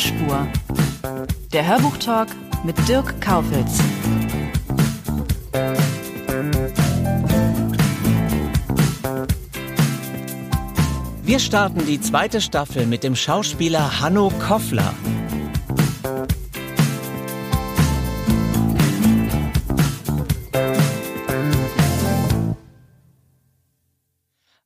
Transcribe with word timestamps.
Tonspur. 0.00 0.48
Der 1.52 1.66
Hörbuchtalk 1.66 2.28
mit 2.64 2.76
Dirk 2.88 3.20
Kaufitz. 3.20 3.82
Wir 11.22 11.38
starten 11.38 11.84
die 11.86 12.00
zweite 12.00 12.40
Staffel 12.40 12.86
mit 12.86 13.04
dem 13.04 13.14
Schauspieler 13.14 14.00
Hanno 14.00 14.32
Koffler. 14.48 14.94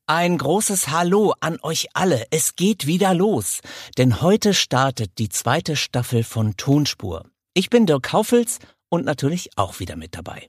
Ein 0.07 0.37
großes 0.37 0.89
Hallo 0.89 1.33
an 1.41 1.59
euch 1.63 1.87
alle. 1.95 2.27
Es 2.31 2.57
geht 2.57 2.87
wieder 2.87 3.15
los. 3.15 3.61
Denn 3.97 4.21
heute 4.21 4.53
startet 4.53 5.13
die 5.17 5.31
zweite 5.31 5.77
Staffel 5.77 6.25
von 6.25 6.59
Tonspur. 6.59 7.25
Ich 7.55 7.71
bin 7.71 7.87
Dirk 7.87 8.03
Kaufels 8.03 8.59
und 8.91 9.07
natürlich 9.07 9.57
auch 9.57 9.81
wieder 9.81 9.97
mit 9.97 10.15
dabei. 10.15 10.47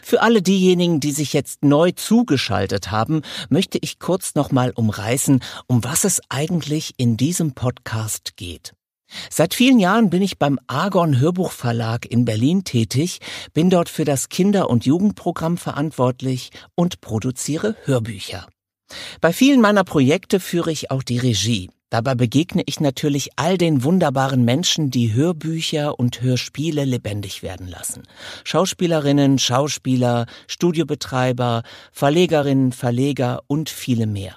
Für 0.00 0.22
alle 0.22 0.42
diejenigen, 0.42 1.00
die 1.00 1.10
sich 1.10 1.32
jetzt 1.32 1.64
neu 1.64 1.90
zugeschaltet 1.90 2.92
haben, 2.92 3.22
möchte 3.48 3.78
ich 3.80 3.98
kurz 3.98 4.36
nochmal 4.36 4.70
umreißen, 4.70 5.42
um 5.66 5.82
was 5.82 6.04
es 6.04 6.20
eigentlich 6.28 6.94
in 6.98 7.16
diesem 7.16 7.52
Podcast 7.52 8.36
geht. 8.36 8.74
Seit 9.30 9.54
vielen 9.54 9.78
Jahren 9.78 10.10
bin 10.10 10.22
ich 10.22 10.38
beim 10.38 10.58
Argon 10.66 11.18
Hörbuchverlag 11.18 12.06
in 12.06 12.24
Berlin 12.24 12.64
tätig, 12.64 13.20
bin 13.54 13.70
dort 13.70 13.88
für 13.88 14.04
das 14.04 14.28
Kinder- 14.28 14.70
und 14.70 14.86
Jugendprogramm 14.86 15.56
verantwortlich 15.56 16.50
und 16.74 17.00
produziere 17.00 17.76
Hörbücher. 17.84 18.46
Bei 19.20 19.32
vielen 19.32 19.60
meiner 19.60 19.84
Projekte 19.84 20.40
führe 20.40 20.70
ich 20.70 20.90
auch 20.90 21.02
die 21.02 21.18
Regie. 21.18 21.70
Dabei 21.90 22.16
begegne 22.16 22.62
ich 22.66 22.80
natürlich 22.80 23.30
all 23.36 23.58
den 23.58 23.84
wunderbaren 23.84 24.44
Menschen, 24.44 24.90
die 24.90 25.14
Hörbücher 25.14 25.98
und 25.98 26.20
Hörspiele 26.20 26.84
lebendig 26.84 27.42
werden 27.44 27.68
lassen. 27.68 28.02
Schauspielerinnen, 28.44 29.38
Schauspieler, 29.38 30.26
Studiobetreiber, 30.48 31.62
Verlegerinnen, 31.92 32.72
Verleger 32.72 33.42
und 33.46 33.70
viele 33.70 34.06
mehr. 34.06 34.36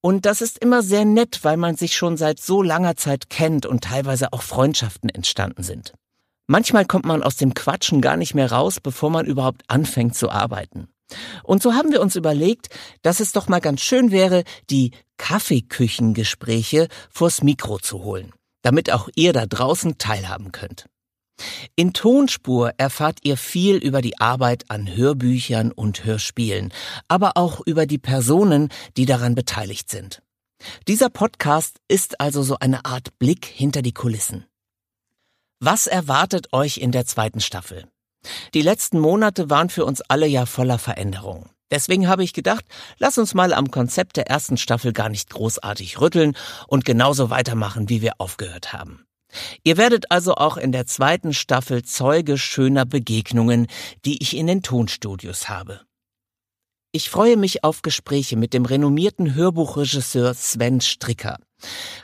Und 0.00 0.26
das 0.26 0.40
ist 0.40 0.58
immer 0.58 0.82
sehr 0.82 1.04
nett, 1.04 1.40
weil 1.42 1.56
man 1.56 1.76
sich 1.76 1.96
schon 1.96 2.16
seit 2.16 2.40
so 2.40 2.62
langer 2.62 2.96
Zeit 2.96 3.30
kennt 3.30 3.66
und 3.66 3.82
teilweise 3.82 4.32
auch 4.32 4.42
Freundschaften 4.42 5.10
entstanden 5.10 5.62
sind. 5.62 5.92
Manchmal 6.46 6.86
kommt 6.86 7.04
man 7.04 7.22
aus 7.22 7.36
dem 7.36 7.52
Quatschen 7.52 8.00
gar 8.00 8.16
nicht 8.16 8.34
mehr 8.34 8.50
raus, 8.50 8.80
bevor 8.80 9.10
man 9.10 9.26
überhaupt 9.26 9.62
anfängt 9.66 10.14
zu 10.14 10.30
arbeiten. 10.30 10.88
Und 11.42 11.62
so 11.62 11.74
haben 11.74 11.92
wir 11.92 12.00
uns 12.00 12.16
überlegt, 12.16 12.68
dass 13.02 13.20
es 13.20 13.32
doch 13.32 13.48
mal 13.48 13.60
ganz 13.60 13.80
schön 13.80 14.10
wäre, 14.10 14.44
die 14.70 14.92
Kaffeeküchengespräche 15.16 16.88
vors 17.10 17.42
Mikro 17.42 17.78
zu 17.78 18.02
holen, 18.04 18.32
damit 18.62 18.92
auch 18.92 19.08
ihr 19.14 19.32
da 19.32 19.46
draußen 19.46 19.98
teilhaben 19.98 20.52
könnt. 20.52 20.86
In 21.76 21.92
Tonspur 21.92 22.72
erfahrt 22.78 23.20
ihr 23.22 23.36
viel 23.36 23.76
über 23.76 24.02
die 24.02 24.18
Arbeit 24.18 24.64
an 24.68 24.94
Hörbüchern 24.94 25.72
und 25.72 26.04
Hörspielen, 26.04 26.72
aber 27.06 27.36
auch 27.36 27.60
über 27.64 27.86
die 27.86 27.98
Personen, 27.98 28.68
die 28.96 29.06
daran 29.06 29.34
beteiligt 29.34 29.90
sind. 29.90 30.22
Dieser 30.88 31.08
Podcast 31.08 31.78
ist 31.88 32.20
also 32.20 32.42
so 32.42 32.58
eine 32.58 32.84
Art 32.84 33.18
Blick 33.18 33.46
hinter 33.46 33.82
die 33.82 33.92
Kulissen. 33.92 34.46
Was 35.60 35.86
erwartet 35.86 36.52
euch 36.52 36.78
in 36.78 36.92
der 36.92 37.06
zweiten 37.06 37.40
Staffel? 37.40 37.86
Die 38.54 38.62
letzten 38.62 38.98
Monate 38.98 39.50
waren 39.50 39.70
für 39.70 39.84
uns 39.84 40.00
alle 40.02 40.26
ja 40.26 40.46
voller 40.46 40.78
Veränderungen. 40.78 41.50
Deswegen 41.70 42.08
habe 42.08 42.24
ich 42.24 42.32
gedacht, 42.32 42.64
lass 42.98 43.18
uns 43.18 43.34
mal 43.34 43.52
am 43.52 43.70
Konzept 43.70 44.16
der 44.16 44.28
ersten 44.28 44.56
Staffel 44.56 44.92
gar 44.92 45.08
nicht 45.08 45.30
großartig 45.30 46.00
rütteln 46.00 46.34
und 46.66 46.84
genauso 46.84 47.30
weitermachen, 47.30 47.88
wie 47.88 48.00
wir 48.00 48.14
aufgehört 48.18 48.72
haben. 48.72 49.04
Ihr 49.62 49.76
werdet 49.76 50.10
also 50.10 50.34
auch 50.34 50.56
in 50.56 50.72
der 50.72 50.86
zweiten 50.86 51.34
Staffel 51.34 51.82
Zeuge 51.82 52.38
schöner 52.38 52.86
Begegnungen, 52.86 53.66
die 54.04 54.22
ich 54.22 54.36
in 54.36 54.46
den 54.46 54.62
Tonstudios 54.62 55.48
habe. 55.48 55.82
Ich 56.90 57.10
freue 57.10 57.36
mich 57.36 57.64
auf 57.64 57.82
Gespräche 57.82 58.36
mit 58.36 58.54
dem 58.54 58.64
renommierten 58.64 59.34
Hörbuchregisseur 59.34 60.32
Sven 60.32 60.80
Stricker, 60.80 61.36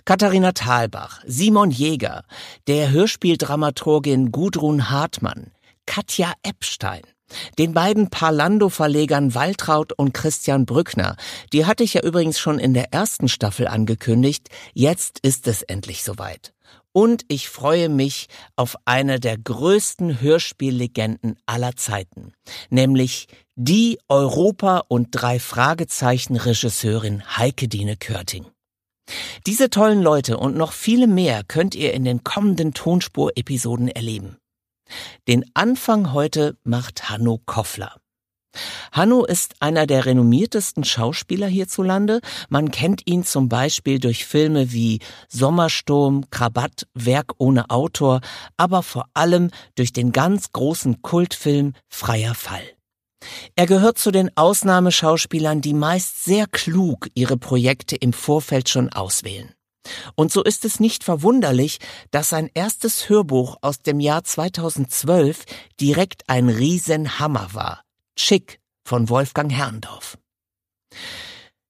Katharina 0.05 0.53
Thalbach, 0.53 1.23
Simon 1.27 1.71
Jäger, 1.71 2.25
der 2.67 2.91
Hörspieldramaturgin 2.91 4.31
Gudrun 4.31 4.91
Hartmann, 4.91 5.53
Katja 5.87 6.35
Epstein, 6.43 7.03
den 7.59 7.73
beiden 7.73 8.11
Parlando-Verlegern 8.11 9.35
Waltraud 9.35 9.93
und 9.95 10.13
Christian 10.13 10.67
Brückner. 10.67 11.17
Die 11.53 11.67
hatte 11.67 11.83
ich 11.83 11.95
ja 11.95 12.03
übrigens 12.03 12.39
schon 12.39 12.59
in 12.59 12.75
der 12.75 12.93
ersten 12.93 13.29
Staffel 13.29 13.67
angekündigt. 13.67 14.49
Jetzt 14.75 15.19
ist 15.21 15.49
es 15.49 15.63
endlich 15.63 16.03
soweit. 16.03 16.54
Und 16.97 17.25
ich 17.27 17.49
freue 17.49 17.89
mich 17.89 18.29
auf 18.55 18.77
eine 18.85 19.19
der 19.19 19.37
größten 19.37 20.21
Hörspiellegenden 20.21 21.37
aller 21.45 21.75
Zeiten, 21.75 22.33
nämlich 22.71 23.27
die 23.57 23.99
Europa- 24.09 24.85
und 24.87 25.09
drei 25.11 25.41
Fragezeichen 25.41 26.37
Regisseurin 26.37 27.37
Heike 27.37 27.67
Dine 27.67 27.97
Körting. 27.97 28.47
Diese 29.45 29.71
tollen 29.71 30.03
Leute 30.03 30.39
und 30.39 30.57
noch 30.57 30.73
viele 30.73 31.09
mehr 31.09 31.43
könnt 31.43 31.75
ihr 31.75 31.93
in 31.95 32.05
den 32.05 32.23
kommenden 32.23 32.75
Tonspur-Episoden 32.75 33.89
erleben. 33.89 34.39
Den 35.27 35.45
Anfang 35.53 36.13
heute 36.13 36.57
macht 36.63 37.11
Hanno 37.11 37.41
Koffler. 37.45 37.97
Hanno 38.93 39.25
ist 39.25 39.55
einer 39.61 39.87
der 39.87 40.07
renommiertesten 40.07 40.85
Schauspieler 40.85 41.47
hierzulande. 41.47 42.21
Man 42.49 42.71
kennt 42.71 43.03
ihn 43.07 43.25
zum 43.25 43.49
Beispiel 43.49 43.99
durch 43.99 44.27
Filme 44.27 44.73
wie 44.73 45.01
Sommersturm, 45.29 46.31
Krabatt, 46.31 46.87
Werk 46.95 47.35
ohne 47.39 47.71
Autor, 47.71 48.21
aber 48.57 48.83
vor 48.83 49.07
allem 49.15 49.51
durch 49.75 49.93
den 49.93 50.13
ganz 50.13 50.53
großen 50.53 51.03
Kultfilm 51.03 51.73
Freier 51.89 52.35
Fall. 52.35 52.63
Er 53.57 53.67
gehört 53.67 53.99
zu 53.99 54.11
den 54.11 54.31
Ausnahmeschauspielern, 54.37 55.61
die 55.61 55.75
meist 55.75 56.25
sehr 56.25 56.47
klug 56.47 57.09
ihre 57.15 57.37
Projekte 57.37 57.97
im 57.97 58.13
Vorfeld 58.13 58.69
schon 58.69 58.93
auswählen. 58.93 59.55
Und 60.15 60.33
so 60.33 60.43
ist 60.43 60.65
es 60.65 60.81
nicht 60.81 61.05
verwunderlich, 61.05 61.79
dass 62.11 62.31
sein 62.31 62.51
erstes 62.55 63.09
Hörbuch 63.09 63.57
aus 63.61 63.81
dem 63.81 64.01
Jahr 64.01 64.25
2012 64.25 65.45
direkt 65.81 66.23
ein 66.29 66.49
Riesenhammer 66.49 67.49
war. 67.53 67.84
Chick 68.17 68.61
von 68.87 69.09
Wolfgang 69.09 69.53
Herrndorf. 69.53 70.19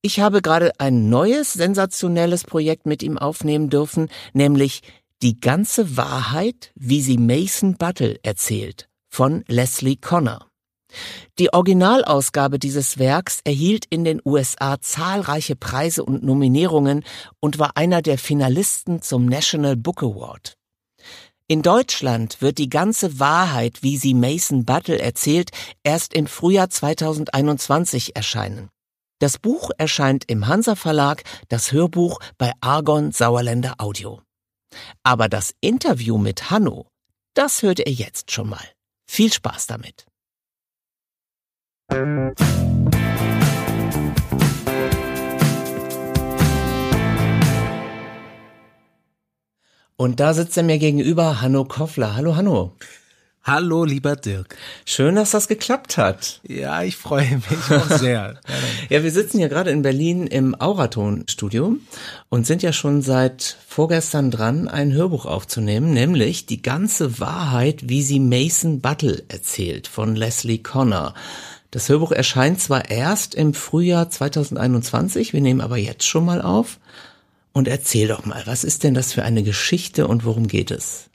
Ich 0.03 0.21
habe 0.21 0.43
gerade 0.43 0.73
ein 0.79 1.09
neues, 1.09 1.55
sensationelles 1.55 2.45
Projekt 2.45 2.87
mit 2.87 3.03
ihm 3.03 3.17
aufnehmen 3.17 3.71
dürfen, 3.71 4.11
nämlich 4.33 4.83
Die 5.23 5.41
ganze 5.41 5.97
Wahrheit, 5.97 6.73
wie 6.75 7.01
sie 7.01 7.17
Mason 7.17 7.77
Buttle 7.77 8.19
erzählt, 8.23 8.91
von 9.11 9.43
Leslie 9.49 9.97
Connor. 9.97 10.49
Die 11.39 11.53
Originalausgabe 11.53 12.59
dieses 12.59 12.99
Werks 12.99 13.41
erhielt 13.45 13.87
in 13.89 14.05
den 14.05 14.21
USA 14.25 14.81
zahlreiche 14.81 15.57
Preise 15.57 16.05
und 16.05 16.23
Nominierungen 16.23 17.05
und 17.41 17.59
war 17.59 17.77
einer 17.77 18.03
der 18.03 18.19
Finalisten 18.19 19.01
zum 19.01 19.25
National 19.25 19.77
Book 19.77 20.03
Award. 20.03 20.59
In 21.47 21.61
Deutschland 21.61 22.41
wird 22.41 22.57
die 22.57 22.71
ganze 22.71 23.21
Wahrheit, 23.21 23.83
wie 23.83 23.99
sie 23.99 24.15
Mason 24.15 24.65
Buttle 24.65 24.99
erzählt, 24.99 25.51
erst 25.83 26.15
im 26.15 26.27
Frühjahr 26.27 26.71
2021 26.71 28.17
erscheinen. 28.17 28.71
Das 29.19 29.39
Buch 29.39 29.71
erscheint 29.77 30.25
im 30.29 30.47
Hansa 30.47 30.75
Verlag, 30.75 31.23
das 31.49 31.71
Hörbuch 31.71 32.19
bei 32.39 32.53
Argon 32.63 33.13
Sauerländer 33.13 33.75
Audio. 33.77 34.23
Aber 35.03 35.29
das 35.29 35.55
Interview 35.61 36.17
mit 36.17 36.51
Hanno, 36.51 36.89
das 37.35 37.63
hört 37.63 37.79
ihr 37.79 37.93
jetzt 37.93 38.31
schon 38.31 38.49
mal. 38.49 38.67
Viel 39.07 39.31
Spaß 39.31 39.67
damit. 39.67 40.07
Und 49.97 50.19
da 50.19 50.35
sitzt 50.35 50.57
er 50.57 50.65
mir 50.65 50.79
gegenüber, 50.79 51.41
Hanno 51.41 51.65
Koffler. 51.65 52.17
Hallo 52.17 52.35
Hanno. 52.35 52.73
Hallo, 53.45 53.85
lieber 53.85 54.17
Dirk. 54.17 54.57
Schön, 54.85 55.15
dass 55.15 55.31
das 55.31 55.47
geklappt 55.47 55.99
hat. 55.99 56.41
Ja, 56.49 56.83
ich 56.83 56.97
freue 56.97 57.37
mich 57.37 57.71
auch 57.71 57.99
sehr. 57.99 58.41
ja, 58.89 59.03
wir 59.05 59.11
sitzen 59.13 59.39
hier 59.39 59.49
gerade 59.49 59.71
in 59.71 59.83
Berlin 59.83 60.27
im 60.27 60.59
Auraton-Studio 60.59 61.77
und 62.29 62.47
sind 62.47 62.63
ja 62.63 62.73
schon 62.73 63.03
seit 63.03 63.57
vorgestern 63.69 64.33
dran, 64.33 64.67
ein 64.67 64.93
Hörbuch 64.93 65.27
aufzunehmen, 65.27 65.93
nämlich 65.93 66.47
die 66.47 66.63
ganze 66.63 67.21
Wahrheit, 67.21 67.89
wie 67.89 68.03
sie 68.03 68.19
Mason 68.19 68.81
Buttle 68.81 69.23
erzählt 69.29 69.87
von 69.87 70.17
Leslie 70.17 70.59
Connor. 70.59 71.15
Das 71.71 71.89
Hörbuch 71.89 72.11
erscheint 72.11 72.61
zwar 72.61 72.91
erst 72.91 73.35
im 73.35 73.55
Frühjahr 73.55 74.11
2021, 74.11 75.35
wir 75.35 75.41
nehmen 75.41 75.61
aber 75.61 75.77
jetzt 75.77 76.05
schon 76.05 76.25
mal 76.25 76.43
auf. 76.43 76.79
Und 77.55 77.69
erzähl 77.69 78.09
doch 78.09 78.27
mal, 78.27 78.43
was 78.47 78.65
ist 78.65 78.83
denn 78.83 78.95
das 78.95 79.13
für 79.13 79.23
eine 79.23 79.45
Geschichte 79.45 80.09
und 80.09 80.25
worum 80.25 80.49
geht 80.49 80.73
es? 80.73 81.09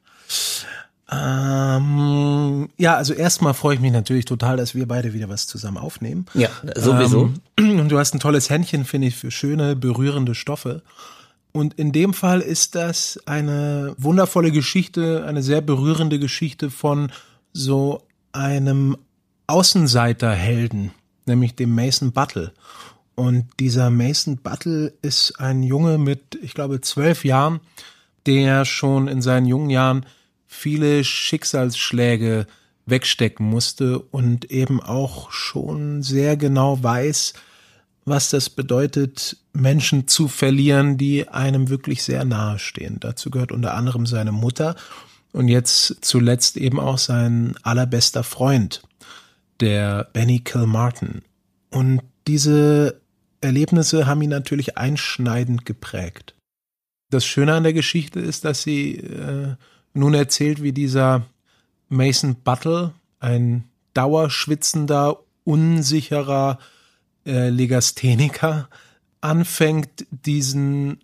Ähm, 1.11 2.69
ja, 2.77 2.95
also 2.95 3.13
erstmal 3.13 3.53
freue 3.53 3.75
ich 3.75 3.81
mich 3.81 3.91
natürlich 3.91 4.23
total, 4.23 4.55
dass 4.55 4.73
wir 4.73 4.87
beide 4.87 5.13
wieder 5.13 5.27
was 5.27 5.47
zusammen 5.47 5.77
aufnehmen. 5.77 6.27
Ja, 6.33 6.49
sowieso. 6.75 7.33
Ähm, 7.57 7.79
und 7.81 7.89
du 7.89 7.99
hast 7.99 8.15
ein 8.15 8.21
tolles 8.21 8.49
Händchen, 8.49 8.85
finde 8.85 9.07
ich, 9.07 9.17
für 9.17 9.31
schöne, 9.31 9.75
berührende 9.75 10.33
Stoffe. 10.33 10.81
Und 11.51 11.73
in 11.73 11.91
dem 11.91 12.13
Fall 12.13 12.39
ist 12.39 12.73
das 12.75 13.19
eine 13.25 13.93
wundervolle 13.97 14.51
Geschichte, 14.51 15.25
eine 15.27 15.43
sehr 15.43 15.59
berührende 15.59 16.19
Geschichte 16.19 16.69
von 16.69 17.11
so 17.51 18.03
einem 18.31 18.95
Außenseiterhelden, 19.47 20.91
nämlich 21.25 21.55
dem 21.55 21.75
Mason 21.75 22.13
Buttle. 22.13 22.53
Und 23.19 23.47
dieser 23.59 23.89
Mason 23.89 24.37
Buttle 24.37 24.93
ist 25.01 25.41
ein 25.41 25.61
Junge 25.61 25.97
mit, 25.97 26.39
ich 26.41 26.53
glaube, 26.53 26.79
zwölf 26.79 27.25
Jahren, 27.25 27.59
der 28.25 28.63
schon 28.63 29.09
in 29.09 29.21
seinen 29.21 29.45
jungen 29.45 29.69
Jahren 29.69 30.05
viele 30.47 31.03
Schicksalsschläge 31.03 32.47
wegstecken 32.85 33.45
musste 33.45 33.99
und 33.99 34.49
eben 34.51 34.81
auch 34.81 35.33
schon 35.33 36.01
sehr 36.01 36.37
genau 36.37 36.81
weiß, 36.81 37.33
was 38.05 38.29
das 38.29 38.49
bedeutet, 38.49 39.35
Menschen 39.51 40.07
zu 40.07 40.29
verlieren, 40.29 40.97
die 40.97 41.27
einem 41.27 41.67
wirklich 41.67 42.03
sehr 42.03 42.23
nahe 42.23 42.57
stehen. 42.57 43.01
Dazu 43.01 43.31
gehört 43.31 43.51
unter 43.51 43.73
anderem 43.73 44.05
seine 44.05 44.31
Mutter 44.31 44.77
und 45.33 45.49
jetzt 45.49 45.97
zuletzt 46.05 46.55
eben 46.55 46.79
auch 46.79 46.97
sein 46.97 47.57
allerbester 47.63 48.23
Freund, 48.23 48.81
der 49.59 50.05
Benny 50.13 50.39
Kilmartin. 50.39 51.21
Und 51.69 51.99
diese 52.25 53.01
Erlebnisse 53.41 54.05
haben 54.07 54.21
ihn 54.21 54.29
natürlich 54.29 54.77
einschneidend 54.77 55.65
geprägt. 55.65 56.35
Das 57.09 57.25
Schöne 57.25 57.53
an 57.53 57.63
der 57.63 57.73
Geschichte 57.73 58.19
ist, 58.19 58.45
dass 58.45 58.61
sie 58.63 58.97
äh, 58.97 59.55
nun 59.93 60.13
erzählt, 60.13 60.61
wie 60.61 60.73
dieser 60.73 61.25
Mason 61.87 62.35
Buttle, 62.35 62.93
ein 63.19 63.63
dauerschwitzender, 63.93 65.19
unsicherer 65.43 66.59
äh, 67.25 67.49
Legastheniker, 67.49 68.69
anfängt, 69.21 70.05
diesen 70.11 70.99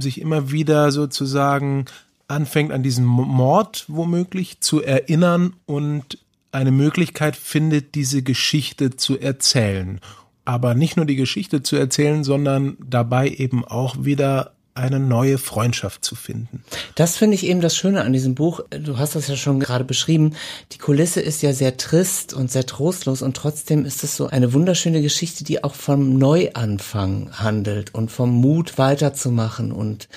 sich 0.00 0.20
immer 0.20 0.50
wieder 0.50 0.92
sozusagen 0.92 1.86
anfängt 2.26 2.72
an 2.72 2.82
diesen 2.82 3.04
Mord 3.04 3.84
womöglich 3.88 4.60
zu 4.60 4.82
erinnern 4.82 5.54
und 5.66 6.18
eine 6.52 6.70
Möglichkeit 6.70 7.36
findet, 7.36 7.94
diese 7.94 8.22
Geschichte 8.22 8.96
zu 8.96 9.18
erzählen. 9.18 10.00
Aber 10.44 10.74
nicht 10.74 10.96
nur 10.96 11.06
die 11.06 11.16
Geschichte 11.16 11.62
zu 11.62 11.76
erzählen, 11.76 12.24
sondern 12.24 12.76
dabei 12.80 13.28
eben 13.28 13.64
auch 13.64 13.96
wieder 14.00 14.54
eine 14.74 14.98
neue 14.98 15.38
Freundschaft 15.38 16.04
zu 16.04 16.16
finden. 16.16 16.64
Das 16.96 17.16
finde 17.16 17.36
ich 17.36 17.46
eben 17.46 17.60
das 17.60 17.76
Schöne 17.76 18.02
an 18.02 18.12
diesem 18.12 18.34
Buch. 18.34 18.60
Du 18.70 18.98
hast 18.98 19.14
das 19.14 19.28
ja 19.28 19.36
schon 19.36 19.60
gerade 19.60 19.84
beschrieben. 19.84 20.34
Die 20.72 20.78
Kulisse 20.78 21.20
ist 21.20 21.42
ja 21.42 21.52
sehr 21.52 21.76
trist 21.76 22.34
und 22.34 22.50
sehr 22.50 22.66
trostlos 22.66 23.22
und 23.22 23.36
trotzdem 23.36 23.84
ist 23.84 24.02
es 24.02 24.16
so 24.16 24.26
eine 24.26 24.52
wunderschöne 24.52 25.00
Geschichte, 25.00 25.44
die 25.44 25.62
auch 25.62 25.74
vom 25.74 26.18
Neuanfang 26.18 27.30
handelt 27.32 27.94
und 27.94 28.10
vom 28.10 28.30
Mut 28.30 28.76
weiterzumachen 28.76 29.70
und 29.70 30.08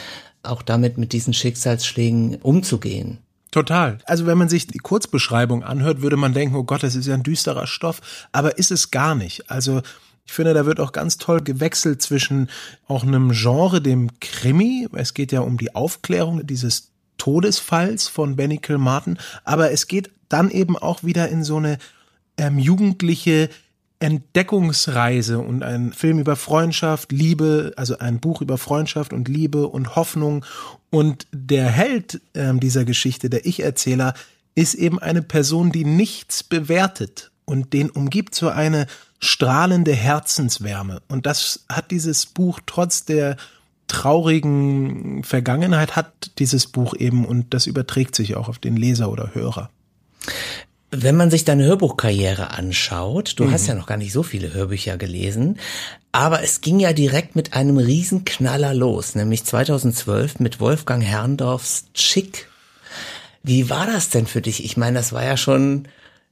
auch 0.41 0.63
damit 0.63 0.97
mit 0.97 1.13
diesen 1.13 1.33
Schicksalsschlägen 1.33 2.38
umzugehen. 2.41 3.19
Total. 3.51 4.00
Also 4.06 4.25
wenn 4.25 4.38
man 4.38 4.50
sich 4.50 4.68
die 4.68 4.80
Kurzbeschreibung 4.80 5.63
anhört, 5.63 6.01
würde 6.01 6.18
man 6.18 6.33
denken, 6.33 6.56
oh 6.56 6.63
Gott, 6.63 6.83
das 6.83 6.95
ist 6.95 7.07
ja 7.07 7.13
ein 7.13 7.23
düsterer 7.23 7.68
Stoff, 7.68 8.01
aber 8.31 8.57
ist 8.57 8.71
es 8.71 8.91
gar 8.91 9.15
nicht. 9.15 9.50
Also 9.50 9.81
ich 10.27 10.33
finde, 10.33 10.53
da 10.53 10.65
wird 10.65 10.79
auch 10.79 10.91
ganz 10.91 11.18
toll 11.18 11.41
gewechselt 11.41 12.01
zwischen 12.01 12.50
auch 12.88 13.03
einem 13.03 13.31
Genre, 13.31 13.81
dem 13.81 14.19
Krimi. 14.19 14.88
Es 14.91 15.13
geht 15.13 15.31
ja 15.31 15.39
um 15.39 15.57
die 15.57 15.74
Aufklärung 15.74 16.45
dieses 16.45 16.91
Todesfalls 17.18 18.07
von 18.07 18.35
Benny 18.35 18.57
Kilmartin, 18.57 19.18
aber 19.44 19.71
es 19.71 19.88
geht 19.88 20.12
dann 20.29 20.51
eben 20.51 20.77
auch 20.77 21.03
wieder 21.03 21.29
in 21.29 21.44
so 21.44 21.57
eine 21.57 21.77
ähm, 22.38 22.59
jugendliche 22.59 23.50
Entdeckungsreise 24.00 25.39
und 25.39 25.63
ein 25.63 25.94
Film 25.94 26.19
über 26.19 26.35
Freundschaft, 26.35 27.12
Liebe, 27.12 27.73
also 27.77 27.97
ein 27.97 28.19
Buch 28.19 28.41
über 28.41 28.57
Freundschaft 28.57 29.13
und 29.13 29.27
Liebe 29.27 29.68
und 29.68 29.95
Hoffnung. 29.95 30.45
Und 30.91 31.25
der 31.31 31.68
Held 31.69 32.21
ähm, 32.35 32.59
dieser 32.59 32.85
Geschichte, 32.85 33.30
der 33.30 33.45
Ich-Erzähler, 33.45 34.13
ist 34.53 34.75
eben 34.75 35.00
eine 35.00 35.23
Person, 35.23 35.71
die 35.71 35.85
nichts 35.85 36.44
bewertet 36.44 37.31
und 37.45 37.73
den 37.73 37.89
umgibt 37.89 38.35
so 38.35 38.50
eine 38.50 38.88
strahlende 39.19 39.93
Herzenswärme. 39.93 41.01
Und 41.07 41.25
das 41.25 41.65
hat 41.69 41.91
dieses 41.91 42.25
Buch 42.25 42.59
trotz 42.65 43.05
der 43.05 43.37
traurigen 43.87 45.23
Vergangenheit 45.23 45.95
hat 45.95 46.31
dieses 46.39 46.67
Buch 46.67 46.93
eben 46.93 47.25
und 47.25 47.53
das 47.53 47.67
überträgt 47.67 48.15
sich 48.15 48.35
auch 48.35 48.49
auf 48.49 48.59
den 48.59 48.75
Leser 48.75 49.09
oder 49.09 49.33
Hörer. 49.33 49.69
Wenn 50.91 51.15
man 51.15 51.29
sich 51.31 51.43
deine 51.43 51.65
Hörbuchkarriere 51.65 52.51
anschaut, 52.51 53.33
du 53.37 53.45
mhm. 53.45 53.51
hast 53.51 53.67
ja 53.67 53.75
noch 53.75 53.87
gar 53.87 53.97
nicht 53.97 54.13
so 54.13 54.23
viele 54.23 54.53
Hörbücher 54.53 54.97
gelesen, 54.97 55.57
aber 56.11 56.43
es 56.43 56.61
ging 56.61 56.79
ja 56.79 56.93
direkt 56.93 57.35
mit 57.35 57.53
einem 57.53 57.77
Riesenknaller 57.77 58.73
los, 58.73 59.15
nämlich 59.15 59.43
2012 59.43 60.39
mit 60.39 60.59
Wolfgang 60.59 61.03
Herrndorfs 61.03 61.85
Chick. 61.93 62.49
Wie 63.43 63.69
war 63.69 63.85
das 63.85 64.09
denn 64.09 64.27
für 64.27 64.41
dich? 64.41 64.63
Ich 64.63 64.77
meine, 64.77 64.97
das 64.97 65.13
war 65.13 65.23
ja 65.23 65.37
schon 65.37 65.87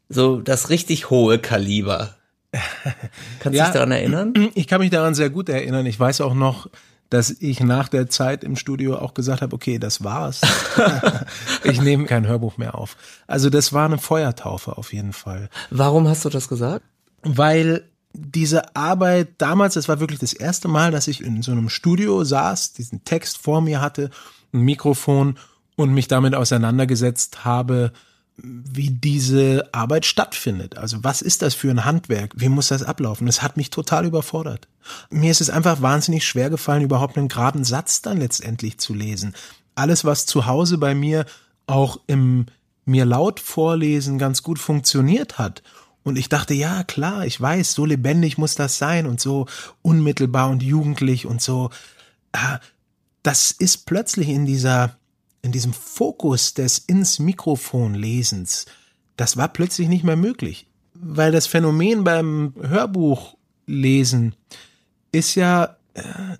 so 0.09 0.39
das 0.39 0.69
richtig 0.69 1.09
hohe 1.09 1.39
Kaliber. 1.39 2.15
Kannst 3.39 3.53
du 3.53 3.57
ja, 3.57 3.65
dich 3.65 3.73
daran 3.73 3.91
erinnern? 3.91 4.33
Ich 4.55 4.67
kann 4.67 4.81
mich 4.81 4.89
daran 4.89 5.15
sehr 5.15 5.29
gut 5.29 5.49
erinnern. 5.49 5.85
Ich 5.85 5.99
weiß 5.99 6.21
auch 6.21 6.33
noch, 6.33 6.69
dass 7.09 7.29
ich 7.29 7.59
nach 7.59 7.87
der 7.87 8.09
Zeit 8.09 8.43
im 8.43 8.55
Studio 8.55 8.97
auch 8.97 9.13
gesagt 9.13 9.41
habe, 9.41 9.55
okay, 9.55 9.79
das 9.79 10.03
war's. 10.03 10.41
ich 11.63 11.81
nehme 11.81 12.05
kein 12.05 12.27
Hörbuch 12.27 12.57
mehr 12.57 12.75
auf. 12.75 12.97
Also 13.27 13.49
das 13.49 13.73
war 13.73 13.85
eine 13.85 13.97
Feuertaufe 13.97 14.77
auf 14.77 14.93
jeden 14.93 15.13
Fall. 15.13 15.49
Warum 15.69 16.07
hast 16.07 16.25
du 16.25 16.29
das 16.29 16.47
gesagt? 16.47 16.85
Weil 17.23 17.83
diese 18.13 18.75
Arbeit 18.75 19.29
damals, 19.39 19.73
das 19.73 19.89
war 19.89 19.99
wirklich 19.99 20.19
das 20.19 20.33
erste 20.33 20.67
Mal, 20.67 20.91
dass 20.91 21.07
ich 21.07 21.21
in 21.21 21.41
so 21.41 21.51
einem 21.51 21.69
Studio 21.69 22.23
saß, 22.23 22.73
diesen 22.73 23.03
Text 23.03 23.37
vor 23.37 23.61
mir 23.61 23.81
hatte, 23.81 24.09
ein 24.53 24.61
Mikrofon 24.61 25.37
und 25.75 25.93
mich 25.93 26.07
damit 26.07 26.33
auseinandergesetzt 26.33 27.43
habe, 27.43 27.91
wie 28.37 28.89
diese 28.89 29.69
Arbeit 29.71 30.05
stattfindet. 30.05 30.77
Also 30.77 31.03
was 31.03 31.21
ist 31.21 31.41
das 31.41 31.53
für 31.53 31.69
ein 31.69 31.85
Handwerk? 31.85 32.33
Wie 32.35 32.49
muss 32.49 32.67
das 32.67 32.83
ablaufen? 32.83 33.27
Das 33.27 33.41
hat 33.41 33.55
mich 33.55 33.69
total 33.69 34.05
überfordert. 34.05 34.67
Mir 35.09 35.31
ist 35.31 35.41
es 35.41 35.49
einfach 35.49 35.81
wahnsinnig 35.81 36.25
schwer 36.25 36.49
gefallen, 36.49 36.83
überhaupt 36.83 37.17
einen 37.17 37.29
geraden 37.29 37.63
Satz 37.63 38.01
dann 38.01 38.19
letztendlich 38.19 38.77
zu 38.77 38.93
lesen. 38.93 39.33
Alles, 39.75 40.03
was 40.03 40.25
zu 40.25 40.45
Hause 40.45 40.77
bei 40.77 40.93
mir 40.95 41.25
auch 41.67 41.99
im 42.07 42.45
mir 42.85 43.05
laut 43.05 43.39
vorlesen 43.39 44.19
ganz 44.19 44.43
gut 44.43 44.59
funktioniert 44.59 45.39
hat. 45.39 45.63
Und 46.03 46.17
ich 46.17 46.29
dachte, 46.29 46.53
ja, 46.53 46.83
klar, 46.83 47.25
ich 47.25 47.41
weiß, 47.41 47.73
so 47.73 47.83
lebendig 47.83 48.37
muss 48.37 48.53
das 48.53 48.77
sein 48.77 49.07
und 49.07 49.19
so 49.19 49.47
unmittelbar 49.81 50.49
und 50.49 50.61
jugendlich 50.61 51.25
und 51.25 51.41
so. 51.41 51.71
Ah, 52.31 52.59
das 53.23 53.49
ist 53.49 53.87
plötzlich 53.87 54.29
in 54.29 54.45
dieser 54.45 54.97
in 55.45 55.51
diesem 55.51 55.73
Fokus 55.73 56.55
des 56.55 56.79
ins 56.79 57.19
Mikrofon 57.19 57.93
Lesens, 57.93 58.65
das 59.15 59.37
war 59.37 59.47
plötzlich 59.47 59.87
nicht 59.87 60.03
mehr 60.03 60.15
möglich, 60.15 60.67
weil 60.95 61.31
das 61.31 61.45
Phänomen 61.47 62.03
beim 62.03 62.53
Hörbuchlesen 62.59 64.35
ist 65.11 65.35
ja, 65.35 65.77
äh, 65.93 66.37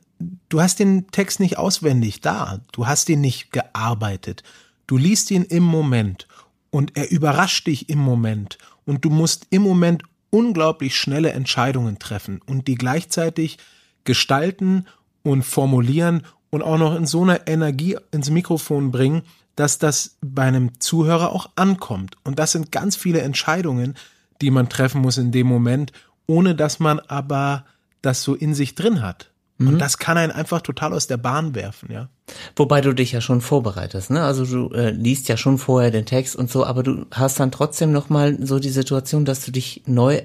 du 0.50 0.59
hast 0.59 0.79
den 0.79 1.07
Text 1.12 1.39
nicht 1.39 1.57
auswendig 1.57 2.21
da, 2.21 2.62
du 2.71 2.88
hast 2.88 3.07
ihn 3.09 3.21
nicht 3.21 3.51
gearbeitet, 3.51 4.43
du 4.88 4.97
liest 4.97 5.29
ihn 5.29 5.43
im 5.43 5.63
Moment 5.63 6.27
und 6.71 6.97
er 6.97 7.12
überrascht 7.12 7.67
dich 7.67 7.88
im 7.89 8.00
Moment. 8.00 8.57
Und 8.85 9.05
du 9.05 9.09
musst 9.09 9.47
im 9.50 9.62
Moment 9.62 10.03
unglaublich 10.29 10.97
schnelle 10.97 11.31
Entscheidungen 11.31 12.00
treffen 12.00 12.41
und 12.45 12.67
die 12.67 12.75
gleichzeitig 12.75 13.57
gestalten 14.03 14.85
und 15.24 15.43
formulieren 15.43 16.24
und 16.50 16.62
auch 16.62 16.78
noch 16.78 16.96
in 16.96 17.06
so 17.06 17.24
einer 17.24 17.48
Energie 17.48 17.98
ins 18.12 18.30
Mikrofon 18.30 18.92
bringen, 18.92 19.24
dass 19.56 19.78
das 19.78 20.18
bei 20.22 20.44
einem 20.44 20.80
Zuhörer 20.80 21.32
auch 21.32 21.50
ankommt. 21.56 22.18
Und 22.24 22.40
das 22.40 22.52
sind 22.52 22.72
ganz 22.72 22.96
viele 22.96 23.22
Entscheidungen, 23.22 23.96
die 24.42 24.52
man 24.52 24.70
treffen 24.70 25.02
muss 25.02 25.18
in 25.18 25.32
dem 25.32 25.48
Moment, 25.48 25.92
ohne 26.28 26.56
dass 26.56 26.80
man 26.80 27.00
aber 27.00 27.66
das 28.02 28.24
so 28.24 28.36
in 28.36 28.54
sich 28.54 28.75
drin 28.75 29.02
hat. 29.02 29.32
Mhm. 29.58 29.70
Und 29.70 29.80
das 29.80 29.98
kann 29.98 30.18
einen 30.18 30.32
einfach 30.32 30.62
total 30.62 30.94
aus 30.94 31.08
der 31.08 31.18
Bahn 31.18 31.56
werfen, 31.56 31.92
ja. 31.92 32.10
Wobei 32.56 32.82
du 32.82 32.94
dich 32.94 33.12
ja 33.12 33.22
schon 33.22 33.40
vorbereitest, 33.42 34.10
ne? 34.10 34.24
Also 34.24 34.46
du 34.46 34.74
äh, 34.74 34.90
liest 34.90 35.30
ja 35.30 35.38
schon 35.38 35.58
vorher 35.58 35.92
den 35.92 36.06
Text 36.06 36.36
und 36.36 36.50
so, 36.50 36.66
aber 36.66 36.84
du 36.84 37.06
hast 37.12 37.40
dann 37.40 37.52
trotzdem 37.52 37.92
noch 37.92 38.10
mal 38.10 38.38
so 38.46 38.60
die 38.60 38.70
Situation, 38.70 39.25
dass 39.25 39.46
du 39.46 39.52
dich 39.52 39.84
neu 39.86 40.22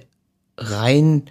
rein 0.56 1.24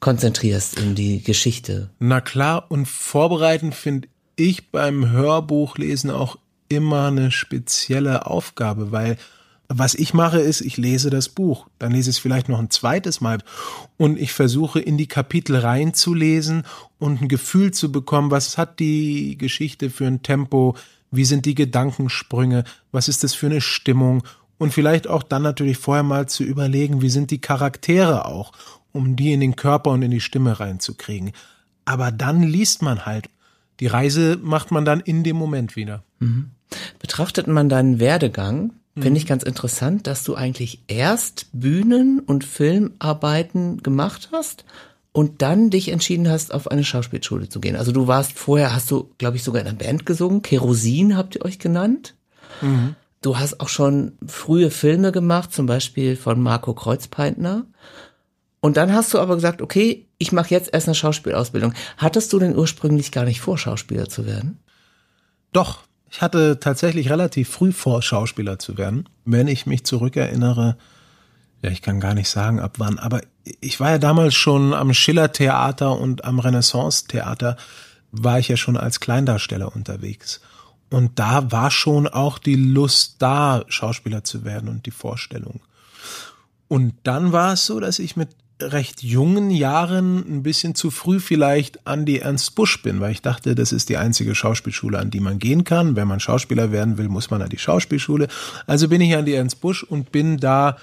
konzentrierst 0.00 0.78
in 0.78 0.94
die 0.94 1.22
Geschichte. 1.22 1.90
Na 1.98 2.20
klar, 2.20 2.66
und 2.68 2.86
vorbereiten 2.86 3.72
finde 3.72 4.08
ich 4.38 4.70
beim 4.70 5.10
Hörbuchlesen 5.10 6.10
auch 6.10 6.38
immer 6.68 7.06
eine 7.06 7.30
spezielle 7.30 8.26
Aufgabe, 8.26 8.92
weil 8.92 9.16
was 9.68 9.94
ich 9.94 10.14
mache 10.14 10.38
ist, 10.38 10.62
ich 10.62 10.78
lese 10.78 11.10
das 11.10 11.28
Buch, 11.28 11.66
dann 11.78 11.92
lese 11.92 12.08
ich 12.08 12.16
es 12.16 12.22
vielleicht 12.22 12.48
noch 12.48 12.58
ein 12.58 12.70
zweites 12.70 13.20
Mal 13.20 13.42
und 13.98 14.18
ich 14.18 14.32
versuche 14.32 14.80
in 14.80 14.96
die 14.96 15.08
Kapitel 15.08 15.56
reinzulesen 15.56 16.62
und 16.98 17.20
ein 17.20 17.28
Gefühl 17.28 17.72
zu 17.72 17.92
bekommen, 17.92 18.30
was 18.30 18.56
hat 18.56 18.80
die 18.80 19.36
Geschichte 19.36 19.90
für 19.90 20.06
ein 20.06 20.22
Tempo, 20.22 20.74
wie 21.10 21.26
sind 21.26 21.44
die 21.44 21.54
Gedankensprünge, 21.54 22.64
was 22.92 23.08
ist 23.08 23.24
das 23.24 23.34
für 23.34 23.46
eine 23.46 23.60
Stimmung 23.60 24.22
und 24.56 24.72
vielleicht 24.72 25.06
auch 25.06 25.22
dann 25.22 25.42
natürlich 25.42 25.76
vorher 25.76 26.02
mal 26.02 26.28
zu 26.28 26.44
überlegen, 26.44 27.02
wie 27.02 27.10
sind 27.10 27.30
die 27.30 27.40
Charaktere 27.40 28.24
auch, 28.24 28.52
um 28.92 29.16
die 29.16 29.34
in 29.34 29.40
den 29.40 29.56
Körper 29.56 29.90
und 29.90 30.02
in 30.02 30.10
die 30.10 30.20
Stimme 30.20 30.60
reinzukriegen. 30.60 31.32
Aber 31.84 32.10
dann 32.10 32.42
liest 32.42 32.80
man 32.82 33.04
halt. 33.04 33.28
Die 33.80 33.86
Reise 33.86 34.38
macht 34.42 34.70
man 34.70 34.84
dann 34.84 35.00
in 35.00 35.22
dem 35.24 35.36
Moment 35.36 35.76
wieder. 35.76 36.02
Mhm. 36.18 36.50
Betrachtet 36.98 37.46
man 37.46 37.68
deinen 37.68 37.98
Werdegang, 37.98 38.72
Finde 39.02 39.18
ich 39.18 39.24
mhm. 39.24 39.28
ganz 39.28 39.42
interessant, 39.42 40.06
dass 40.06 40.24
du 40.24 40.34
eigentlich 40.34 40.82
erst 40.88 41.46
Bühnen- 41.52 42.20
und 42.20 42.44
Filmarbeiten 42.44 43.82
gemacht 43.82 44.30
hast 44.32 44.64
und 45.12 45.42
dann 45.42 45.70
dich 45.70 45.90
entschieden 45.90 46.28
hast, 46.28 46.52
auf 46.52 46.70
eine 46.70 46.84
Schauspielschule 46.84 47.48
zu 47.48 47.60
gehen. 47.60 47.76
Also 47.76 47.92
du 47.92 48.06
warst 48.06 48.32
vorher, 48.32 48.74
hast 48.74 48.90
du, 48.90 49.10
glaube 49.18 49.36
ich, 49.36 49.44
sogar 49.44 49.62
in 49.62 49.68
einer 49.68 49.76
Band 49.76 50.06
gesungen. 50.06 50.42
Kerosin 50.42 51.16
habt 51.16 51.36
ihr 51.36 51.44
euch 51.44 51.58
genannt. 51.58 52.14
Mhm. 52.60 52.96
Du 53.20 53.38
hast 53.38 53.60
auch 53.60 53.68
schon 53.68 54.12
frühe 54.26 54.70
Filme 54.70 55.12
gemacht, 55.12 55.52
zum 55.52 55.66
Beispiel 55.66 56.16
von 56.16 56.40
Marco 56.40 56.72
Kreuzpeitner. 56.74 57.66
Und 58.60 58.76
dann 58.76 58.92
hast 58.92 59.14
du 59.14 59.18
aber 59.18 59.36
gesagt, 59.36 59.62
okay, 59.62 60.06
ich 60.18 60.32
mache 60.32 60.50
jetzt 60.50 60.70
erst 60.72 60.88
eine 60.88 60.94
Schauspielausbildung. 60.94 61.72
Hattest 61.96 62.32
du 62.32 62.38
denn 62.38 62.56
ursprünglich 62.56 63.12
gar 63.12 63.24
nicht 63.24 63.40
vor, 63.40 63.56
Schauspieler 63.56 64.08
zu 64.08 64.26
werden? 64.26 64.58
Doch, 65.52 65.80
ich 66.10 66.20
hatte 66.20 66.58
tatsächlich 66.60 67.10
relativ 67.10 67.48
früh 67.48 67.72
vor, 67.72 68.02
Schauspieler 68.02 68.58
zu 68.58 68.76
werden. 68.76 69.08
Wenn 69.24 69.46
ich 69.46 69.66
mich 69.66 69.84
zurückerinnere, 69.84 70.76
ja, 71.62 71.70
ich 71.70 71.82
kann 71.82 72.00
gar 72.00 72.14
nicht 72.14 72.28
sagen, 72.28 72.60
ab 72.60 72.74
wann, 72.78 72.98
aber 72.98 73.20
ich 73.60 73.80
war 73.80 73.90
ja 73.90 73.98
damals 73.98 74.34
schon 74.34 74.74
am 74.74 74.92
Schiller-Theater 74.92 75.98
und 75.98 76.24
am 76.24 76.38
Renaissance-Theater, 76.38 77.56
war 78.10 78.38
ich 78.38 78.48
ja 78.48 78.56
schon 78.56 78.76
als 78.76 79.00
Kleindarsteller 79.00 79.74
unterwegs. 79.74 80.40
Und 80.90 81.18
da 81.18 81.52
war 81.52 81.70
schon 81.70 82.08
auch 82.08 82.38
die 82.38 82.56
Lust 82.56 83.16
da, 83.18 83.64
Schauspieler 83.68 84.24
zu 84.24 84.44
werden 84.44 84.68
und 84.68 84.86
die 84.86 84.90
Vorstellung. 84.90 85.60
Und 86.68 86.94
dann 87.04 87.32
war 87.32 87.52
es 87.52 87.66
so, 87.66 87.80
dass 87.80 87.98
ich 87.98 88.16
mit 88.16 88.30
recht 88.60 89.02
jungen 89.02 89.50
Jahren 89.50 90.18
ein 90.18 90.42
bisschen 90.42 90.74
zu 90.74 90.90
früh 90.90 91.20
vielleicht 91.20 91.86
an 91.86 92.04
die 92.04 92.20
Ernst 92.20 92.54
Busch 92.54 92.82
bin, 92.82 93.00
weil 93.00 93.12
ich 93.12 93.22
dachte, 93.22 93.54
das 93.54 93.72
ist 93.72 93.88
die 93.88 93.96
einzige 93.96 94.34
Schauspielschule, 94.34 94.98
an 94.98 95.10
die 95.10 95.20
man 95.20 95.38
gehen 95.38 95.64
kann. 95.64 95.96
Wenn 95.96 96.08
man 96.08 96.20
Schauspieler 96.20 96.72
werden 96.72 96.98
will, 96.98 97.08
muss 97.08 97.30
man 97.30 97.42
an 97.42 97.48
die 97.48 97.58
Schauspielschule. 97.58 98.28
Also 98.66 98.88
bin 98.88 99.00
ich 99.00 99.14
an 99.14 99.24
die 99.24 99.34
Ernst 99.34 99.60
Busch 99.60 99.82
und 99.82 100.12
bin 100.12 100.38
da, 100.38 100.76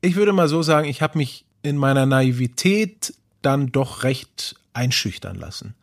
ich 0.00 0.16
würde 0.16 0.32
mal 0.32 0.48
so 0.48 0.62
sagen, 0.62 0.88
ich 0.88 1.02
habe 1.02 1.18
mich 1.18 1.44
in 1.62 1.76
meiner 1.76 2.06
Naivität 2.06 3.14
dann 3.42 3.72
doch 3.72 4.02
recht 4.02 4.56
einschüchtern 4.72 5.36
lassen. 5.36 5.74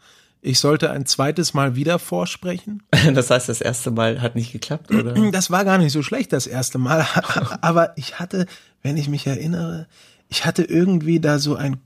Ich 0.46 0.60
sollte 0.60 0.92
ein 0.92 1.06
zweites 1.06 1.54
Mal 1.54 1.76
wieder 1.76 2.00
vorsprechen. 2.00 2.84
Das 3.14 3.30
heißt, 3.30 3.50
das 3.50 3.60
erste 3.60 3.92
Mal 3.92 4.22
hat 4.22 4.36
nicht 4.36 4.52
geklappt, 4.52 4.92
oder? 4.92 5.14
Das 5.32 5.52
war 5.52 5.66
gar 5.66 5.78
nicht 5.78 5.92
so 5.92 6.04
schlecht, 6.04 6.32
das 6.32 6.48
erste 6.48 6.78
Mal. 6.78 7.06
Aber 7.62 7.98
ich 7.98 8.20
hatte, 8.20 8.46
wenn 8.82 8.98
ich 8.98 9.10
mich 9.10 9.28
erinnere, 9.28 9.88
ich 10.34 10.46
hatte 10.46 10.64
irgendwie 10.64 11.20
da 11.20 11.38
so 11.38 11.56
ein, 11.56 11.78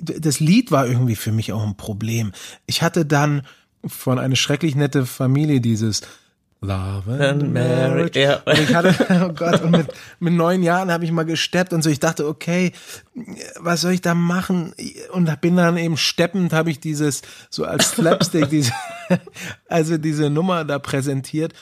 das 0.00 0.38
Lied 0.38 0.70
war 0.70 0.86
irgendwie 0.86 1.16
für 1.16 1.32
mich 1.32 1.52
auch 1.52 1.66
ein 1.66 1.76
Problem. 1.76 2.30
Ich 2.66 2.80
hatte 2.80 3.04
dann 3.04 3.42
von 3.84 4.20
eine 4.20 4.36
schrecklich 4.36 4.76
nette 4.76 5.04
Familie 5.04 5.60
dieses 5.60 6.02
Love 6.60 7.18
and 7.18 7.52
Marriage. 7.52 8.20
Ja. 8.20 8.40
Und 8.44 8.60
ich 8.60 8.72
hatte, 8.72 8.94
oh 9.28 9.32
Gott, 9.32 9.62
und 9.62 9.72
mit, 9.72 9.88
mit 10.20 10.32
neun 10.32 10.62
Jahren 10.62 10.92
habe 10.92 11.04
ich 11.04 11.10
mal 11.10 11.24
gesteppt 11.24 11.72
und 11.72 11.82
so. 11.82 11.90
Ich 11.90 11.98
dachte, 11.98 12.28
okay, 12.28 12.70
was 13.58 13.80
soll 13.80 13.94
ich 13.94 14.00
da 14.00 14.14
machen? 14.14 14.72
Und 15.10 15.40
bin 15.40 15.56
dann 15.56 15.76
eben 15.76 15.96
steppend, 15.96 16.52
habe 16.52 16.70
ich 16.70 16.78
dieses, 16.78 17.22
so 17.50 17.64
als 17.64 17.90
Slapstick, 17.90 18.48
diese, 18.48 18.70
also 19.68 19.98
diese 19.98 20.30
Nummer 20.30 20.64
da 20.64 20.78
präsentiert. 20.78 21.52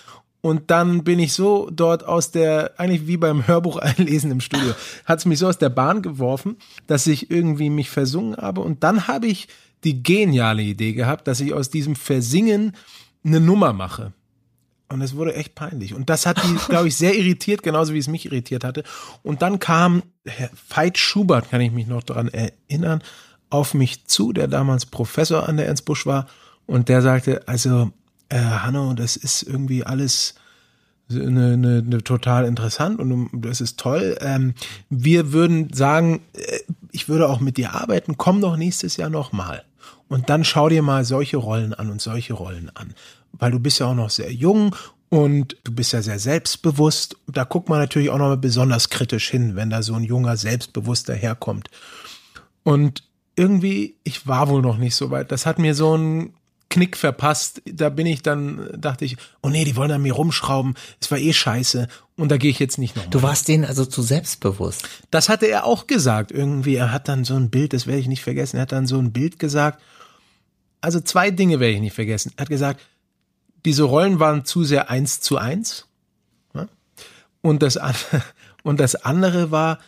Und 0.43 0.71
dann 0.71 1.05
bin 1.05 1.19
ich 1.19 1.35
so 1.35 1.69
dort 1.71 2.05
aus 2.05 2.31
der, 2.31 2.79
eigentlich 2.79 3.07
wie 3.07 3.17
beim 3.17 3.47
Hörbuch 3.47 3.77
einlesen 3.79 4.31
im 4.31 4.41
Studio, 4.41 4.73
hat 5.05 5.19
es 5.19 5.27
mich 5.27 5.39
so 5.39 5.49
aus 5.49 5.59
der 5.59 5.69
Bahn 5.69 6.03
geworfen, 6.03 6.57
dass 6.87 7.07
ich 7.07 7.31
irgendwie 7.31 7.71
mich 7.71 7.91
versungen 7.91 8.37
habe. 8.37 8.61
Und 8.63 8.83
dann 8.83 9.07
habe 9.07 9.27
ich 9.27 9.49
die 9.85 10.03
geniale 10.03 10.63
Idee 10.63 10.93
gehabt, 10.93 11.27
dass 11.27 11.41
ich 11.41 11.53
aus 11.55 11.71
diesem 11.71 11.97
Versingen 11.97 12.77
eine 13.25 13.41
Nummer 13.41 13.73
mache. 13.73 14.13
Und 14.89 15.03
es 15.03 15.15
wurde 15.15 15.35
echt 15.35 15.55
peinlich. 15.55 15.95
Und 15.95 16.11
das 16.11 16.27
hat 16.27 16.43
die, 16.43 16.55
glaube 16.69 16.89
ich, 16.89 16.97
sehr 16.97 17.17
irritiert, 17.17 17.63
genauso 17.63 17.95
wie 17.95 17.99
es 17.99 18.09
mich 18.09 18.27
irritiert 18.27 18.65
hatte. 18.65 18.83
Und 19.23 19.43
dann 19.43 19.59
kam 19.59 20.03
Herr 20.25 20.51
Veit 20.69 20.99
Schubert, 20.99 21.51
kann 21.51 21.61
ich 21.61 21.73
mich 21.73 21.87
noch 21.87 22.03
daran 22.03 22.29
erinnern, 22.29 23.03
auf 23.51 23.75
mich 23.75 24.07
zu, 24.07 24.33
der 24.33 24.49
damals 24.49 24.87
Professor 24.87 25.49
an 25.49 25.57
der 25.57 25.67
Ernst 25.67 25.85
Busch 25.85 26.07
war. 26.07 26.27
Und 26.67 26.89
der 26.89 27.03
sagte, 27.03 27.47
also 27.49 27.93
äh, 28.31 28.39
Hanno, 28.39 28.95
das 28.95 29.17
ist 29.17 29.43
irgendwie 29.43 29.85
alles 29.85 30.35
eine, 31.11 31.53
eine, 31.55 31.79
eine 31.79 32.05
total 32.05 32.45
interessant 32.45 33.01
und 33.01 33.31
das 33.33 33.61
ist 33.61 33.79
toll. 33.79 34.17
Ähm, 34.21 34.55
wir 34.89 35.33
würden 35.33 35.73
sagen, 35.73 36.23
äh, 36.35 36.61
ich 36.93 37.09
würde 37.09 37.29
auch 37.29 37.41
mit 37.41 37.57
dir 37.57 37.75
arbeiten, 37.75 38.17
komm 38.17 38.41
doch 38.41 38.57
nächstes 38.57 38.97
Jahr 38.97 39.11
nochmal. 39.11 39.65
Und 40.09 40.29
dann 40.29 40.45
schau 40.45 40.69
dir 40.69 40.83
mal 40.83 41.05
solche 41.05 41.37
Rollen 41.37 41.75
an 41.75 41.91
und 41.91 42.01
solche 42.01 42.35
Rollen 42.35 42.71
an. 42.75 42.95
Weil 43.33 43.53
du 43.53 43.61
bist 43.61 43.79
ja 43.79 43.87
auch 43.87 43.95
noch 43.95 44.11
sehr 44.11 44.33
jung 44.33 44.75
und 45.09 45.57
du 45.65 45.73
bist 45.73 45.93
ja 45.93 46.03
sehr 46.03 46.19
selbstbewusst. 46.19 47.17
Da 47.29 47.45
guckt 47.45 47.69
man 47.69 47.79
natürlich 47.79 48.11
auch 48.11 48.19
noch 48.19 48.29
mal 48.29 48.37
besonders 48.37 48.89
kritisch 48.91 49.31
hin, 49.31 49.57
wenn 49.57 49.71
da 49.71 49.83
so 49.83 49.95
ein 49.95 50.05
junger, 50.05 50.37
selbstbewusster 50.37 51.15
herkommt. 51.15 51.71
Und 52.65 53.05
irgendwie, 53.37 53.97
ich 54.05 54.27
war 54.27 54.49
wohl 54.49 54.63
noch 54.63 54.79
nicht 54.79 54.97
so 54.97 55.11
weit. 55.11 55.33
Das 55.33 55.47
hat 55.47 55.59
mir 55.59 55.75
so 55.75 55.97
ein 55.97 56.35
Knick 56.71 56.97
verpasst. 56.97 57.61
Da 57.67 57.91
bin 57.91 58.07
ich 58.07 58.23
dann, 58.23 58.71
dachte 58.77 59.05
ich, 59.05 59.17
oh 59.43 59.49
nee, 59.49 59.65
die 59.65 59.77
wollen 59.77 59.91
an 59.91 60.03
mir 60.03 60.15
rumschrauben. 60.15 60.75
Es 61.01 61.11
war 61.11 61.19
eh 61.19 61.33
scheiße. 61.33 61.89
Und 62.17 62.31
da 62.31 62.39
gehe 62.39 62.51
ich 62.51 62.59
jetzt 62.59 62.79
nicht 62.79 62.97
noch. 62.97 63.05
Du 63.07 63.23
warst 63.23 63.49
denen 63.49 63.65
also 63.65 63.85
zu 63.85 64.03
selbstbewusst. 64.03 64.89
Das 65.11 65.29
hatte 65.29 65.47
er 65.47 65.65
auch 65.65 65.87
gesagt. 65.87 66.33
Irgendwie, 66.33 66.77
er 66.77 66.93
hat 66.93 67.09
dann 67.09 67.25
so 67.25 67.35
ein 67.35 67.51
Bild, 67.51 67.73
das 67.73 67.87
werde 67.87 68.01
ich 68.01 68.09
nicht 68.09 68.23
vergessen. 68.23 68.57
Er 68.57 68.63
hat 68.63 68.73
dann 68.73 68.87
so 68.87 68.99
ein 68.99 69.13
Bild 69.13 69.39
gesagt. 69.39 69.83
Also 70.81 71.01
zwei 71.01 71.31
Dinge 71.31 71.61
werde 71.61 71.75
ich 71.75 71.81
nicht 71.81 71.95
vergessen. 71.95 72.33
Er 72.37 72.43
hat 72.43 72.49
gesagt, 72.49 72.81
diese 73.65 73.83
Rollen 73.83 74.19
waren 74.19 74.45
zu 74.47 74.65
sehr 74.65 74.89
eins 74.89 75.21
zu 75.21 75.37
eins. 75.37 75.87
Und 77.43 77.63
das, 77.63 77.79
und 78.63 78.81
das 78.81 78.95
andere 78.95 79.51
war, 79.51 79.79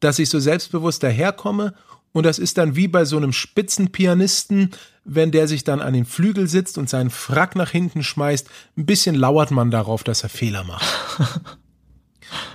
dass 0.00 0.18
ich 0.18 0.28
so 0.28 0.38
selbstbewusst 0.38 1.02
daherkomme 1.02 1.74
und 2.18 2.24
das 2.24 2.38
ist 2.38 2.58
dann 2.58 2.76
wie 2.76 2.88
bei 2.88 3.04
so 3.04 3.16
einem 3.16 3.32
Spitzenpianisten, 3.32 4.70
wenn 5.04 5.30
der 5.30 5.48
sich 5.48 5.64
dann 5.64 5.80
an 5.80 5.94
den 5.94 6.04
Flügel 6.04 6.48
sitzt 6.48 6.76
und 6.76 6.88
seinen 6.88 7.10
Frack 7.10 7.56
nach 7.56 7.70
hinten 7.70 8.02
schmeißt, 8.02 8.48
ein 8.76 8.86
bisschen 8.86 9.14
lauert 9.14 9.50
man 9.50 9.70
darauf, 9.70 10.04
dass 10.04 10.22
er 10.22 10.28
Fehler 10.28 10.64
macht. 10.64 10.86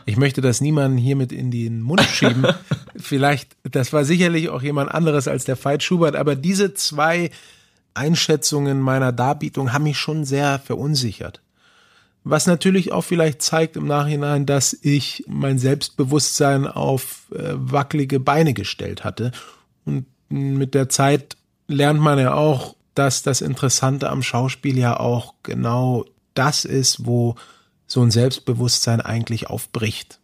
Ich 0.06 0.18
möchte 0.18 0.42
das 0.42 0.62
niemanden 0.62 1.00
hiermit 1.00 1.32
in 1.32 1.50
den 1.50 1.82
Mund 1.82 2.02
schieben. 2.02 2.46
Vielleicht, 2.96 3.56
das 3.64 3.92
war 3.92 4.06
sicherlich 4.06 4.50
auch 4.50 4.62
jemand 4.62 4.92
anderes 4.92 5.28
als 5.28 5.46
der 5.46 5.58
Veit 5.64 5.82
Schubert, 5.82 6.16
aber 6.16 6.36
diese 6.36 6.76
zwei 6.76 7.32
Einschätzungen 7.96 8.80
meiner 8.82 9.12
Darbietung 9.12 9.74
haben 9.74 9.84
mich 9.84 9.98
schon 9.98 10.26
sehr 10.26 10.60
verunsichert. 10.60 11.42
Was 12.24 12.48
natürlich 12.48 12.94
auch 12.94 13.02
vielleicht 13.02 13.42
zeigt 13.42 13.76
im 13.76 13.86
Nachhinein, 13.86 14.46
dass 14.46 14.78
ich 14.82 15.26
mein 15.28 15.60
Selbstbewusstsein 15.60 16.68
auf 16.68 17.28
äh, 17.36 17.54
wackelige 17.56 18.20
Beine 18.20 18.54
gestellt 18.54 19.04
hatte. 19.04 19.32
Und 19.84 20.06
mit 20.30 20.74
der 20.74 20.88
Zeit 20.88 21.36
lernt 21.68 22.00
man 22.00 22.20
ja 22.20 22.34
auch, 22.34 22.76
dass 22.96 23.24
das 23.24 23.42
Interessante 23.42 24.10
am 24.10 24.24
Schauspiel 24.24 24.78
ja 24.78 25.00
auch 25.00 25.34
genau 25.44 26.06
das 26.34 26.64
ist, 26.64 27.06
wo 27.06 27.36
so 27.88 28.02
ein 28.02 28.12
Selbstbewusstsein 28.12 29.02
eigentlich 29.02 29.50
aufbricht. 29.50 30.20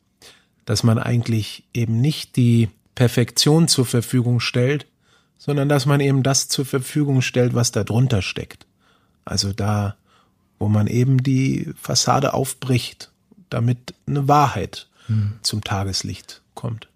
Dass 0.66 0.84
man 0.84 1.00
eigentlich 1.00 1.66
eben 1.74 2.00
nicht 2.00 2.38
die 2.38 2.70
Perfektion 2.96 3.68
zur 3.68 3.86
Verfügung 3.86 4.40
stellt, 4.40 4.86
sondern 5.38 5.68
dass 5.68 5.86
man 5.86 6.00
eben 6.00 6.24
das 6.24 6.48
zur 6.48 6.66
Verfügung 6.66 7.22
stellt, 7.22 7.56
was 7.56 7.72
da 7.72 7.84
drunter 7.84 8.22
steckt. 8.22 8.68
Also 9.26 9.52
da 9.54 9.96
wo 10.60 10.68
man 10.68 10.88
eben 10.88 11.24
die 11.24 11.74
Fassade 11.82 12.34
aufbricht, 12.34 13.12
damit 13.50 13.96
eine 14.06 14.28
Wahrheit 14.28 14.88
hm. 15.08 15.34
zum 15.42 15.64
Tageslicht 15.64 16.42
kommt. 16.54 16.88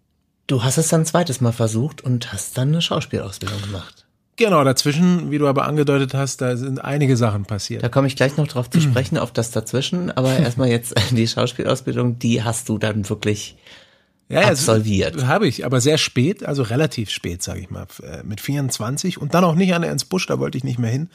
Du 0.48 0.63
hast 0.63 0.77
es 0.77 0.89
dann 0.89 1.01
ein 1.01 1.05
zweites 1.05 1.41
Mal 1.41 1.53
versucht 1.53 2.01
und 2.01 2.34
hast 2.34 2.58
dann 2.58 2.70
eine 2.70 2.82
Schauspielausbildung 2.82 3.62
gemacht. 3.62 4.05
Genau, 4.36 4.63
dazwischen, 4.63 5.32
wie 5.32 5.38
du 5.38 5.48
aber 5.48 5.65
angedeutet 5.65 6.13
hast, 6.13 6.41
da 6.41 6.58
sind 6.58 6.84
einige 6.84 7.15
Sachen 7.17 7.46
passiert. 7.46 7.84
Da 7.84 7.89
komme 7.89 8.08
ich 8.08 8.15
gleich 8.15 8.36
noch 8.36 8.48
drauf 8.48 8.70
zu 8.70 8.82
sprechen, 8.82 9.17
auf 9.17 9.32
das 9.32 9.51
dazwischen. 9.51 10.12
Aber 10.12 10.38
erstmal 10.38 10.70
jetzt 10.70 10.96
die 11.12 11.27
Schauspielausbildung, 11.27 12.20
die 12.20 12.43
hast 12.43 12.67
du 12.67 12.77
dann 12.77 13.08
wirklich 13.10 13.55
ja, 14.29 14.41
ja, 14.41 14.48
absolviert. 14.48 15.25
Habe 15.25 15.48
ich, 15.48 15.65
aber 15.65 15.79
sehr 15.82 15.98
spät, 15.98 16.43
also 16.43 16.63
relativ 16.63 17.10
spät, 17.10 17.43
sage 17.43 17.60
ich 17.60 17.70
mal, 17.70 17.86
äh, 18.01 18.24
mit 18.24 18.41
24 18.41 19.22
und 19.22 19.34
dann 19.34 19.43
auch 19.43 19.55
nicht 19.55 19.74
an 19.74 19.84
Ernst 19.84 20.10
Busch, 20.10 20.25
da 20.25 20.39
wollte 20.39 20.58
ich 20.58 20.63
nicht 20.63 20.79
mehr 20.79 20.91
hin 20.91 21.10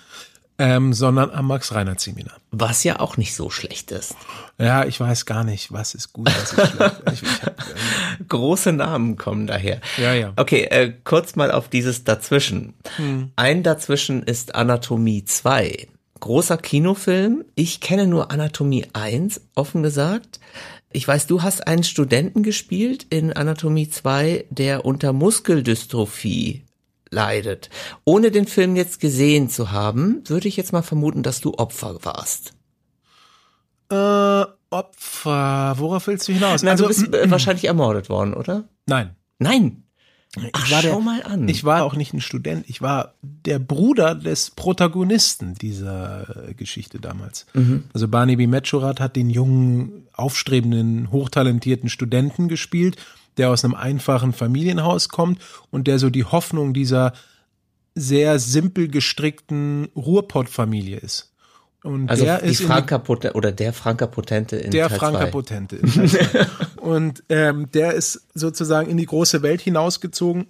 ähm, 0.59 0.93
sondern 0.93 1.31
am 1.31 1.47
Max-Reinhardt-Seminar. 1.47 2.37
Was 2.51 2.83
ja 2.83 2.99
auch 2.99 3.17
nicht 3.17 3.35
so 3.35 3.49
schlecht 3.49 3.93
ist. 3.93 4.17
Ja, 4.59 4.85
ich 4.85 4.99
weiß 4.99 5.25
gar 5.25 5.45
nicht, 5.45 5.73
was 5.73 5.95
ist 5.95 6.13
gut, 6.13 6.27
was 6.27 6.53
ist 6.53 6.73
schlecht. 6.73 7.03
ich, 7.13 7.23
ich 7.23 7.43
hab, 7.43 7.61
ähm, 7.61 8.27
Große 8.29 8.73
Namen 8.73 9.17
kommen 9.17 9.47
daher. 9.47 9.81
Ja, 9.97 10.13
ja. 10.15 10.33
Okay, 10.37 10.65
äh, 10.65 10.93
kurz 11.05 11.37
mal 11.37 11.53
auf 11.53 11.69
dieses 11.69 12.05
Dazwischen. 12.05 12.75
Hm. 12.97 13.31
Ein 13.37 13.63
Dazwischen 13.63 14.23
ist 14.25 14.57
Anatomie 14.57 15.25
2. 15.25 15.89
Großer 16.21 16.57
Kinofilm. 16.59 17.45
Ich 17.55 17.81
kenne 17.81 18.09
nur 18.09 18.33
Anatomie 18.33 18.87
1, 18.93 19.41
offen 19.55 19.85
gesagt. 19.85 20.41
Ich 20.91 21.07
weiß, 21.07 21.27
du 21.27 21.43
hast 21.43 21.67
einen 21.67 21.85
Studenten 21.85 22.43
gespielt 22.43 23.07
in 23.11 23.33
Anatomie 23.33 23.89
2, 23.89 24.47
der 24.51 24.85
unter 24.85 25.13
Muskeldystrophie 25.13 26.65
leidet. 27.11 27.71
Ohne 28.05 28.31
den 28.31 28.47
Film 28.47 28.77
jetzt 28.77 29.01
gesehen 29.01 29.49
zu 29.49 29.73
haben, 29.73 30.23
würde 30.27 30.49
ich 30.49 30.57
jetzt 30.57 30.73
mal 30.73 30.83
vermuten, 30.83 31.23
dass 31.23 31.41
du 31.41 31.55
Opfer 31.55 31.99
warst. 32.05 32.55
Äh, 33.91 34.45
Opfer, 34.71 35.75
worauf 35.79 36.07
willst 36.07 36.29
du 36.29 36.33
hinaus? 36.33 36.63
Na, 36.63 36.73
also, 36.73 36.85
du 36.85 36.89
bist 36.89 37.15
äh, 37.15 37.31
wahrscheinlich 37.31 37.65
ermordet 37.65 38.09
worden, 38.09 38.35
oder? 38.35 38.69
Nein. 38.87 39.17
Nein. 39.39 39.85
Ach, 40.53 40.67
ich 40.67 40.73
war 40.73 40.83
schau 40.83 40.89
der, 40.97 41.01
mal 41.01 41.23
an. 41.23 41.49
Ich 41.49 41.65
war 41.65 41.85
auch 41.85 41.95
nicht 41.95 42.13
ein 42.13 42.21
Student, 42.21 42.65
ich 42.69 42.83
war 42.83 43.15
der 43.23 43.59
Bruder 43.59 44.15
des 44.15 44.51
Protagonisten 44.51 45.55
dieser 45.55 46.53
Geschichte 46.55 47.01
damals. 47.01 47.47
Mhm. 47.55 47.85
Also 47.95 48.09
Barney 48.09 48.37
B. 48.37 48.47
Metschurat 48.47 49.01
hat 49.01 49.17
den 49.17 49.31
jungen, 49.31 50.07
aufstrebenden, 50.13 51.11
hochtalentierten 51.11 51.89
Studenten 51.89 52.49
gespielt 52.49 52.97
der 53.39 53.51
aus 53.51 53.65
einem 53.65 53.75
einfachen 53.75 54.33
Familienhaus 54.33 55.09
kommt 55.09 55.41
und 55.71 55.87
der 55.87 55.99
so 55.99 56.11
die 56.11 56.25
Hoffnung 56.25 56.75
dieser 56.75 57.13
sehr 57.95 58.39
simpel 58.39 58.89
gestrickten 58.89 59.89
Ruhrpott-Familie 59.97 60.99
ist. 60.99 61.33
Und 61.83 62.11
also 62.11 62.25
der 62.25 62.43
die 62.43 62.51
ist 62.51 62.63
Franka 62.63 62.99
die, 62.99 63.29
oder 63.31 63.53
der 63.53 63.73
Franka 63.73 64.07
Potente 64.07 64.57
in 64.57 64.73
Der 64.73 64.89
Teil 64.89 64.99
Franka 64.99 65.21
zwei. 65.21 65.31
Potente 65.31 65.77
in 65.77 65.91
Teil. 65.91 66.47
Und 66.77 67.23
ähm, 67.29 67.71
der 67.73 67.95
ist 67.95 68.27
sozusagen 68.35 68.91
in 68.91 68.97
die 68.97 69.07
große 69.07 69.43
Welt 69.43 69.61
hinausgezogen 69.61 70.47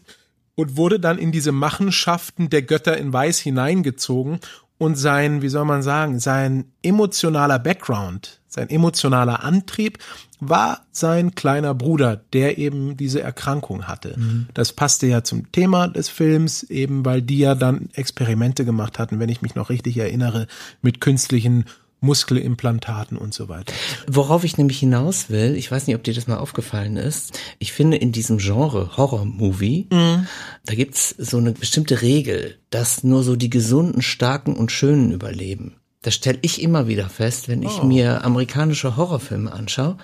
und 0.54 0.76
wurde 0.76 0.98
dann 0.98 1.18
in 1.18 1.32
diese 1.32 1.52
Machenschaften 1.52 2.50
der 2.50 2.62
Götter 2.62 2.96
in 2.96 3.12
Weiß 3.12 3.38
hineingezogen 3.38 4.40
und 4.78 4.96
sein, 4.96 5.42
wie 5.42 5.48
soll 5.48 5.64
man 5.64 5.82
sagen, 5.82 6.20
sein 6.20 6.66
emotionaler 6.82 7.58
Background, 7.58 8.40
sein 8.46 8.70
emotionaler 8.70 9.44
Antrieb 9.44 9.98
war 10.40 10.86
sein 10.92 11.34
kleiner 11.34 11.74
Bruder, 11.74 12.16
der 12.32 12.58
eben 12.58 12.96
diese 12.96 13.20
Erkrankung 13.20 13.88
hatte. 13.88 14.14
Mhm. 14.16 14.46
Das 14.54 14.72
passte 14.72 15.08
ja 15.08 15.24
zum 15.24 15.50
Thema 15.50 15.88
des 15.88 16.08
Films, 16.08 16.62
eben 16.62 17.04
weil 17.04 17.22
die 17.22 17.38
ja 17.38 17.56
dann 17.56 17.88
Experimente 17.94 18.64
gemacht 18.64 18.98
hatten, 19.00 19.18
wenn 19.18 19.28
ich 19.28 19.42
mich 19.42 19.56
noch 19.56 19.68
richtig 19.68 19.96
erinnere, 19.98 20.46
mit 20.80 21.00
künstlichen 21.00 21.64
Muskelimplantaten 22.00 23.16
und 23.16 23.34
so 23.34 23.48
weiter. 23.48 23.72
Worauf 24.06 24.44
ich 24.44 24.56
nämlich 24.56 24.78
hinaus 24.78 25.30
will, 25.30 25.56
ich 25.56 25.70
weiß 25.70 25.86
nicht, 25.86 25.96
ob 25.96 26.04
dir 26.04 26.14
das 26.14 26.26
mal 26.26 26.38
aufgefallen 26.38 26.96
ist, 26.96 27.38
ich 27.58 27.72
finde 27.72 27.96
in 27.96 28.12
diesem 28.12 28.38
Genre 28.38 28.96
Horror-Movie, 28.96 29.88
mhm. 29.90 30.26
da 30.64 30.74
gibt's 30.74 31.14
so 31.18 31.38
eine 31.38 31.52
bestimmte 31.52 32.02
Regel, 32.02 32.58
dass 32.70 33.02
nur 33.02 33.22
so 33.22 33.36
die 33.36 33.50
gesunden, 33.50 34.02
starken 34.02 34.54
und 34.54 34.70
schönen 34.70 35.12
überleben. 35.12 35.76
Das 36.02 36.14
stelle 36.14 36.38
ich 36.42 36.62
immer 36.62 36.86
wieder 36.86 37.08
fest, 37.08 37.48
wenn 37.48 37.62
ich 37.62 37.82
oh. 37.82 37.84
mir 37.84 38.24
amerikanische 38.24 38.96
Horrorfilme 38.96 39.52
anschaue, 39.52 39.98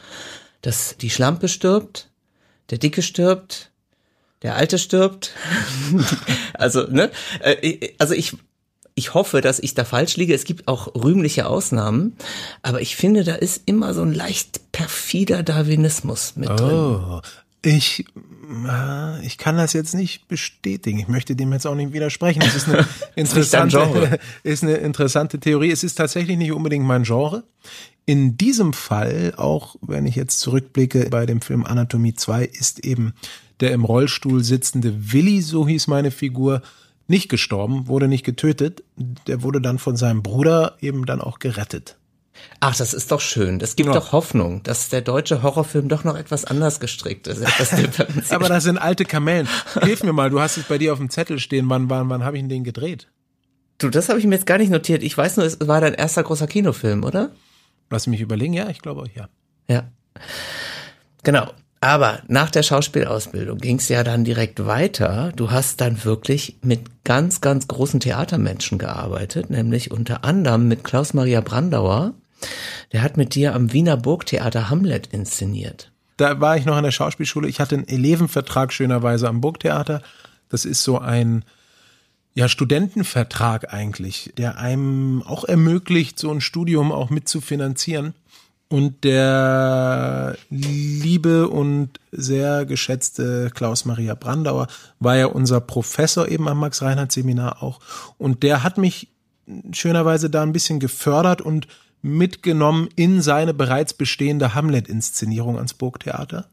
dass 0.62 0.96
die 0.96 1.10
Schlampe 1.10 1.48
stirbt, 1.48 2.10
der 2.70 2.78
Dicke 2.78 3.02
stirbt, 3.02 3.70
der 4.42 4.56
Alte 4.56 4.78
stirbt. 4.78 5.32
also, 6.54 6.86
ne? 6.90 7.10
Äh, 7.40 7.92
also 7.98 8.14
ich, 8.14 8.32
ich 8.94 9.14
hoffe, 9.14 9.40
dass 9.40 9.58
ich 9.58 9.74
da 9.74 9.84
falsch 9.84 10.16
liege. 10.16 10.34
Es 10.34 10.44
gibt 10.44 10.68
auch 10.68 10.94
rühmliche 10.94 11.46
Ausnahmen, 11.46 12.16
aber 12.62 12.80
ich 12.80 12.96
finde, 12.96 13.24
da 13.24 13.34
ist 13.34 13.62
immer 13.66 13.92
so 13.92 14.02
ein 14.02 14.14
leicht 14.14 14.72
perfider 14.72 15.42
Darwinismus 15.42 16.36
mit 16.36 16.50
oh, 16.50 16.56
drin. 16.56 17.20
Ich, 17.64 18.04
äh, 18.68 19.26
ich 19.26 19.38
kann 19.38 19.56
das 19.56 19.72
jetzt 19.72 19.94
nicht 19.94 20.28
bestätigen. 20.28 20.98
Ich 20.98 21.08
möchte 21.08 21.34
dem 21.34 21.52
jetzt 21.52 21.66
auch 21.66 21.74
nicht 21.74 21.92
widersprechen. 21.92 22.42
Es 22.42 22.54
ist 22.54 22.68
eine 22.68 22.86
interessante, 23.16 24.20
ist 24.44 24.62
eine 24.62 24.74
interessante 24.74 25.40
Theorie. 25.40 25.72
Es 25.72 25.82
ist 25.82 25.96
tatsächlich 25.96 26.36
nicht 26.36 26.52
unbedingt 26.52 26.84
mein 26.84 27.02
Genre. 27.04 27.42
In 28.06 28.36
diesem 28.36 28.74
Fall, 28.74 29.32
auch 29.36 29.76
wenn 29.80 30.06
ich 30.06 30.14
jetzt 30.14 30.40
zurückblicke 30.40 31.08
bei 31.08 31.24
dem 31.26 31.40
Film 31.40 31.64
Anatomie 31.64 32.14
2, 32.14 32.44
ist 32.44 32.84
eben 32.84 33.14
der 33.60 33.72
im 33.72 33.84
Rollstuhl 33.84 34.44
sitzende 34.44 35.12
Willi, 35.12 35.40
so 35.40 35.66
hieß 35.66 35.86
meine 35.86 36.10
Figur, 36.10 36.60
nicht 37.06 37.28
gestorben, 37.28 37.86
wurde 37.88 38.08
nicht 38.08 38.24
getötet. 38.24 38.82
Der 39.26 39.42
wurde 39.42 39.60
dann 39.60 39.78
von 39.78 39.96
seinem 39.96 40.22
Bruder 40.22 40.76
eben 40.80 41.06
dann 41.06 41.20
auch 41.20 41.38
gerettet. 41.38 41.96
Ach, 42.60 42.74
das 42.74 42.94
ist 42.94 43.12
doch 43.12 43.20
schön. 43.20 43.58
Das 43.58 43.76
gibt 43.76 43.88
ja. 43.88 43.94
doch 43.94 44.12
Hoffnung, 44.12 44.62
dass 44.62 44.88
der 44.88 45.02
deutsche 45.02 45.42
Horrorfilm 45.42 45.88
doch 45.88 46.04
noch 46.04 46.16
etwas 46.16 46.44
anders 46.44 46.80
gestrickt 46.80 47.26
ist. 47.26 47.42
Aber 48.32 48.48
das 48.48 48.64
sind 48.64 48.78
alte 48.78 49.04
Kamellen. 49.04 49.48
Hilf 49.82 50.02
mir 50.02 50.12
mal, 50.12 50.30
du 50.30 50.40
hast 50.40 50.56
es 50.56 50.64
bei 50.64 50.78
dir 50.78 50.92
auf 50.92 50.98
dem 50.98 51.10
Zettel 51.10 51.38
stehen. 51.38 51.68
Wann, 51.68 51.88
wann, 51.90 52.08
wann 52.08 52.24
habe 52.24 52.38
ich 52.38 52.46
den 52.48 52.64
gedreht? 52.64 53.08
Du, 53.78 53.88
das 53.88 54.08
habe 54.08 54.18
ich 54.18 54.26
mir 54.26 54.34
jetzt 54.34 54.46
gar 54.46 54.58
nicht 54.58 54.70
notiert. 54.70 55.02
Ich 55.02 55.16
weiß 55.16 55.36
nur, 55.36 55.46
es 55.46 55.58
war 55.60 55.80
dein 55.80 55.94
erster 55.94 56.22
großer 56.22 56.46
Kinofilm, 56.46 57.04
oder? 57.04 57.32
Lass 57.90 58.06
mich 58.06 58.20
überlegen. 58.20 58.52
Ja, 58.52 58.68
ich 58.68 58.80
glaube, 58.80 59.08
ja. 59.14 59.28
Ja. 59.68 59.90
Genau. 61.22 61.50
Aber 61.84 62.22
nach 62.28 62.50
der 62.50 62.62
Schauspielausbildung 62.62 63.58
ging 63.58 63.76
es 63.76 63.90
ja 63.90 64.02
dann 64.04 64.24
direkt 64.24 64.64
weiter. 64.64 65.32
Du 65.36 65.50
hast 65.50 65.82
dann 65.82 66.02
wirklich 66.02 66.56
mit 66.62 67.04
ganz, 67.04 67.42
ganz 67.42 67.68
großen 67.68 68.00
Theatermenschen 68.00 68.78
gearbeitet, 68.78 69.50
nämlich 69.50 69.90
unter 69.90 70.24
anderem 70.24 70.66
mit 70.66 70.82
Klaus 70.82 71.12
Maria 71.12 71.42
Brandauer. 71.42 72.14
Der 72.92 73.02
hat 73.02 73.18
mit 73.18 73.34
dir 73.34 73.54
am 73.54 73.74
Wiener 73.74 73.98
Burgtheater 73.98 74.70
Hamlet 74.70 75.08
inszeniert. 75.08 75.92
Da 76.16 76.40
war 76.40 76.56
ich 76.56 76.64
noch 76.64 76.76
an 76.76 76.84
der 76.84 76.90
Schauspielschule. 76.90 77.48
Ich 77.48 77.60
hatte 77.60 77.74
einen 77.74 77.86
Elevenvertrag 77.86 78.72
schönerweise 78.72 79.28
am 79.28 79.42
Burgtheater. 79.42 80.00
Das 80.48 80.64
ist 80.64 80.84
so 80.84 81.00
ein 81.00 81.44
ja, 82.32 82.48
Studentenvertrag 82.48 83.74
eigentlich, 83.74 84.32
der 84.38 84.56
einem 84.56 85.22
auch 85.22 85.44
ermöglicht, 85.44 86.18
so 86.18 86.30
ein 86.30 86.40
Studium 86.40 86.92
auch 86.92 87.10
mitzufinanzieren. 87.10 88.14
Und 88.68 89.04
der 89.04 90.36
liebe 90.50 91.48
und 91.48 92.00
sehr 92.10 92.64
geschätzte 92.64 93.50
Klaus-Maria 93.54 94.14
Brandauer 94.14 94.66
war 94.98 95.16
ja 95.16 95.26
unser 95.26 95.60
Professor 95.60 96.26
eben 96.28 96.48
am 96.48 96.60
Max-Reinhardt-Seminar 96.60 97.62
auch. 97.62 97.80
Und 98.18 98.42
der 98.42 98.62
hat 98.62 98.78
mich 98.78 99.08
schönerweise 99.72 100.30
da 100.30 100.42
ein 100.42 100.52
bisschen 100.52 100.80
gefördert 100.80 101.42
und 101.42 101.68
mitgenommen 102.02 102.88
in 102.96 103.22
seine 103.22 103.54
bereits 103.54 103.94
bestehende 103.94 104.54
Hamlet-Inszenierung 104.54 105.56
ans 105.56 105.74
Burgtheater. 105.74 106.48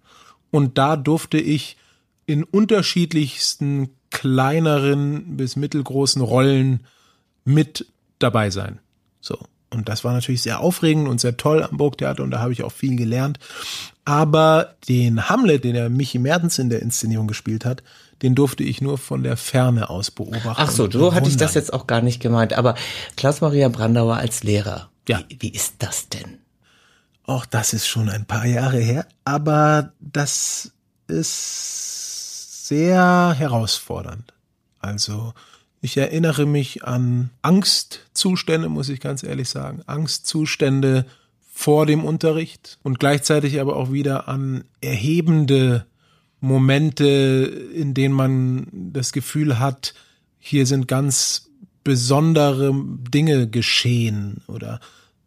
Und 0.49 0.77
da 0.77 0.97
durfte 0.97 1.37
ich 1.37 1.77
in 2.25 2.43
unterschiedlichsten 2.43 3.89
kleineren 4.11 5.37
bis 5.37 5.55
mittelgroßen 5.55 6.21
Rollen 6.21 6.85
mit 7.43 7.87
dabei 8.19 8.49
sein. 8.49 8.79
So. 9.21 9.37
Und 9.73 9.87
das 9.87 10.03
war 10.03 10.13
natürlich 10.13 10.41
sehr 10.41 10.59
aufregend 10.59 11.07
und 11.07 11.21
sehr 11.21 11.37
toll 11.37 11.63
am 11.63 11.77
Burgtheater 11.77 12.23
und 12.23 12.31
da 12.31 12.39
habe 12.39 12.51
ich 12.51 12.63
auch 12.63 12.73
viel 12.73 12.97
gelernt. 12.97 13.39
Aber 14.03 14.75
den 14.89 15.29
Hamlet, 15.29 15.63
den 15.63 15.75
der 15.75 15.89
Michi 15.89 16.19
Mertens 16.19 16.59
in 16.59 16.69
der 16.69 16.81
Inszenierung 16.81 17.27
gespielt 17.27 17.63
hat, 17.63 17.81
den 18.21 18.35
durfte 18.35 18.63
ich 18.63 18.81
nur 18.81 18.97
von 18.97 19.23
der 19.23 19.37
Ferne 19.37 19.89
aus 19.89 20.11
beobachten. 20.11 20.55
Ach 20.57 20.69
so, 20.69 20.91
so 20.91 21.13
hatte 21.13 21.29
ich 21.29 21.37
das 21.37 21.53
jetzt 21.53 21.73
auch 21.73 21.87
gar 21.87 22.01
nicht 22.01 22.19
gemeint. 22.21 22.53
Aber 22.53 22.75
Klaus-Maria 23.15 23.69
Brandauer 23.69 24.17
als 24.17 24.43
Lehrer, 24.43 24.89
ja. 25.07 25.21
Wie, 25.29 25.37
wie 25.41 25.49
ist 25.49 25.75
das 25.79 26.09
denn? 26.09 26.39
Auch 27.23 27.45
das 27.45 27.73
ist 27.73 27.87
schon 27.87 28.09
ein 28.09 28.25
paar 28.25 28.45
Jahre 28.45 28.79
her, 28.79 29.07
aber 29.23 29.93
das 29.99 30.71
ist 31.07 32.67
sehr 32.67 33.33
herausfordernd. 33.37 34.33
Also 34.79 35.33
ich 35.81 35.97
erinnere 35.97 36.45
mich 36.45 36.83
an 36.83 37.31
Angstzustände, 37.41 38.69
muss 38.69 38.89
ich 38.89 38.99
ganz 38.99 39.23
ehrlich 39.23 39.49
sagen. 39.49 39.81
Angstzustände 39.87 41.05
vor 41.51 41.85
dem 41.85 42.05
Unterricht 42.05 42.77
und 42.83 42.99
gleichzeitig 42.99 43.59
aber 43.59 43.75
auch 43.75 43.91
wieder 43.91 44.27
an 44.27 44.63
erhebende 44.79 45.85
Momente, 46.39 47.69
in 47.75 47.93
denen 47.93 48.13
man 48.13 48.67
das 48.71 49.11
Gefühl 49.11 49.59
hat, 49.59 49.93
hier 50.39 50.65
sind 50.65 50.87
ganz 50.87 51.49
besondere 51.83 52.73
Dinge 52.75 53.47
geschehen 53.47 54.41
oder 54.47 54.79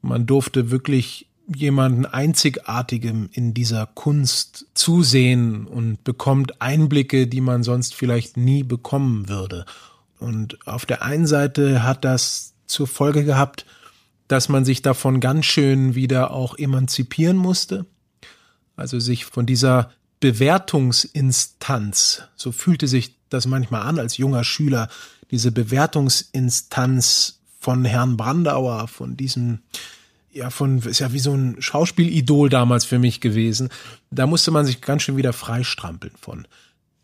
man 0.03 0.27
durfte 0.27 0.71
wirklich 0.71 1.29
jemanden 1.53 2.07
Einzigartigem 2.07 3.29
in 3.33 3.55
dieser 3.55 3.87
Kunst 3.87 4.67
zusehen 4.75 5.67
und 5.67 6.05
bekommt 6.05 6.61
Einblicke, 6.63 7.27
die 7.27 7.41
man 7.41 7.63
sonst 7.63 7.95
vielleicht 7.95 8.37
nie 8.37 8.63
bekommen 8.63 9.29
würde. 9.29 9.67
Und 10.25 10.67
auf 10.67 10.87
der 10.87 11.03
einen 11.03 11.27
Seite 11.27 11.83
hat 11.83 12.03
das 12.03 12.55
zur 12.67 12.87
Folge 12.87 13.25
gehabt, 13.25 13.67
dass 14.27 14.49
man 14.49 14.65
sich 14.65 14.81
davon 14.81 15.21
ganz 15.21 15.45
schön 15.45 15.95
wieder 15.95 16.31
auch 16.31 16.57
emanzipieren 16.57 17.37
musste. 17.37 17.85
Also 18.75 19.01
sich 19.01 19.27
von 19.27 19.45
dieser 19.45 19.93
Bewertungsinstanz, 20.21 22.23
so 22.37 22.53
fühlte 22.53 22.89
sich 22.89 23.19
das 23.29 23.47
manchmal 23.47 23.83
an 23.83 23.99
als 23.99 24.17
junger 24.17 24.45
Schüler, 24.45 24.89
diese 25.31 25.53
Bewertungsinstanz 25.53 27.41
von 27.61 27.85
Herrn 27.85 28.17
Brandauer, 28.17 28.89
von 28.89 29.19
diesem, 29.19 29.59
ja, 30.33 30.49
von, 30.49 30.79
ist 30.79 31.01
ja 31.01 31.13
wie 31.13 31.19
so 31.19 31.35
ein 31.35 31.61
Schauspielidol 31.61 32.49
damals 32.49 32.87
für 32.87 32.99
mich 32.99 33.21
gewesen. 33.21 33.69
Da 34.11 34.27
musste 34.27 34.53
man 34.53 34.65
sich 34.65 34.81
ganz 34.81 35.03
schön 35.03 35.19
wieder 35.19 35.35
freistrampeln 35.35 36.15
von. 36.19 36.47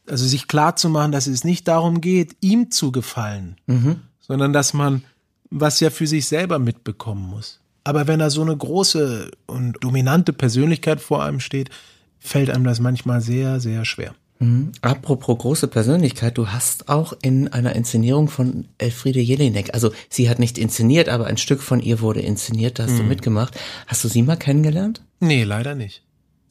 Also 0.09 0.27
sich 0.27 0.49
klar 0.49 0.77
zu 0.77 0.89
machen, 0.89 1.13
dass 1.13 1.27
es 1.27 1.45
nicht 1.45 1.69
darum 1.69 2.01
geht, 2.01 2.37
ihm 2.41 2.71
zu 2.71 2.91
gefallen, 2.91 3.57
mhm. 3.67 4.01
sondern 4.21 4.53
dass 4.53 4.75
man 4.75 5.05
was 5.51 5.81
ja 5.81 5.91
für 5.91 6.07
sich 6.07 6.27
selber 6.27 6.59
mitbekommen 6.59 7.29
muss. 7.29 7.61
Aber 7.85 8.07
wenn 8.07 8.21
da 8.21 8.31
so 8.31 8.43
eine 8.43 8.57
große 8.57 9.31
und 9.47 9.77
dominante 9.81 10.33
Persönlichkeit 10.33 11.01
vor 11.01 11.25
einem 11.25 11.41
steht, 11.41 11.71
fällt 12.19 12.51
einem 12.51 12.65
das 12.65 12.79
manchmal 12.79 13.21
sehr, 13.21 13.59
sehr 13.61 13.85
schwer. 13.85 14.15
Mhm. 14.39 14.73
Apropos 14.81 15.39
große 15.39 15.69
Persönlichkeit, 15.69 16.39
du 16.39 16.49
hast 16.49 16.89
auch 16.89 17.13
in 17.23 17.49
einer 17.49 17.75
Inszenierung 17.75 18.29
von 18.29 18.69
Elfriede 18.79 19.21
Jelinek, 19.21 19.75
also 19.75 19.93
sie 20.09 20.31
hat 20.31 20.39
nicht 20.39 20.57
inszeniert, 20.57 21.09
aber 21.09 21.27
ein 21.27 21.37
Stück 21.37 21.63
von 21.63 21.81
ihr 21.81 22.01
wurde 22.01 22.21
inszeniert, 22.21 22.79
da 22.79 22.85
hast 22.85 22.93
mhm. 22.93 22.99
du 22.99 23.03
mitgemacht. 23.05 23.59
Hast 23.87 24.05
du 24.05 24.09
sie 24.09 24.23
mal 24.23 24.37
kennengelernt? 24.37 25.03
Nee, 25.21 25.45
leider 25.45 25.75
nicht. 25.75 26.03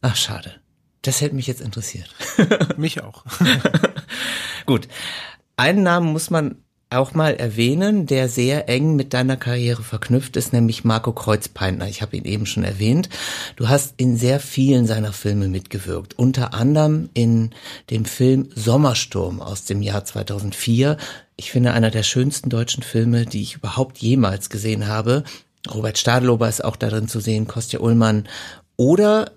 Ach, 0.01 0.15
schade. 0.15 0.53
Das 1.01 1.21
hätte 1.21 1.35
mich 1.35 1.47
jetzt 1.47 1.61
interessiert. 1.61 2.09
mich 2.77 3.01
auch. 3.01 3.23
Gut. 4.65 4.87
Einen 5.55 5.83
Namen 5.83 6.11
muss 6.11 6.29
man 6.29 6.57
auch 6.91 7.13
mal 7.13 7.35
erwähnen, 7.35 8.07
der 8.07 8.29
sehr 8.29 8.67
eng 8.67 8.95
mit 8.95 9.13
deiner 9.13 9.37
Karriere 9.37 9.83
verknüpft 9.83 10.35
ist, 10.37 10.53
nämlich 10.53 10.83
Marco 10.83 11.13
Kreuzpeintner. 11.13 11.87
Ich 11.87 12.01
habe 12.01 12.17
ihn 12.17 12.25
eben 12.25 12.47
schon 12.47 12.63
erwähnt. 12.63 13.09
Du 13.55 13.69
hast 13.69 13.93
in 13.97 14.17
sehr 14.17 14.39
vielen 14.39 14.87
seiner 14.87 15.13
Filme 15.13 15.47
mitgewirkt, 15.49 16.17
unter 16.17 16.53
anderem 16.55 17.09
in 17.13 17.51
dem 17.91 18.05
Film 18.05 18.49
Sommersturm 18.55 19.39
aus 19.39 19.65
dem 19.65 19.83
Jahr 19.83 20.03
2004. 20.03 20.97
Ich 21.35 21.51
finde 21.51 21.73
einer 21.73 21.91
der 21.91 22.03
schönsten 22.03 22.49
deutschen 22.49 22.81
Filme, 22.81 23.25
die 23.25 23.43
ich 23.43 23.55
überhaupt 23.55 23.99
jemals 23.99 24.49
gesehen 24.49 24.87
habe. 24.87 25.23
Robert 25.71 25.99
Stadelober 25.99 26.49
ist 26.49 26.63
auch 26.63 26.75
darin 26.75 27.07
zu 27.07 27.19
sehen, 27.19 27.47
Kostja 27.47 27.81
Ullmann. 27.81 28.27
Oder 28.77 29.31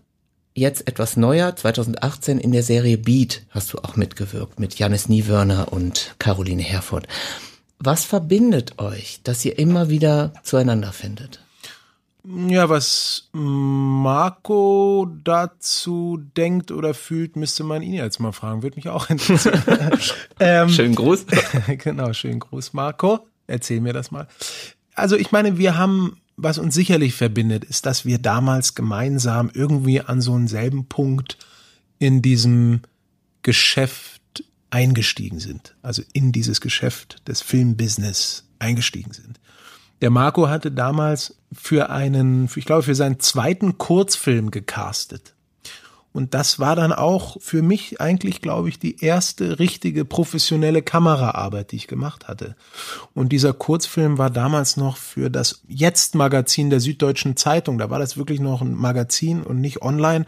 jetzt 0.54 0.86
etwas 0.88 1.16
neuer, 1.16 1.56
2018 1.56 2.38
in 2.38 2.52
der 2.52 2.62
Serie 2.62 2.98
Beat 2.98 3.42
hast 3.50 3.72
du 3.72 3.78
auch 3.78 3.96
mitgewirkt 3.96 4.60
mit 4.60 4.78
Janis 4.78 5.08
Niewörner 5.08 5.72
und 5.72 6.14
Caroline 6.18 6.62
Herford. 6.62 7.06
Was 7.78 8.04
verbindet 8.04 8.78
euch, 8.78 9.20
dass 9.24 9.44
ihr 9.44 9.58
immer 9.58 9.88
wieder 9.88 10.32
zueinander 10.44 10.92
findet? 10.92 11.40
Ja, 12.24 12.68
was 12.68 13.28
Marco 13.32 15.08
dazu 15.24 16.20
denkt 16.36 16.70
oder 16.70 16.94
fühlt, 16.94 17.34
müsste 17.34 17.64
man 17.64 17.82
ihn 17.82 17.94
jetzt 17.94 18.20
mal 18.20 18.30
fragen. 18.30 18.62
Würde 18.62 18.76
mich 18.76 18.88
auch 18.88 19.10
interessieren. 19.10 19.60
ähm, 20.40 20.68
schönen 20.68 20.94
Gruß. 20.94 21.26
genau, 21.78 22.12
schönen 22.12 22.38
Gruß, 22.38 22.74
Marco. 22.74 23.26
Erzähl 23.48 23.80
mir 23.80 23.92
das 23.92 24.12
mal. 24.12 24.28
Also 24.94 25.16
ich 25.16 25.32
meine, 25.32 25.58
wir 25.58 25.76
haben 25.76 26.16
was 26.42 26.58
uns 26.58 26.74
sicherlich 26.74 27.14
verbindet, 27.14 27.64
ist, 27.64 27.86
dass 27.86 28.04
wir 28.04 28.18
damals 28.18 28.74
gemeinsam 28.74 29.50
irgendwie 29.52 30.00
an 30.00 30.20
so 30.20 30.34
einen 30.34 30.48
selben 30.48 30.86
Punkt 30.86 31.38
in 31.98 32.22
diesem 32.22 32.80
Geschäft 33.42 34.44
eingestiegen 34.70 35.38
sind. 35.38 35.76
Also 35.82 36.02
in 36.12 36.32
dieses 36.32 36.60
Geschäft 36.60 37.26
des 37.28 37.42
Filmbusiness 37.42 38.44
eingestiegen 38.58 39.12
sind. 39.12 39.38
Der 40.00 40.10
Marco 40.10 40.48
hatte 40.48 40.72
damals 40.72 41.36
für 41.52 41.90
einen, 41.90 42.48
ich 42.56 42.64
glaube, 42.64 42.82
für 42.82 42.94
seinen 42.94 43.20
zweiten 43.20 43.78
Kurzfilm 43.78 44.50
gecastet. 44.50 45.34
Und 46.12 46.34
das 46.34 46.58
war 46.58 46.76
dann 46.76 46.92
auch 46.92 47.38
für 47.40 47.62
mich 47.62 48.00
eigentlich, 48.00 48.42
glaube 48.42 48.68
ich, 48.68 48.78
die 48.78 49.02
erste 49.02 49.58
richtige 49.58 50.04
professionelle 50.04 50.82
Kameraarbeit, 50.82 51.72
die 51.72 51.76
ich 51.76 51.86
gemacht 51.86 52.28
hatte. 52.28 52.54
Und 53.14 53.32
dieser 53.32 53.54
Kurzfilm 53.54 54.18
war 54.18 54.28
damals 54.28 54.76
noch 54.76 54.98
für 54.98 55.30
das 55.30 55.62
Jetzt-Magazin 55.68 56.68
der 56.68 56.80
Süddeutschen 56.80 57.36
Zeitung. 57.36 57.78
Da 57.78 57.88
war 57.88 57.98
das 57.98 58.18
wirklich 58.18 58.40
noch 58.40 58.60
ein 58.60 58.74
Magazin 58.74 59.42
und 59.42 59.60
nicht 59.60 59.80
online. 59.80 60.26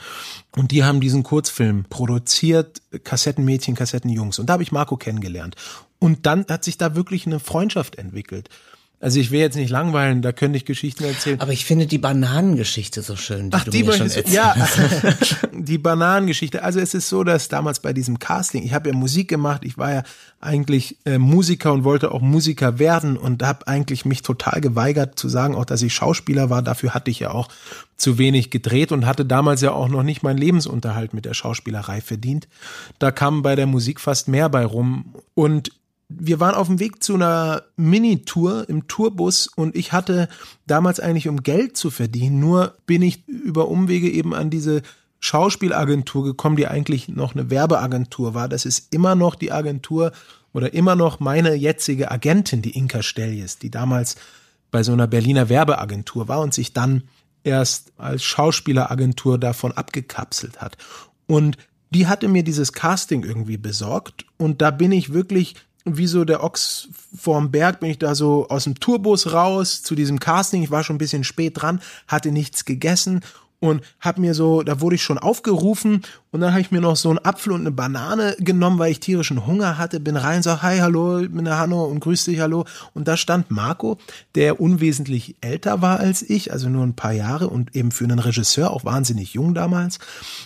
Und 0.57 0.71
die 0.71 0.85
haben 0.85 1.01
diesen 1.01 1.23
Kurzfilm 1.23 1.85
produziert, 1.91 2.81
Kassettenmädchen, 3.05 3.75
Kassettenjungs. 3.75 4.39
Und 4.39 4.47
da 4.47 4.55
habe 4.55 4.63
ich 4.63 4.73
Marco 4.73 4.97
kennengelernt. 4.97 5.57
Und 5.99 6.27
dann 6.27 6.47
hat 6.49 6.65
sich 6.65 6.79
da 6.79 6.95
wirklich 6.95 7.27
eine 7.27 7.41
Freundschaft 7.41 7.97
entwickelt. 7.97 8.49
Also 9.05 9.21
ich 9.21 9.31
will 9.31 9.41
jetzt 9.41 9.57
nicht 9.57 9.69
langweilen, 9.69 10.23
da 10.23 10.33
könnte 10.33 10.57
ich 10.57 10.65
Geschichten 10.65 11.05
erzählen. 11.05 11.39
Aber 11.39 11.53
ich 11.53 11.67
finde 11.67 11.87
die 11.87 11.99
Bananengeschichte 11.99 13.03
so 13.03 13.17
schön, 13.17 13.51
die 13.51 13.57
Ach, 13.59 13.65
du 13.65 13.71
die 13.71 13.85
mir 13.85 13.93
schon 13.93 14.07
erzählst. 14.07 14.33
Ja, 14.33 14.57
die 15.53 15.77
Bananengeschichte. 15.77 16.63
Also 16.63 16.81
es 16.81 16.95
ist 16.95 17.11
so, 17.11 17.23
dass 17.23 17.49
damals 17.49 17.81
bei 17.81 17.93
diesem 17.93 18.19
Casting, 18.19 18.63
ich 18.63 18.73
habe 18.73 18.89
ja 18.89 18.97
Musik 18.97 19.29
gemacht, 19.29 19.61
ich 19.63 19.77
war 19.77 19.93
ja 19.93 20.03
eigentlich 20.41 20.97
äh, 21.05 21.19
Musiker 21.19 21.75
und 21.75 21.85
wollte 21.85 22.13
auch 22.13 22.23
Musiker 22.23 22.79
werden 22.79 23.19
und 23.19 23.43
habe 23.43 23.69
eigentlich 23.69 24.07
mich 24.07 24.23
total 24.23 24.63
geweigert 24.63 25.19
zu 25.19 25.29
sagen, 25.29 25.55
auch 25.55 25.67
dass 25.67 25.83
ich 25.83 25.93
Schauspieler 25.93 26.49
war. 26.49 26.63
Dafür 26.63 26.95
hatte 26.95 27.11
ich 27.11 27.21
ja 27.21 27.31
auch 27.31 27.49
zu 27.99 28.17
wenig 28.17 28.49
gedreht 28.49 28.91
und 28.91 29.05
hatte 29.05 29.27
damals 29.27 29.61
ja 29.61 29.73
auch 29.73 29.89
noch 29.89 30.03
nicht 30.03 30.23
meinen 30.23 30.39
Lebensunterhalt 30.39 31.13
mit 31.13 31.27
der 31.27 31.35
Schauspielerei 31.35 32.01
verdient. 32.01 32.49
Da 32.99 33.11
kam 33.11 33.43
bei 33.43 33.55
der 33.55 33.67
Musik 33.67 34.01
fast 34.01 34.29
mehr 34.29 34.49
bei 34.49 34.65
rum 34.65 35.15
und 35.35 35.73
wir 36.09 36.41
waren 36.41 36.55
auf 36.55 36.69
dem 36.69 36.81
Weg 36.81 37.03
zu 37.03 37.15
einer 37.15 37.63
Minitour 37.77 38.69
im 38.69 38.89
Tourbus 38.89 39.47
und 39.47 39.75
ich 39.75 39.93
hatte 39.93 40.29
damals 40.67 41.01
eigentlich 41.01 41.29
um 41.29 41.43
Geld 41.43 41.77
zu 41.77 41.91
verdienen, 41.91 42.41
nur 42.41 42.77
bin 42.87 43.03
ich 43.03 43.27
über 43.29 43.69
Umwege 43.69 44.11
eben 44.11 44.35
an 44.35 44.51
diese 44.51 44.83
Schauspielagentur 45.21 46.25
gekommen, 46.25 46.57
die 46.57 46.69
eigentlich 46.69 47.09
noch 47.09 47.35
eine 47.35 47.49
Werbeagentur 47.49 48.35
war. 48.35 48.49
Das 48.49 48.67
ist 48.67 48.93
immer 48.93 49.15
noch 49.15 49.35
die 49.35 49.53
Agentur 49.53 50.13
oder 50.53 50.75
immer 50.75 50.97
noch 50.97 51.19
meine 51.19 51.55
jetzige 51.55 52.11
Agentin, 52.11 52.61
die 52.61 52.77
Inka 52.77 53.03
Stelljes, 53.03 53.59
die 53.59 53.71
damals 53.71 54.17
bei 54.71 54.83
so 54.83 54.93
einer 54.93 55.07
Berliner 55.07 55.49
Werbeagentur 55.49 56.29
war 56.29 56.41
und 56.41 56.53
sich 56.53 56.75
dann 56.75 57.05
erst 57.43 57.93
als 57.97 58.23
Schauspieleragentur 58.23 59.39
davon 59.39 59.73
abgekapselt 59.73 60.61
hat. 60.61 60.77
Und 61.27 61.57
die 61.91 62.07
hatte 62.07 62.29
mir 62.29 62.43
dieses 62.43 62.73
Casting 62.73 63.23
irgendwie 63.23 63.57
besorgt 63.57 64.27
und 64.37 64.61
da 64.61 64.71
bin 64.71 64.93
ich 64.93 65.13
wirklich 65.13 65.55
wie 65.85 66.07
so 66.07 66.25
der 66.25 66.43
Ochs 66.43 66.89
vorm 67.15 67.51
Berg 67.51 67.81
bin 67.81 67.91
ich 67.91 67.99
da 67.99 68.15
so 68.15 68.49
aus 68.49 68.65
dem 68.65 68.81
Tourbus 68.81 69.33
raus 69.33 69.83
zu 69.83 69.95
diesem 69.95 70.19
Casting. 70.19 70.63
Ich 70.63 70.71
war 70.71 70.83
schon 70.83 70.97
ein 70.97 70.99
bisschen 70.99 71.25
spät 71.25 71.61
dran, 71.61 71.81
hatte 72.09 72.33
nichts 72.33 72.65
gegessen 72.65 73.21
und 73.61 73.83
hab 74.01 74.19
mir 74.19 74.35
so, 74.35 74.63
da 74.63 74.81
wurde 74.81 74.97
ich 74.97 75.03
schon 75.03 75.19
aufgerufen 75.19 76.03
und 76.33 76.41
dann 76.41 76.51
habe 76.51 76.61
ich 76.61 76.71
mir 76.71 76.81
noch 76.81 76.97
so 76.97 77.09
einen 77.09 77.19
Apfel 77.19 77.53
und 77.53 77.61
eine 77.61 77.71
Banane 77.71 78.37
genommen, 78.39 78.79
weil 78.79 78.93
ich 78.93 79.01
tierischen 79.01 79.47
Hunger 79.47 79.79
hatte, 79.79 80.01
bin 80.01 80.17
rein, 80.17 80.43
sag 80.43 80.63
hi, 80.63 80.79
hallo, 80.79 81.21
ich 81.21 81.31
bin 81.31 81.45
der 81.45 81.59
Hanno 81.59 81.85
und 81.85 82.01
grüß 82.01 82.25
dich, 82.27 82.41
hallo 82.41 82.65
und 82.93 83.09
da 83.09 83.17
stand 83.17 83.51
Marco, 83.51 83.99
der 84.35 84.61
unwesentlich 84.61 85.37
älter 85.41 85.81
war 85.81 85.99
als 85.99 86.23
ich, 86.23 86.53
also 86.53 86.69
nur 86.69 86.85
ein 86.85 86.97
paar 86.97 87.13
Jahre 87.13 87.49
und 87.49 87.75
eben 87.75 87.91
für 87.91 88.05
einen 88.05 88.19
Regisseur 88.19 88.71
auch 88.71 88.85
wahnsinnig 88.85 89.35
jung 89.35 89.55
damals 89.55 89.99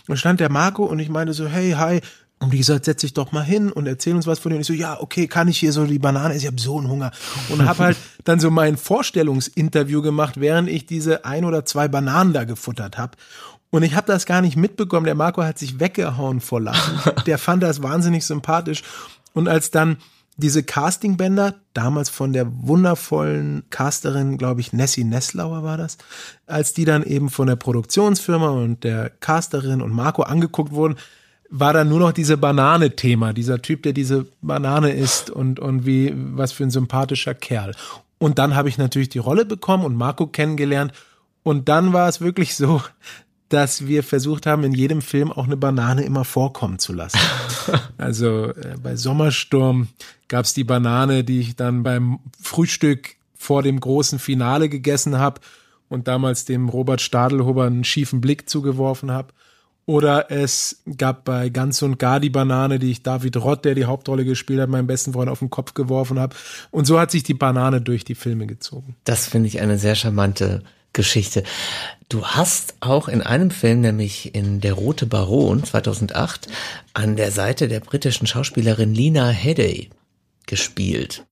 und 0.06 0.16
stand 0.16 0.40
der 0.40 0.50
Marco 0.50 0.84
und 0.84 0.98
ich 1.00 1.08
meinte 1.08 1.32
so, 1.32 1.46
hey, 1.46 1.72
hi, 1.72 2.00
und 2.40 2.52
die 2.52 2.58
gesagt, 2.58 2.84
setz 2.84 3.00
dich 3.00 3.14
doch 3.14 3.32
mal 3.32 3.42
hin 3.42 3.72
und 3.72 3.86
erzähl 3.86 4.14
uns 4.14 4.26
was 4.26 4.38
von 4.38 4.50
dir. 4.50 4.56
Und 4.56 4.60
ich 4.60 4.66
so, 4.66 4.72
ja, 4.72 5.00
okay, 5.00 5.26
kann 5.26 5.48
ich 5.48 5.58
hier 5.58 5.72
so 5.72 5.84
die 5.84 5.98
Banane 5.98 6.34
essen? 6.34 6.42
Ich 6.42 6.46
habe 6.46 6.60
so 6.60 6.78
einen 6.78 6.88
Hunger. 6.88 7.10
Und 7.48 7.66
habe 7.66 7.78
halt 7.84 7.96
dann 8.24 8.38
so 8.38 8.50
mein 8.50 8.76
Vorstellungsinterview 8.76 10.02
gemacht, 10.02 10.40
während 10.40 10.68
ich 10.68 10.86
diese 10.86 11.24
ein 11.24 11.44
oder 11.44 11.64
zwei 11.64 11.88
Bananen 11.88 12.32
da 12.32 12.44
gefuttert 12.44 12.96
habe. 12.96 13.16
Und 13.70 13.82
ich 13.82 13.94
habe 13.94 14.06
das 14.06 14.24
gar 14.24 14.40
nicht 14.40 14.56
mitbekommen. 14.56 15.04
Der 15.04 15.16
Marco 15.16 15.42
hat 15.42 15.58
sich 15.58 15.80
weggehauen 15.80 16.40
vor 16.40 16.60
Lachen. 16.60 17.12
Der 17.26 17.38
fand 17.38 17.62
das 17.62 17.82
wahnsinnig 17.82 18.24
sympathisch. 18.24 18.82
Und 19.34 19.48
als 19.48 19.70
dann 19.70 19.98
diese 20.36 20.62
Castingbänder, 20.62 21.56
damals 21.74 22.10
von 22.10 22.32
der 22.32 22.46
wundervollen 22.48 23.64
Casterin, 23.70 24.38
glaube 24.38 24.60
ich, 24.60 24.72
Nessie 24.72 25.02
Nesslauer 25.02 25.64
war 25.64 25.76
das, 25.76 25.98
als 26.46 26.72
die 26.72 26.84
dann 26.84 27.02
eben 27.02 27.28
von 27.28 27.48
der 27.48 27.56
Produktionsfirma 27.56 28.48
und 28.50 28.84
der 28.84 29.10
Casterin 29.10 29.82
und 29.82 29.92
Marco 29.92 30.22
angeguckt 30.22 30.72
wurden, 30.72 30.96
war 31.50 31.72
dann 31.72 31.88
nur 31.88 32.00
noch 32.00 32.12
diese 32.12 32.36
Banane-Thema, 32.36 33.32
dieser 33.32 33.62
Typ, 33.62 33.82
der 33.82 33.92
diese 33.92 34.26
Banane 34.42 34.90
isst 34.90 35.30
und, 35.30 35.60
und 35.60 35.86
wie, 35.86 36.12
was 36.14 36.52
für 36.52 36.64
ein 36.64 36.70
sympathischer 36.70 37.34
Kerl. 37.34 37.74
Und 38.18 38.38
dann 38.38 38.54
habe 38.54 38.68
ich 38.68 38.78
natürlich 38.78 39.08
die 39.08 39.18
Rolle 39.18 39.44
bekommen 39.44 39.84
und 39.84 39.96
Marco 39.96 40.26
kennengelernt. 40.26 40.92
Und 41.42 41.68
dann 41.68 41.92
war 41.92 42.08
es 42.08 42.20
wirklich 42.20 42.56
so, 42.56 42.82
dass 43.48 43.86
wir 43.86 44.02
versucht 44.02 44.44
haben, 44.44 44.64
in 44.64 44.72
jedem 44.72 45.00
Film 45.00 45.32
auch 45.32 45.44
eine 45.44 45.56
Banane 45.56 46.02
immer 46.02 46.24
vorkommen 46.24 46.78
zu 46.78 46.92
lassen. 46.92 47.18
also 47.98 48.48
äh, 48.48 48.76
bei 48.82 48.96
Sommersturm 48.96 49.88
gab 50.28 50.44
es 50.44 50.52
die 50.52 50.64
Banane, 50.64 51.24
die 51.24 51.40
ich 51.40 51.56
dann 51.56 51.82
beim 51.82 52.18
Frühstück 52.40 53.16
vor 53.34 53.62
dem 53.62 53.80
großen 53.80 54.18
Finale 54.18 54.68
gegessen 54.68 55.18
habe 55.18 55.40
und 55.88 56.08
damals 56.08 56.44
dem 56.44 56.68
Robert 56.68 57.00
Stadelhuber 57.00 57.64
einen 57.64 57.84
schiefen 57.84 58.20
Blick 58.20 58.50
zugeworfen 58.50 59.10
habe. 59.10 59.32
Oder 59.88 60.30
es 60.30 60.82
gab 60.98 61.24
bei 61.24 61.48
Ganz 61.48 61.80
und 61.80 61.98
Gar 61.98 62.20
die 62.20 62.28
Banane, 62.28 62.78
die 62.78 62.90
ich 62.90 63.02
David 63.02 63.38
Rott, 63.38 63.64
der 63.64 63.74
die 63.74 63.86
Hauptrolle 63.86 64.26
gespielt 64.26 64.60
hat, 64.60 64.68
meinem 64.68 64.86
besten 64.86 65.14
Freund 65.14 65.30
auf 65.30 65.38
den 65.38 65.48
Kopf 65.48 65.72
geworfen 65.72 66.18
habe. 66.18 66.36
Und 66.70 66.84
so 66.84 67.00
hat 67.00 67.10
sich 67.10 67.22
die 67.22 67.32
Banane 67.32 67.80
durch 67.80 68.04
die 68.04 68.14
Filme 68.14 68.46
gezogen. 68.46 68.96
Das 69.04 69.26
finde 69.28 69.48
ich 69.48 69.62
eine 69.62 69.78
sehr 69.78 69.94
charmante 69.94 70.62
Geschichte. 70.92 71.42
Du 72.10 72.22
hast 72.22 72.74
auch 72.80 73.08
in 73.08 73.22
einem 73.22 73.50
Film, 73.50 73.80
nämlich 73.80 74.34
in 74.34 74.60
Der 74.60 74.74
Rote 74.74 75.06
Baron 75.06 75.64
2008, 75.64 76.48
an 76.92 77.16
der 77.16 77.30
Seite 77.30 77.66
der 77.66 77.80
britischen 77.80 78.26
Schauspielerin 78.26 78.94
Lina 78.94 79.30
Headey 79.30 79.88
gespielt. 80.46 81.24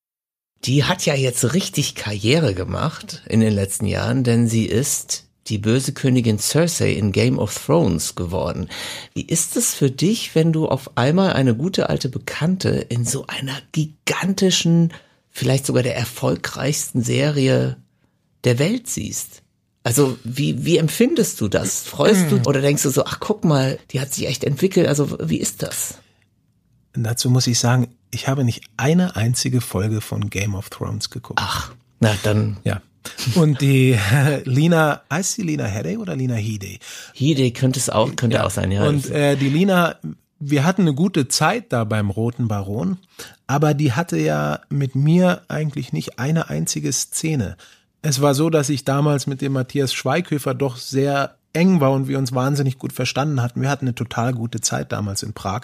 Die 0.64 0.84
hat 0.84 1.04
ja 1.04 1.14
jetzt 1.14 1.52
richtig 1.52 1.94
Karriere 1.94 2.54
gemacht 2.54 3.22
in 3.28 3.40
den 3.40 3.52
letzten 3.52 3.84
Jahren, 3.84 4.24
denn 4.24 4.48
sie 4.48 4.64
ist 4.64 5.25
die 5.48 5.58
böse 5.58 5.92
Königin 5.92 6.38
Cersei 6.38 6.92
in 6.92 7.12
Game 7.12 7.38
of 7.38 7.54
Thrones 7.66 8.14
geworden. 8.14 8.68
Wie 9.14 9.26
ist 9.26 9.56
es 9.56 9.74
für 9.74 9.90
dich, 9.90 10.34
wenn 10.34 10.52
du 10.52 10.68
auf 10.68 10.96
einmal 10.96 11.32
eine 11.32 11.54
gute 11.54 11.88
alte 11.88 12.08
Bekannte 12.08 12.70
in 12.70 13.04
so 13.04 13.26
einer 13.26 13.56
gigantischen, 13.72 14.92
vielleicht 15.30 15.66
sogar 15.66 15.82
der 15.82 15.96
erfolgreichsten 15.96 17.02
Serie 17.02 17.76
der 18.44 18.58
Welt 18.58 18.88
siehst? 18.88 19.42
Also 19.82 20.18
wie, 20.24 20.64
wie 20.64 20.78
empfindest 20.78 21.40
du 21.40 21.46
das? 21.46 21.82
Freust 21.82 22.32
du 22.32 22.40
oder 22.48 22.60
denkst 22.60 22.82
du 22.82 22.90
so, 22.90 23.04
ach 23.04 23.20
guck 23.20 23.44
mal, 23.44 23.78
die 23.92 24.00
hat 24.00 24.12
sich 24.12 24.26
echt 24.26 24.42
entwickelt? 24.42 24.88
Also 24.88 25.16
wie 25.22 25.38
ist 25.38 25.62
das? 25.62 25.98
dazu 27.04 27.30
muss 27.30 27.46
ich 27.46 27.58
sagen, 27.58 27.88
ich 28.10 28.26
habe 28.26 28.42
nicht 28.42 28.62
eine 28.76 29.16
einzige 29.16 29.60
Folge 29.60 30.00
von 30.00 30.30
Game 30.30 30.54
of 30.54 30.70
Thrones 30.70 31.10
geguckt. 31.10 31.40
Ach, 31.42 31.72
na 32.00 32.16
dann. 32.22 32.56
Ja. 32.64 32.80
Und 33.34 33.60
die 33.60 33.98
Lina, 34.44 35.02
heißt 35.10 35.34
sie 35.34 35.42
Lina 35.42 35.64
Headey 35.64 35.96
oder 35.96 36.16
Lina 36.16 36.34
Headey? 36.34 36.78
Headey 37.14 37.52
könnte 37.52 37.78
es 37.78 37.90
auch, 37.90 38.14
könnte 38.16 38.36
ja. 38.36 38.44
auch 38.44 38.50
sein, 38.50 38.70
ja. 38.70 38.86
Und 38.86 39.10
äh, 39.10 39.36
die 39.36 39.48
Lina, 39.48 39.96
wir 40.38 40.64
hatten 40.64 40.82
eine 40.82 40.94
gute 40.94 41.28
Zeit 41.28 41.72
da 41.72 41.84
beim 41.84 42.10
Roten 42.10 42.48
Baron, 42.48 42.98
aber 43.46 43.74
die 43.74 43.92
hatte 43.92 44.18
ja 44.18 44.60
mit 44.68 44.94
mir 44.94 45.42
eigentlich 45.48 45.92
nicht 45.92 46.18
eine 46.18 46.50
einzige 46.50 46.92
Szene. 46.92 47.56
Es 48.02 48.20
war 48.20 48.34
so, 48.34 48.50
dass 48.50 48.68
ich 48.68 48.84
damals 48.84 49.26
mit 49.26 49.40
dem 49.40 49.52
Matthias 49.52 49.92
Schweighöfer 49.92 50.54
doch 50.54 50.76
sehr 50.76 51.36
eng 51.52 51.80
war 51.80 51.92
und 51.92 52.06
wir 52.06 52.18
uns 52.18 52.34
wahnsinnig 52.34 52.78
gut 52.78 52.92
verstanden 52.92 53.42
hatten. 53.42 53.62
Wir 53.62 53.70
hatten 53.70 53.86
eine 53.86 53.94
total 53.94 54.34
gute 54.34 54.60
Zeit 54.60 54.92
damals 54.92 55.22
in 55.22 55.32
Prag 55.32 55.62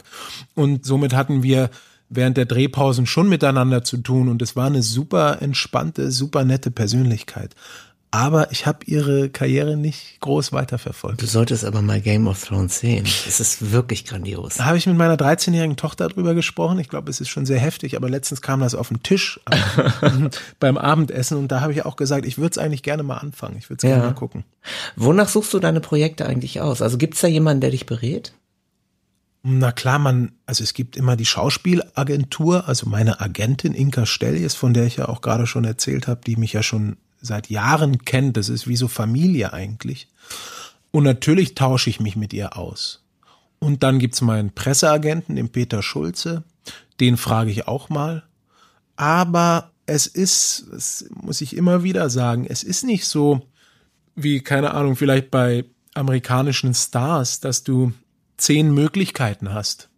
und 0.55 0.85
somit 0.85 1.14
hatten 1.14 1.42
wir 1.42 1.70
während 2.14 2.37
der 2.37 2.46
Drehpausen 2.46 3.07
schon 3.07 3.29
miteinander 3.29 3.85
zu 3.85 3.96
tun 3.96 4.29
und 4.29 4.42
es 4.42 4.57
war 4.57 4.66
eine 4.66 4.83
super 4.83 5.40
entspannte, 5.40 6.11
super 6.11 6.44
nette 6.44 6.70
Persönlichkeit. 6.70 7.55
Aber 8.14 8.53
ich 8.53 8.66
habe 8.66 8.85
ihre 8.85 9.31
Karriere 9.31 9.75
nicht 9.79 10.20
groß 10.20 10.53
weiterverfolgt. 10.53 11.22
Du 11.22 11.27
solltest 11.27 11.64
aber 11.64 11.81
mal 11.81 11.98
Game 11.98 12.27
of 12.27 12.44
Thrones 12.44 12.79
sehen. 12.79 13.07
Es 13.07 13.40
ist 13.40 13.72
wirklich 13.72 14.05
grandios. 14.05 14.57
Da 14.57 14.66
habe 14.66 14.77
ich 14.77 14.87
mit 14.87 14.98
meiner 14.98 15.16
13-jährigen 15.16 15.79
Tochter 15.79 16.09
drüber 16.09 16.35
gesprochen. 16.35 16.79
Ich 16.79 16.90
glaube, 16.90 17.09
es 17.09 17.22
ist 17.22 17.31
schon 17.31 17.46
sehr 17.46 17.59
heftig, 17.59 17.96
aber 17.96 18.11
letztens 18.11 18.42
kam 18.42 18.61
das 18.61 18.75
auf 18.75 18.88
den 18.88 19.03
Tisch 19.03 19.40
beim 20.61 20.77
Abendessen 20.77 21.38
und 21.38 21.48
da 21.48 21.62
habe 21.62 21.72
ich 21.72 21.87
auch 21.87 21.96
gesagt, 21.96 22.27
ich 22.27 22.37
würde 22.37 22.51
es 22.51 22.59
eigentlich 22.59 22.83
gerne 22.83 23.03
mal 23.03 23.16
anfangen. 23.16 23.57
Ich 23.57 23.70
würde 23.70 23.79
es 23.79 23.83
gerne 23.83 24.03
ja. 24.03 24.11
mal 24.11 24.14
gucken. 24.14 24.44
Wonach 24.94 25.31
suchst 25.31 25.55
du 25.55 25.59
deine 25.59 25.81
Projekte 25.81 26.27
eigentlich 26.27 26.61
aus? 26.61 26.83
Also 26.83 26.98
gibt 26.98 27.14
es 27.14 27.22
da 27.22 27.29
jemanden, 27.29 27.62
der 27.62 27.70
dich 27.70 27.87
berät? 27.87 28.35
Na 29.44 29.72
klar, 29.72 29.98
man, 29.98 30.33
also 30.46 30.62
es 30.62 30.72
gibt 30.72 30.96
immer 30.96 31.16
die 31.16 31.26
Schauspielagentur, 31.26 32.68
also 32.68 32.88
meine 32.88 33.20
Agentin 33.20 33.74
Inka 33.74 34.07
Stellies, 34.07 34.55
von 34.55 34.72
der 34.72 34.87
ich 34.87 34.96
ja 34.96 35.09
auch 35.09 35.20
gerade 35.20 35.46
schon 35.46 35.64
erzählt 35.64 36.07
habe, 36.07 36.20
die 36.24 36.37
mich 36.37 36.52
ja 36.52 36.62
schon 36.62 36.96
seit 37.20 37.50
Jahren 37.50 38.05
kennt. 38.05 38.37
Das 38.37 38.48
ist 38.48 38.68
wie 38.68 38.76
so 38.76 38.87
Familie 38.87 39.52
eigentlich. 39.52 40.09
Und 40.92 41.05
natürlich 41.05 41.55
tausche 41.55 41.90
ich 41.90 41.98
mich 41.98 42.14
mit 42.14 42.33
ihr 42.33 42.57
aus. 42.57 43.02
Und 43.59 43.83
dann 43.83 43.98
gibt's 43.98 44.20
meinen 44.20 44.52
Presseagenten, 44.52 45.37
den 45.37 45.48
Peter 45.48 45.83
Schulze. 45.83 46.44
Den 47.00 47.16
frage 47.16 47.50
ich 47.50 47.66
auch 47.66 47.88
mal. 47.88 48.22
Aber 48.96 49.70
es 49.87 50.07
ist, 50.07 50.66
das 50.70 51.07
muss 51.14 51.40
ich 51.40 51.57
immer 51.57 51.83
wieder 51.83 52.11
sagen, 52.11 52.46
es 52.48 52.62
ist 52.62 52.85
nicht 52.85 53.07
so 53.07 53.42
wie, 54.14 54.40
keine 54.40 54.74
Ahnung, 54.74 54.94
vielleicht 54.94 55.31
bei 55.31 55.64
amerikanischen 55.94 56.74
Stars, 56.74 57.40
dass 57.40 57.64
du 57.64 57.92
zehn 58.42 58.74
Möglichkeiten 58.74 59.55
hast, 59.55 59.88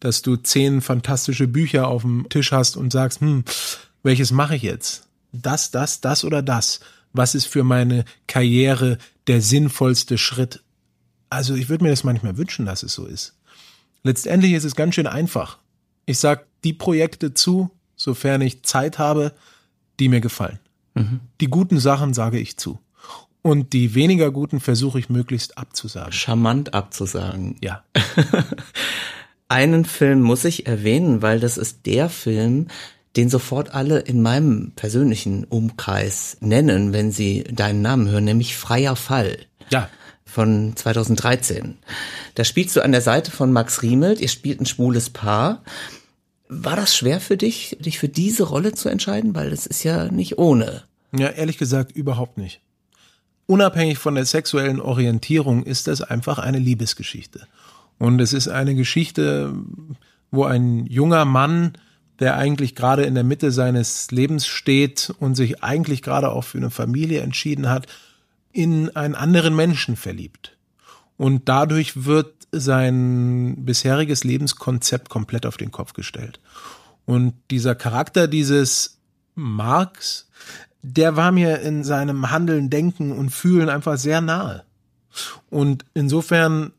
dass 0.00 0.22
du 0.22 0.36
zehn 0.36 0.80
fantastische 0.80 1.46
Bücher 1.46 1.88
auf 1.88 2.02
dem 2.02 2.28
Tisch 2.30 2.52
hast 2.52 2.76
und 2.76 2.92
sagst, 2.92 3.20
hm, 3.20 3.44
welches 4.02 4.32
mache 4.32 4.56
ich 4.56 4.62
jetzt? 4.62 5.06
Das, 5.32 5.70
das, 5.70 6.00
das 6.00 6.24
oder 6.24 6.42
das? 6.42 6.80
Was 7.12 7.34
ist 7.34 7.46
für 7.46 7.62
meine 7.62 8.04
Karriere 8.26 8.98
der 9.26 9.42
sinnvollste 9.42 10.16
Schritt? 10.16 10.62
Also 11.28 11.54
ich 11.54 11.68
würde 11.68 11.84
mir 11.84 11.90
das 11.90 12.04
manchmal 12.04 12.38
wünschen, 12.38 12.64
dass 12.64 12.82
es 12.82 12.94
so 12.94 13.04
ist. 13.04 13.36
Letztendlich 14.02 14.52
ist 14.52 14.64
es 14.64 14.74
ganz 14.74 14.94
schön 14.94 15.06
einfach. 15.06 15.58
Ich 16.06 16.18
sag 16.18 16.46
die 16.64 16.72
Projekte 16.72 17.34
zu, 17.34 17.70
sofern 17.96 18.40
ich 18.40 18.62
Zeit 18.62 18.98
habe, 18.98 19.32
die 19.98 20.08
mir 20.08 20.20
gefallen. 20.20 20.58
Mhm. 20.94 21.20
Die 21.40 21.48
guten 21.48 21.78
Sachen 21.78 22.14
sage 22.14 22.38
ich 22.38 22.56
zu. 22.56 22.80
Und 23.42 23.72
die 23.72 23.94
weniger 23.94 24.30
guten 24.30 24.60
versuche 24.60 24.98
ich 24.98 25.08
möglichst 25.08 25.56
abzusagen. 25.56 26.12
Charmant 26.12 26.74
abzusagen. 26.74 27.56
Ja. 27.62 27.84
Einen 29.48 29.84
Film 29.84 30.20
muss 30.20 30.44
ich 30.44 30.66
erwähnen, 30.66 31.22
weil 31.22 31.40
das 31.40 31.56
ist 31.56 31.86
der 31.86 32.08
Film, 32.08 32.68
den 33.16 33.28
sofort 33.28 33.74
alle 33.74 33.98
in 34.00 34.22
meinem 34.22 34.72
persönlichen 34.76 35.44
Umkreis 35.44 36.36
nennen, 36.40 36.92
wenn 36.92 37.10
sie 37.10 37.44
deinen 37.44 37.82
Namen 37.82 38.08
hören, 38.08 38.24
nämlich 38.24 38.56
Freier 38.56 38.94
Fall. 38.94 39.38
Ja. 39.70 39.88
Von 40.24 40.76
2013. 40.76 41.78
Da 42.36 42.44
spielst 42.44 42.76
du 42.76 42.84
an 42.84 42.92
der 42.92 43.00
Seite 43.00 43.32
von 43.32 43.52
Max 43.52 43.82
Riemelt, 43.82 44.20
ihr 44.20 44.28
spielt 44.28 44.60
ein 44.60 44.66
schwules 44.66 45.10
Paar. 45.10 45.64
War 46.48 46.76
das 46.76 46.94
schwer 46.94 47.20
für 47.20 47.36
dich, 47.36 47.76
dich 47.80 47.98
für 47.98 48.08
diese 48.08 48.44
Rolle 48.44 48.72
zu 48.72 48.88
entscheiden? 48.88 49.34
Weil 49.34 49.50
das 49.50 49.66
ist 49.66 49.82
ja 49.82 50.04
nicht 50.12 50.38
ohne. 50.38 50.84
Ja, 51.16 51.28
ehrlich 51.28 51.58
gesagt, 51.58 51.90
überhaupt 51.92 52.38
nicht 52.38 52.60
unabhängig 53.50 53.98
von 53.98 54.14
der 54.14 54.24
sexuellen 54.24 54.80
Orientierung 54.80 55.64
ist 55.64 55.88
das 55.88 56.02
einfach 56.02 56.38
eine 56.38 56.60
Liebesgeschichte. 56.60 57.48
Und 57.98 58.20
es 58.20 58.32
ist 58.32 58.46
eine 58.46 58.76
Geschichte, 58.76 59.52
wo 60.30 60.44
ein 60.44 60.86
junger 60.86 61.24
Mann, 61.24 61.72
der 62.20 62.36
eigentlich 62.36 62.76
gerade 62.76 63.02
in 63.02 63.16
der 63.16 63.24
Mitte 63.24 63.50
seines 63.50 64.12
Lebens 64.12 64.46
steht 64.46 65.12
und 65.18 65.34
sich 65.34 65.64
eigentlich 65.64 66.00
gerade 66.00 66.30
auch 66.30 66.44
für 66.44 66.58
eine 66.58 66.70
Familie 66.70 67.22
entschieden 67.22 67.68
hat, 67.68 67.88
in 68.52 68.94
einen 68.94 69.16
anderen 69.16 69.56
Menschen 69.56 69.96
verliebt. 69.96 70.56
Und 71.16 71.48
dadurch 71.48 72.04
wird 72.04 72.32
sein 72.52 73.64
bisheriges 73.64 74.22
Lebenskonzept 74.22 75.08
komplett 75.08 75.44
auf 75.44 75.56
den 75.56 75.72
Kopf 75.72 75.92
gestellt. 75.92 76.38
Und 77.04 77.34
dieser 77.50 77.74
Charakter 77.74 78.28
dieses 78.28 78.98
Marx 79.34 80.28
der 80.82 81.16
war 81.16 81.32
mir 81.32 81.60
in 81.60 81.84
seinem 81.84 82.30
Handeln, 82.30 82.70
Denken 82.70 83.12
und 83.12 83.30
Fühlen 83.30 83.68
einfach 83.68 83.98
sehr 83.98 84.20
nahe. 84.20 84.64
Und 85.50 85.84
insofern, 85.94 86.72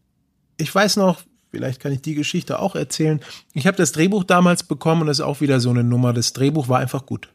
ich 0.57 0.73
weiß 0.73 0.97
noch, 0.97 1.21
vielleicht 1.51 1.79
kann 1.79 1.91
ich 1.91 2.01
die 2.01 2.15
Geschichte 2.15 2.59
auch 2.59 2.75
erzählen. 2.75 3.19
Ich 3.53 3.67
habe 3.67 3.77
das 3.77 3.91
Drehbuch 3.91 4.23
damals 4.23 4.63
bekommen 4.63 5.03
und 5.03 5.09
es 5.09 5.19
ist 5.19 5.25
auch 5.25 5.41
wieder 5.41 5.59
so 5.59 5.69
eine 5.69 5.83
Nummer. 5.83 6.13
Das 6.13 6.33
Drehbuch 6.33 6.67
war 6.67 6.79
einfach 6.79 7.05
gut. 7.05 7.29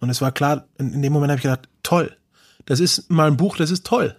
Und 0.00 0.10
es 0.10 0.20
war 0.20 0.32
klar, 0.32 0.66
in, 0.78 1.02
dem 1.02 1.12
Moment 1.12 1.30
habe 1.30 1.38
ich 1.38 1.44
gedacht, 1.44 1.68
toll. 1.82 2.16
Das 2.66 2.80
ist 2.80 3.10
mal 3.10 3.28
ein 3.28 3.36
Buch, 3.36 3.56
das 3.56 3.70
ist 3.70 3.86
toll. 3.86 4.16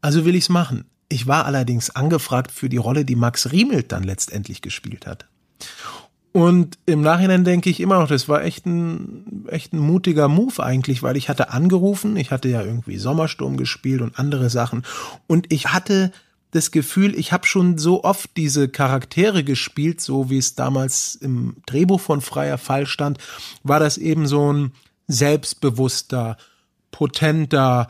Also 0.00 0.24
will 0.24 0.34
ich's 0.34 0.48
machen. 0.48 0.84
Ich 1.08 1.26
war 1.26 1.44
allerdings 1.44 1.90
angefragt 1.90 2.50
für 2.50 2.68
die 2.68 2.76
Rolle, 2.76 3.04
die 3.04 3.16
Max 3.16 3.52
Riemelt 3.52 3.92
dann 3.92 4.02
letztendlich 4.02 4.62
gespielt 4.62 5.06
hat. 5.06 5.26
Und 6.36 6.78
im 6.84 7.00
Nachhinein 7.00 7.44
denke 7.44 7.70
ich 7.70 7.78
immer 7.78 8.00
noch, 8.00 8.08
das 8.08 8.28
war 8.28 8.42
echt 8.42 8.66
ein, 8.66 9.46
echt 9.48 9.72
ein 9.72 9.78
mutiger 9.78 10.26
Move 10.26 10.60
eigentlich, 10.60 11.00
weil 11.04 11.16
ich 11.16 11.28
hatte 11.28 11.50
angerufen, 11.50 12.16
ich 12.16 12.32
hatte 12.32 12.48
ja 12.48 12.60
irgendwie 12.60 12.98
Sommersturm 12.98 13.56
gespielt 13.56 14.02
und 14.02 14.18
andere 14.18 14.50
Sachen. 14.50 14.82
Und 15.28 15.52
ich 15.52 15.68
hatte 15.68 16.10
das 16.50 16.72
Gefühl, 16.72 17.16
ich 17.16 17.32
habe 17.32 17.46
schon 17.46 17.78
so 17.78 18.02
oft 18.02 18.36
diese 18.36 18.68
Charaktere 18.68 19.44
gespielt, 19.44 20.00
so 20.00 20.28
wie 20.28 20.38
es 20.38 20.56
damals 20.56 21.14
im 21.14 21.54
Drehbuch 21.66 22.00
von 22.00 22.20
Freier 22.20 22.58
Fall 22.58 22.86
stand, 22.86 23.18
war 23.62 23.78
das 23.78 23.96
eben 23.96 24.26
so 24.26 24.52
ein 24.52 24.72
selbstbewusster, 25.06 26.36
potenter, 26.90 27.86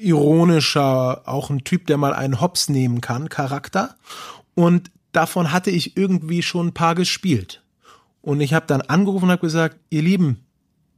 ironischer, 0.00 1.28
auch 1.28 1.48
ein 1.48 1.62
Typ, 1.62 1.86
der 1.86 1.96
mal 1.96 2.12
einen 2.12 2.40
Hops 2.40 2.68
nehmen 2.68 3.00
kann, 3.00 3.28
Charakter. 3.28 3.94
Und 4.56 4.90
davon 5.12 5.52
hatte 5.52 5.70
ich 5.70 5.96
irgendwie 5.96 6.42
schon 6.42 6.68
ein 6.68 6.74
paar 6.74 6.94
gespielt. 6.94 7.62
Und 8.20 8.40
ich 8.40 8.54
habe 8.54 8.66
dann 8.66 8.82
angerufen 8.82 9.26
und 9.26 9.30
habe 9.32 9.40
gesagt, 9.40 9.78
ihr 9.90 10.02
Lieben, 10.02 10.44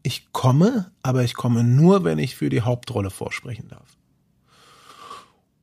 ich 0.03 0.33
komme, 0.33 0.91
aber 1.03 1.25
ich 1.25 1.35
komme 1.35 1.65
nur, 1.65 2.05
wenn 2.05 2.19
ich 2.19 2.37
für 2.37 2.51
die 2.51 2.63
Hauptrolle 2.63 3.11
vorsprechen 3.11 3.69
darf. 3.69 3.97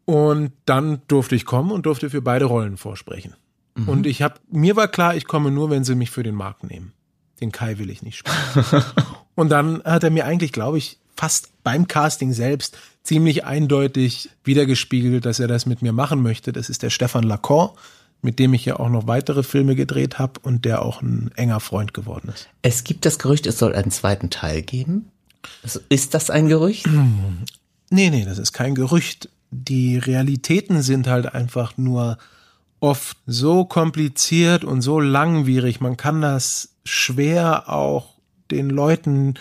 Und 0.06 0.52
dann 0.66 1.02
durfte 1.08 1.36
ich 1.36 1.46
kommen 1.46 1.72
und 1.72 1.86
durfte 1.86 2.10
für 2.10 2.22
beide 2.22 2.46
Rollen 2.46 2.78
vorsprechen. 2.78 3.36
Mhm. 3.76 3.88
Und 3.88 4.08
ich 4.08 4.22
habe, 4.22 4.36
mir 4.50 4.76
war 4.76 4.88
klar, 4.88 5.16
ich 5.16 5.26
komme 5.26 5.52
nur, 5.52 5.70
wenn 5.70 5.84
sie 5.84 5.96
mich 5.96 6.10
für 6.10 6.24
den 6.24 6.36
Markt 6.36 6.64
nehmen. 6.64 6.94
Den 7.40 7.52
Kai 7.52 7.78
will 7.78 7.90
ich 7.90 8.02
nicht 8.02 8.18
spielen. 8.18 8.84
und 9.36 9.50
dann 9.50 9.84
hat 9.84 10.04
er 10.04 10.10
mir 10.10 10.26
eigentlich, 10.26 10.52
glaube 10.52 10.80
ich, 10.80 11.00
fast 11.16 11.52
beim 11.64 11.88
Casting 11.88 12.34
selbst 12.34 12.78
ziemlich 13.04 13.46
eindeutig 13.46 14.30
wiedergespiegelt, 14.44 15.26
dass 15.26 15.40
er 15.40 15.48
das 15.48 15.68
mit 15.68 15.84
mir 15.84 15.94
machen 15.94 16.22
möchte. 16.24 16.52
Das 16.52 16.70
ist 16.70 16.82
der 16.82 16.90
Stefan 16.90 17.24
Lacan, 17.24 17.70
mit 18.22 18.40
dem 18.40 18.54
ich 18.54 18.66
ja 18.66 18.80
auch 18.80 18.90
noch 18.90 19.08
weitere 19.08 19.44
Filme 19.44 19.76
gedreht 19.76 20.20
habe 20.20 20.40
und 20.44 20.66
der 20.66 20.84
auch 20.84 21.02
ein 21.02 21.32
enger 21.36 21.60
Freund 21.60 21.94
geworden 21.94 22.30
ist. 22.34 22.50
Es 22.62 22.84
gibt 22.84 23.06
das 23.06 23.20
Gerücht, 23.20 23.48
es 23.48 23.58
soll 23.58 23.74
einen 23.74 23.92
zweiten 23.92 24.30
Teil 24.30 24.62
geben. 24.62 25.10
Also 25.64 25.80
ist 25.90 26.14
das 26.14 26.30
ein 26.30 26.48
Gerücht? 26.48 26.88
Nee, 27.94 28.10
nee, 28.10 28.24
das 28.24 28.38
ist 28.38 28.54
kein 28.54 28.74
Gerücht. 28.74 29.28
Die 29.50 29.98
Realitäten 29.98 30.82
sind 30.82 31.08
halt 31.08 31.36
einfach 31.36 31.78
nur 31.78 32.18
oft 32.80 33.18
so 33.28 33.66
kompliziert 33.66 34.64
und 34.64 34.82
so 34.82 35.02
langwierig. 35.02 35.82
Man 35.82 35.98
kann 35.98 36.22
das 36.22 36.70
schwer 36.86 37.68
auch 37.68 38.16
den 38.50 38.70
Leuten, 38.70 39.34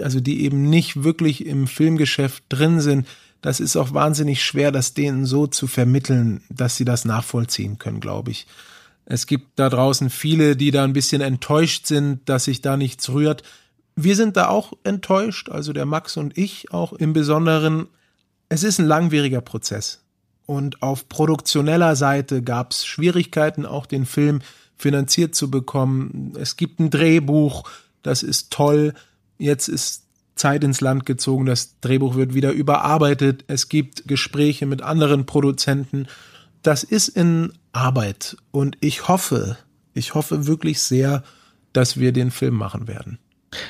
also 0.00 0.20
die 0.20 0.42
eben 0.42 0.70
nicht 0.70 1.04
wirklich 1.04 1.44
im 1.44 1.66
Filmgeschäft 1.66 2.44
drin 2.48 2.80
sind, 2.80 3.06
das 3.40 3.60
ist 3.60 3.76
auch 3.76 3.94
wahnsinnig 3.94 4.42
schwer, 4.42 4.72
das 4.72 4.94
denen 4.94 5.24
so 5.24 5.46
zu 5.46 5.66
vermitteln, 5.66 6.42
dass 6.48 6.76
sie 6.76 6.84
das 6.84 7.04
nachvollziehen 7.04 7.78
können, 7.78 8.00
glaube 8.00 8.30
ich. 8.30 8.46
Es 9.06 9.26
gibt 9.26 9.58
da 9.58 9.70
draußen 9.70 10.10
viele, 10.10 10.56
die 10.56 10.70
da 10.70 10.84
ein 10.84 10.92
bisschen 10.92 11.22
enttäuscht 11.22 11.86
sind, 11.86 12.28
dass 12.28 12.44
sich 12.44 12.60
da 12.60 12.76
nichts 12.76 13.08
rührt. 13.08 13.42
Wir 13.96 14.16
sind 14.16 14.36
da 14.36 14.48
auch 14.48 14.74
enttäuscht, 14.84 15.48
also 15.48 15.72
der 15.72 15.86
Max 15.86 16.16
und 16.16 16.36
ich 16.36 16.72
auch 16.72 16.92
im 16.92 17.12
Besonderen. 17.12 17.86
Es 18.48 18.64
ist 18.64 18.78
ein 18.78 18.86
langwieriger 18.86 19.40
Prozess. 19.40 20.02
Und 20.44 20.82
auf 20.82 21.08
produktioneller 21.08 21.96
Seite 21.96 22.42
gab 22.42 22.72
es 22.72 22.86
Schwierigkeiten, 22.86 23.66
auch 23.66 23.86
den 23.86 24.06
Film 24.06 24.40
finanziert 24.76 25.34
zu 25.34 25.50
bekommen. 25.50 26.32
Es 26.38 26.56
gibt 26.56 26.80
ein 26.80 26.90
Drehbuch, 26.90 27.68
das 28.02 28.22
ist 28.22 28.50
toll. 28.50 28.94
Jetzt 29.38 29.68
ist 29.68 30.04
Zeit 30.38 30.64
ins 30.64 30.80
Land 30.80 31.06
gezogen, 31.06 31.46
das 31.46 31.80
Drehbuch 31.80 32.14
wird 32.14 32.34
wieder 32.34 32.52
überarbeitet, 32.52 33.44
es 33.48 33.68
gibt 33.68 34.08
Gespräche 34.08 34.66
mit 34.66 34.82
anderen 34.82 35.26
Produzenten. 35.26 36.06
Das 36.62 36.84
ist 36.84 37.08
in 37.08 37.52
Arbeit 37.72 38.36
und 38.50 38.76
ich 38.80 39.08
hoffe, 39.08 39.58
ich 39.94 40.14
hoffe 40.14 40.46
wirklich 40.46 40.80
sehr, 40.80 41.22
dass 41.72 41.98
wir 41.98 42.12
den 42.12 42.30
Film 42.30 42.54
machen 42.54 42.88
werden. 42.88 43.18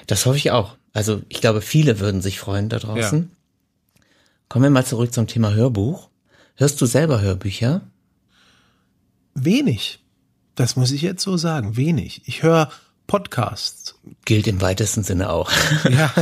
Das 0.06 0.26
hoffe 0.26 0.36
ich 0.36 0.50
auch. 0.50 0.76
Also 0.92 1.22
ich 1.28 1.40
glaube, 1.40 1.60
viele 1.60 2.00
würden 2.00 2.22
sich 2.22 2.38
freuen 2.38 2.68
da 2.68 2.78
draußen. 2.78 3.30
Ja. 3.30 4.04
Kommen 4.48 4.64
wir 4.64 4.70
mal 4.70 4.86
zurück 4.86 5.12
zum 5.12 5.26
Thema 5.26 5.52
Hörbuch. 5.52 6.08
Hörst 6.54 6.80
du 6.80 6.86
selber 6.86 7.20
Hörbücher? 7.20 7.82
Wenig. 9.34 10.00
Das 10.54 10.74
muss 10.74 10.90
ich 10.90 11.02
jetzt 11.02 11.22
so 11.22 11.36
sagen. 11.36 11.76
Wenig. 11.76 12.22
Ich 12.24 12.42
höre 12.42 12.70
Podcasts. 13.08 13.98
Gilt 14.26 14.46
im 14.46 14.60
weitesten 14.60 15.02
Sinne 15.02 15.30
auch. 15.30 15.50
ja, 15.90 16.12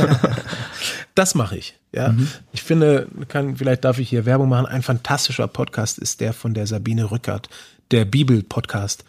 das 1.15 1.35
mache 1.35 1.57
ich. 1.57 1.75
Ja, 1.91 2.09
mhm. 2.09 2.29
ich 2.53 2.63
finde, 2.63 3.07
kann, 3.27 3.57
vielleicht 3.57 3.85
darf 3.85 3.99
ich 3.99 4.09
hier 4.09 4.25
Werbung 4.25 4.49
machen. 4.49 4.65
Ein 4.65 4.81
fantastischer 4.81 5.47
Podcast 5.47 5.99
ist 5.99 6.21
der 6.21 6.33
von 6.33 6.55
der 6.55 6.65
Sabine 6.65 7.11
Rückert, 7.11 7.49
der 7.91 8.05
Bibel-Podcast. 8.05 9.03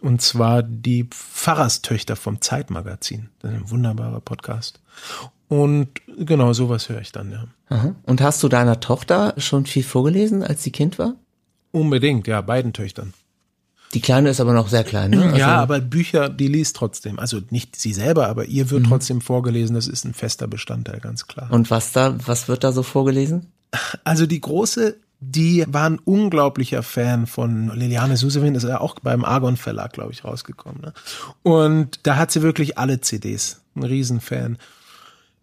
Und 0.00 0.20
zwar 0.20 0.62
die 0.62 1.04
Pfarrerstöchter 1.04 2.16
vom 2.16 2.40
Zeitmagazin. 2.40 3.30
Das 3.40 3.52
ist 3.52 3.56
ein 3.56 3.70
wunderbarer 3.70 4.20
Podcast. 4.20 4.80
Und 5.48 5.88
genau 6.18 6.52
sowas 6.52 6.88
höre 6.88 7.00
ich 7.00 7.12
dann, 7.12 7.30
ja. 7.30 7.44
Aha. 7.68 7.94
Und 8.02 8.20
hast 8.20 8.42
du 8.42 8.48
deiner 8.48 8.80
Tochter 8.80 9.34
schon 9.38 9.64
viel 9.64 9.84
vorgelesen, 9.84 10.42
als 10.42 10.62
sie 10.62 10.70
Kind 10.70 10.98
war? 10.98 11.14
Unbedingt, 11.70 12.26
ja, 12.26 12.42
beiden 12.42 12.74
Töchtern. 12.74 13.14
Die 13.94 14.00
Kleine 14.00 14.30
ist 14.30 14.40
aber 14.40 14.54
noch 14.54 14.68
sehr 14.68 14.84
klein, 14.84 15.10
ne? 15.10 15.24
Also 15.24 15.36
ja, 15.36 15.56
aber 15.56 15.80
Bücher, 15.80 16.30
die 16.30 16.48
liest 16.48 16.76
trotzdem. 16.76 17.18
Also 17.18 17.40
nicht 17.50 17.76
sie 17.76 17.92
selber, 17.92 18.28
aber 18.28 18.46
ihr 18.46 18.70
wird 18.70 18.84
mhm. 18.84 18.88
trotzdem 18.88 19.20
vorgelesen. 19.20 19.74
Das 19.74 19.86
ist 19.86 20.04
ein 20.04 20.14
fester 20.14 20.46
Bestandteil, 20.46 21.00
ganz 21.00 21.26
klar. 21.26 21.50
Und 21.50 21.70
was 21.70 21.92
da, 21.92 22.16
was 22.26 22.48
wird 22.48 22.64
da 22.64 22.72
so 22.72 22.82
vorgelesen? 22.82 23.52
Also 24.04 24.26
die 24.26 24.40
große, 24.40 24.96
die 25.20 25.64
war 25.68 25.88
ein 25.88 25.98
unglaublicher 25.98 26.82
Fan 26.82 27.26
von 27.26 27.70
Liliane 27.74 28.16
Susewin, 28.16 28.54
ist 28.54 28.64
ja 28.64 28.80
auch 28.80 28.98
beim 29.00 29.24
Argon 29.24 29.56
Verlag, 29.56 29.92
glaube 29.92 30.12
ich, 30.12 30.24
rausgekommen. 30.24 30.80
Ne? 30.80 30.92
Und 31.42 32.00
da 32.04 32.16
hat 32.16 32.30
sie 32.30 32.42
wirklich 32.42 32.78
alle 32.78 33.00
CDs. 33.00 33.60
Ein 33.74 33.84
Riesenfan. 33.84 34.58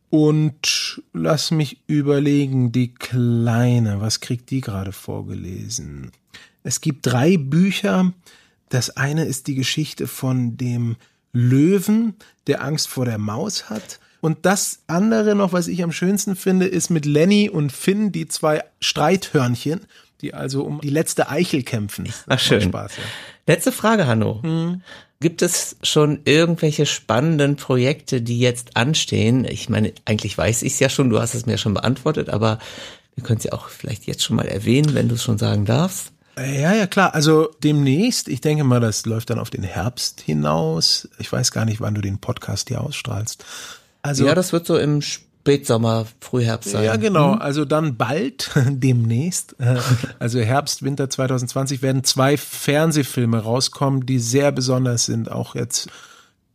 Und 0.10 1.02
lass 1.14 1.52
mich 1.52 1.82
überlegen, 1.86 2.72
die 2.72 2.96
Kleine, 2.96 4.02
was 4.02 4.22
kriegt 4.22 4.50
die 4.50 4.62
gerade 4.62 4.92
vorgelesen? 4.92 6.12
Es 6.64 6.82
gibt 6.82 7.06
drei 7.06 7.38
Bücher, 7.38 8.12
das 8.70 8.96
eine 8.98 9.26
ist 9.26 9.48
die 9.48 9.56
Geschichte 9.56 10.08
von 10.08 10.58
dem 10.58 10.96
Löwen, 11.34 12.16
der 12.48 12.64
Angst 12.64 12.88
vor 12.88 13.06
der 13.06 13.18
Maus 13.18 13.70
hat. 13.70 14.00
Und 14.22 14.46
das 14.46 14.80
andere 14.88 15.36
noch, 15.36 15.54
was 15.54 15.68
ich 15.68 15.84
am 15.84 15.92
schönsten 15.92 16.36
finde, 16.36 16.68
ist 16.68 16.90
mit 16.90 17.06
Lenny 17.06 17.50
und 17.50 17.72
Finn, 17.72 18.12
die 18.12 18.28
zwei 18.28 18.64
Streithörnchen, 18.80 19.82
die 20.22 20.34
also 20.34 20.64
um 20.64 20.82
die 20.82 20.90
letzte 20.90 21.30
Eichel 21.30 21.64
kämpfen. 21.64 22.12
Ach 22.28 22.40
schön. 22.40 22.62
Spaß, 22.62 22.98
ja. 22.98 23.04
Letzte 23.48 23.72
Frage, 23.72 24.08
Hanno. 24.08 24.42
Hm. 24.44 24.82
Gibt 25.22 25.42
es 25.42 25.78
schon 25.84 26.22
irgendwelche 26.26 26.86
spannenden 26.86 27.56
Projekte, 27.56 28.22
die 28.22 28.40
jetzt 28.40 28.78
anstehen? 28.78 29.46
Ich 29.46 29.70
meine, 29.70 29.94
eigentlich 30.06 30.38
weiß 30.38 30.64
ich 30.64 30.74
es 30.74 30.80
ja 30.80 30.90
schon, 30.90 31.10
du 31.10 31.20
hast 31.20 31.34
es 31.34 31.46
mir 31.46 31.58
schon 31.58 31.74
beantwortet, 31.74 32.30
aber 32.30 32.60
wir 33.16 33.24
können 33.24 33.40
es 33.40 33.44
ja 33.44 33.54
auch 33.54 33.70
vielleicht 33.70 34.06
jetzt 34.06 34.24
schon 34.24 34.38
mal 34.38 34.48
erwähnen, 34.48 34.94
wenn 34.96 35.10
du 35.10 35.16
es 35.16 35.24
schon 35.24 35.38
sagen 35.38 35.66
darfst. 35.66 36.14
Ja, 36.38 36.74
ja, 36.74 36.88
klar. 36.88 37.14
Also 37.14 37.50
demnächst, 37.64 38.28
ich 38.28 38.42
denke 38.42 38.64
mal, 38.64 38.80
das 38.80 39.06
läuft 39.06 39.30
dann 39.30 39.40
auf 39.40 39.50
den 39.50 39.64
Herbst 39.64 40.22
hinaus. 40.22 41.10
Ich 41.18 41.32
weiß 41.32 41.52
gar 41.52 41.66
nicht, 41.66 41.82
wann 41.82 41.96
du 41.96 42.02
den 42.02 42.20
Podcast 42.20 42.70
hier 42.70 42.82
ausstrahlst. 42.82 43.44
Also, 44.02 44.26
ja, 44.26 44.36
das 44.36 44.54
wird 44.54 44.66
so 44.66 44.78
im 44.78 45.02
Spätsommer, 45.02 46.06
Frühherbst 46.22 46.72
sein. 46.72 46.86
Ja, 46.86 46.96
genau. 46.96 47.34
Hm? 47.34 47.42
Also 47.42 47.66
dann 47.66 47.98
bald, 47.98 48.52
demnächst, 48.70 49.56
äh, 49.60 49.78
also 50.20 50.40
Herbst, 50.40 50.84
Winter 50.84 51.10
2020, 51.10 51.82
werden 51.82 52.04
zwei 52.04 52.38
Fernsehfilme 52.38 53.40
rauskommen, 53.40 54.06
die 54.06 54.20
sehr 54.20 54.52
besonders 54.52 55.06
sind. 55.06 55.32
Auch 55.32 55.56
jetzt 55.56 55.90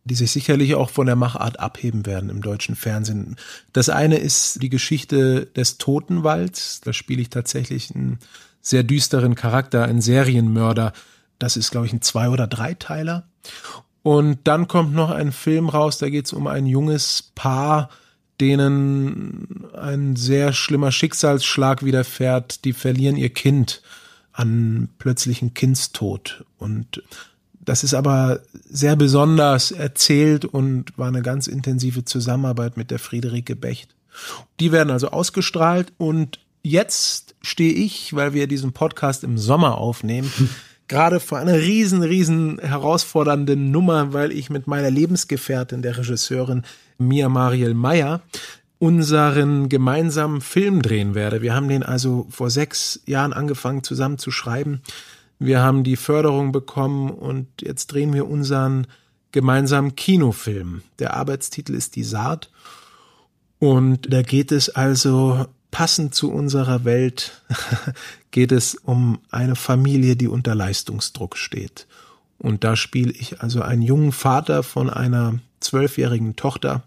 die 0.05 0.15
sich 0.15 0.31
sicherlich 0.31 0.75
auch 0.75 0.91
von 0.91 1.07
der 1.07 1.15
Machart 1.15 1.59
abheben 1.59 2.05
werden 2.05 2.29
im 2.29 2.41
deutschen 2.43 2.75
Fernsehen. 2.75 3.37
Das 3.73 3.89
eine 3.89 4.17
ist 4.17 4.61
die 4.61 4.69
Geschichte 4.69 5.47
des 5.47 5.79
Totenwalds. 5.79 6.81
Da 6.81 6.93
spiele 6.93 7.23
ich 7.23 7.31
tatsächlich 7.31 7.93
einen 7.93 8.19
sehr 8.65 8.83
düsteren 8.83 9.35
Charakter, 9.35 9.85
ein 9.85 10.01
Serienmörder. 10.01 10.91
Das 11.37 11.55
ist, 11.55 11.69
glaube 11.69 11.85
ich, 11.85 11.93
ein 11.93 12.01
Zwei- 12.01 12.29
oder 12.29 12.47
Dreiteiler. 12.47 13.27
Und 14.01 14.39
dann 14.45 14.67
kommt 14.67 14.93
noch 14.93 15.11
ein 15.11 15.31
Film 15.31 15.69
raus, 15.69 15.99
da 15.99 16.09
geht 16.09 16.25
es 16.25 16.33
um 16.33 16.47
ein 16.47 16.65
junges 16.65 17.31
Paar, 17.35 17.89
denen 18.41 19.65
ein 19.75 20.15
sehr 20.15 20.51
schlimmer 20.51 20.91
Schicksalsschlag 20.91 21.85
widerfährt. 21.85 22.65
Die 22.65 22.73
verlieren 22.73 23.17
ihr 23.17 23.29
Kind 23.29 23.81
an 24.33 24.89
plötzlichen 24.97 25.53
Kindstod. 25.53 26.43
Und 26.57 27.03
das 27.53 27.83
ist 27.83 27.93
aber 27.93 28.41
sehr 28.67 28.95
besonders 28.95 29.71
erzählt 29.71 30.43
und 30.43 30.97
war 30.97 31.07
eine 31.07 31.21
ganz 31.21 31.47
intensive 31.47 32.03
Zusammenarbeit 32.03 32.77
mit 32.77 32.91
der 32.91 32.99
Friederike 32.99 33.55
Becht. 33.55 33.95
Die 34.59 34.71
werden 34.71 34.89
also 34.91 35.09
ausgestrahlt 35.09 35.93
und 35.97 36.39
jetzt 36.63 37.24
stehe 37.45 37.73
ich, 37.73 38.15
weil 38.15 38.33
wir 38.33 38.47
diesen 38.47 38.73
Podcast 38.73 39.23
im 39.23 39.37
Sommer 39.37 39.77
aufnehmen, 39.77 40.31
gerade 40.87 41.19
vor 41.19 41.37
einer 41.37 41.57
riesen, 41.57 42.03
riesen 42.03 42.59
herausfordernden 42.59 43.71
Nummer, 43.71 44.13
weil 44.13 44.31
ich 44.31 44.49
mit 44.49 44.67
meiner 44.67 44.91
Lebensgefährtin, 44.91 45.81
der 45.81 45.97
Regisseurin 45.97 46.63
Mia 46.97 47.29
Mariel 47.29 47.73
Meyer, 47.73 48.21
unseren 48.79 49.69
gemeinsamen 49.69 50.41
Film 50.41 50.81
drehen 50.81 51.15
werde. 51.15 51.41
Wir 51.41 51.55
haben 51.55 51.69
den 51.69 51.83
also 51.83 52.27
vor 52.29 52.49
sechs 52.49 53.01
Jahren 53.05 53.33
angefangen 53.33 53.83
zusammen 53.83 54.17
zu 54.17 54.31
schreiben. 54.31 54.81
Wir 55.39 55.61
haben 55.61 55.83
die 55.83 55.95
Förderung 55.95 56.51
bekommen 56.51 57.09
und 57.09 57.47
jetzt 57.61 57.87
drehen 57.87 58.13
wir 58.13 58.27
unseren 58.27 58.87
gemeinsamen 59.31 59.95
Kinofilm. 59.95 60.81
Der 60.99 61.15
Arbeitstitel 61.15 61.73
ist 61.73 61.95
Die 61.95 62.03
Saat. 62.03 62.49
Und 63.59 64.11
da 64.13 64.21
geht 64.21 64.51
es 64.51 64.69
also 64.69 65.45
passend 65.75 66.15
zu 66.15 66.31
unserer 66.31 66.85
Welt 66.85 67.41
geht 68.31 68.53
es 68.53 68.75
um 68.75 69.19
eine 69.29 69.57
Familie, 69.57 70.15
die 70.15 70.29
unter 70.29 70.55
Leistungsdruck 70.55 71.35
steht. 71.35 71.85
Und 72.37 72.63
da 72.63 72.77
spiele 72.77 73.11
ich 73.11 73.41
also 73.41 73.61
einen 73.61 73.81
jungen 73.81 74.13
Vater 74.13 74.63
von 74.63 74.89
einer 74.89 75.39
zwölfjährigen 75.59 76.37
Tochter, 76.37 76.83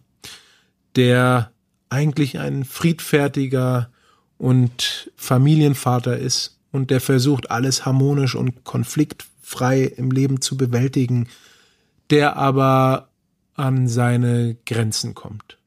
der 0.97 1.51
eigentlich 1.91 2.39
ein 2.39 2.65
friedfertiger 2.65 3.91
und 4.39 5.13
Familienvater 5.17 6.17
ist 6.17 6.57
und 6.73 6.91
der 6.91 7.03
versucht, 7.03 7.51
alles 7.51 7.85
harmonisch 7.85 8.37
und 8.37 8.65
konfliktfrei 8.65 9.83
im 9.83 10.11
Leben 10.11 10.41
zu 10.41 10.57
bewältigen, 10.57 11.29
der 12.09 12.37
aber 12.37 13.11
an 13.53 13.87
seine 13.87 14.57
Grenzen 14.65 15.15
kommt. 15.15 15.59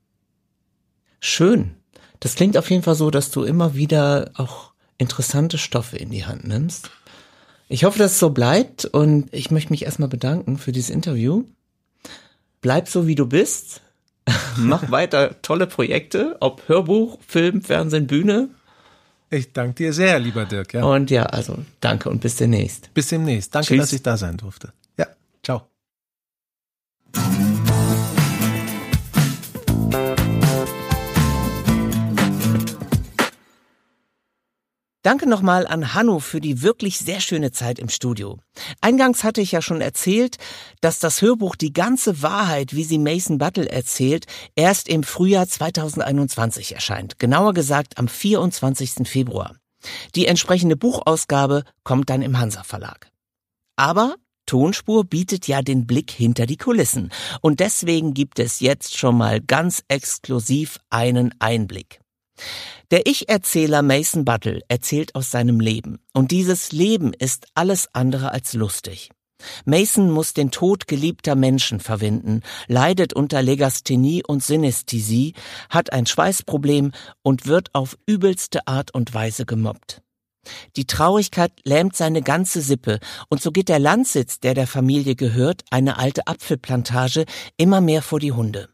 Schön. 1.19 1.75
Das 2.21 2.35
klingt 2.35 2.55
auf 2.55 2.69
jeden 2.69 2.83
Fall 2.83 2.95
so, 2.95 3.11
dass 3.11 3.31
du 3.31 3.43
immer 3.43 3.75
wieder 3.75 4.31
auch 4.35 4.71
interessante 4.97 5.57
Stoffe 5.57 5.97
in 5.97 6.11
die 6.11 6.25
Hand 6.25 6.47
nimmst. 6.47 6.91
Ich 7.67 7.83
hoffe, 7.83 7.97
dass 7.99 8.11
es 8.11 8.19
so 8.19 8.29
bleibt 8.29 8.85
und 8.85 9.27
ich 9.33 9.49
möchte 9.49 9.71
mich 9.71 9.83
erstmal 9.83 10.07
bedanken 10.07 10.57
für 10.57 10.71
dieses 10.71 10.89
Interview. 10.89 11.45
Bleib 12.61 12.87
so, 12.87 13.07
wie 13.07 13.15
du 13.15 13.25
bist. 13.25 13.81
Mach 14.57 14.91
weiter 14.91 15.41
tolle 15.41 15.65
Projekte, 15.65 16.37
ob 16.39 16.67
Hörbuch, 16.67 17.17
Film, 17.27 17.63
Fernsehen, 17.63 18.05
Bühne. 18.05 18.49
Ich 19.31 19.53
danke 19.53 19.75
dir 19.75 19.93
sehr, 19.93 20.19
lieber 20.19 20.45
Dirk. 20.45 20.73
Ja. 20.73 20.83
Und 20.83 21.09
ja, 21.09 21.23
also 21.23 21.57
danke 21.79 22.09
und 22.09 22.21
bis 22.21 22.35
demnächst. 22.35 22.93
Bis 22.93 23.07
demnächst. 23.07 23.55
Danke, 23.55 23.69
Tschüss. 23.69 23.79
dass 23.79 23.93
ich 23.93 24.03
da 24.03 24.17
sein 24.17 24.37
durfte. 24.37 24.73
Ja, 24.97 25.07
ciao. 25.41 25.70
Danke 35.03 35.27
nochmal 35.27 35.65
an 35.65 35.95
Hanno 35.95 36.19
für 36.19 36.39
die 36.39 36.61
wirklich 36.61 36.99
sehr 36.99 37.21
schöne 37.21 37.51
Zeit 37.51 37.79
im 37.79 37.89
Studio. 37.89 38.37
Eingangs 38.81 39.23
hatte 39.23 39.41
ich 39.41 39.51
ja 39.51 39.61
schon 39.61 39.81
erzählt, 39.81 40.37
dass 40.79 40.99
das 40.99 41.23
Hörbuch 41.23 41.55
Die 41.55 41.73
ganze 41.73 42.21
Wahrheit, 42.21 42.75
wie 42.75 42.83
sie 42.83 42.99
Mason 42.99 43.39
Buttle 43.39 43.67
erzählt, 43.67 44.25
erst 44.55 44.87
im 44.87 45.01
Frühjahr 45.01 45.47
2021 45.47 46.75
erscheint. 46.75 47.17
Genauer 47.17 47.53
gesagt 47.53 47.97
am 47.97 48.07
24. 48.07 49.07
Februar. 49.07 49.55
Die 50.13 50.27
entsprechende 50.27 50.77
Buchausgabe 50.77 51.63
kommt 51.83 52.11
dann 52.11 52.21
im 52.21 52.37
Hansa 52.37 52.61
Verlag. 52.61 53.09
Aber 53.75 54.17
Tonspur 54.45 55.03
bietet 55.03 55.47
ja 55.47 55.63
den 55.63 55.87
Blick 55.87 56.11
hinter 56.11 56.45
die 56.45 56.57
Kulissen. 56.57 57.11
Und 57.41 57.59
deswegen 57.59 58.13
gibt 58.13 58.37
es 58.37 58.59
jetzt 58.59 58.95
schon 58.95 59.17
mal 59.17 59.41
ganz 59.41 59.83
exklusiv 59.87 60.77
einen 60.91 61.33
Einblick. 61.39 62.01
Der 62.91 63.07
Ich-Erzähler 63.07 63.81
Mason 63.81 64.25
Buttle 64.25 64.61
erzählt 64.67 65.15
aus 65.15 65.31
seinem 65.31 65.59
Leben. 65.59 65.99
Und 66.13 66.31
dieses 66.31 66.71
Leben 66.71 67.13
ist 67.13 67.47
alles 67.53 67.87
andere 67.93 68.31
als 68.31 68.53
lustig. 68.53 69.11
Mason 69.65 70.11
muss 70.11 70.33
den 70.33 70.51
Tod 70.51 70.87
geliebter 70.87 71.35
Menschen 71.35 71.79
verwinden, 71.79 72.41
leidet 72.67 73.13
unter 73.13 73.41
Legasthenie 73.41 74.23
und 74.25 74.43
Synästhesie, 74.43 75.33
hat 75.69 75.93
ein 75.93 76.05
Schweißproblem 76.05 76.91
und 77.23 77.47
wird 77.47 77.73
auf 77.73 77.97
übelste 78.05 78.67
Art 78.67 78.93
und 78.93 79.13
Weise 79.13 79.45
gemobbt. 79.45 80.01
Die 80.75 80.85
Traurigkeit 80.85 81.51
lähmt 81.63 81.95
seine 81.95 82.21
ganze 82.23 82.61
Sippe, 82.61 82.99
und 83.29 83.41
so 83.41 83.51
geht 83.51 83.69
der 83.69 83.79
Landsitz, 83.79 84.39
der 84.39 84.55
der 84.55 84.67
Familie 84.67 85.15
gehört, 85.15 85.61
eine 85.69 85.97
alte 85.97 86.25
Apfelplantage, 86.27 87.25
immer 87.57 87.79
mehr 87.79 88.01
vor 88.01 88.19
die 88.19 88.31
Hunde. 88.31 88.69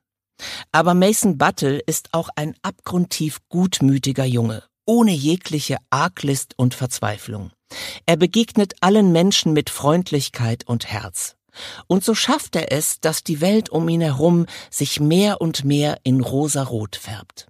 Aber 0.71 0.93
Mason 0.93 1.37
Buttle 1.37 1.79
ist 1.79 2.09
auch 2.13 2.29
ein 2.35 2.55
abgrundtief 2.61 3.39
gutmütiger 3.49 4.25
Junge, 4.25 4.63
ohne 4.85 5.11
jegliche 5.11 5.77
Arglist 5.89 6.53
und 6.57 6.73
Verzweiflung. 6.73 7.51
Er 8.05 8.17
begegnet 8.17 8.75
allen 8.81 9.11
Menschen 9.11 9.53
mit 9.53 9.69
Freundlichkeit 9.69 10.65
und 10.67 10.87
Herz. 10.87 11.35
Und 11.87 12.03
so 12.03 12.13
schafft 12.13 12.55
er 12.55 12.71
es, 12.71 12.99
dass 12.99 13.23
die 13.23 13.41
Welt 13.41 13.69
um 13.69 13.89
ihn 13.89 14.01
herum 14.01 14.45
sich 14.69 14.99
mehr 14.99 15.41
und 15.41 15.65
mehr 15.65 15.97
in 16.03 16.21
rosarot 16.21 16.95
färbt. 16.95 17.47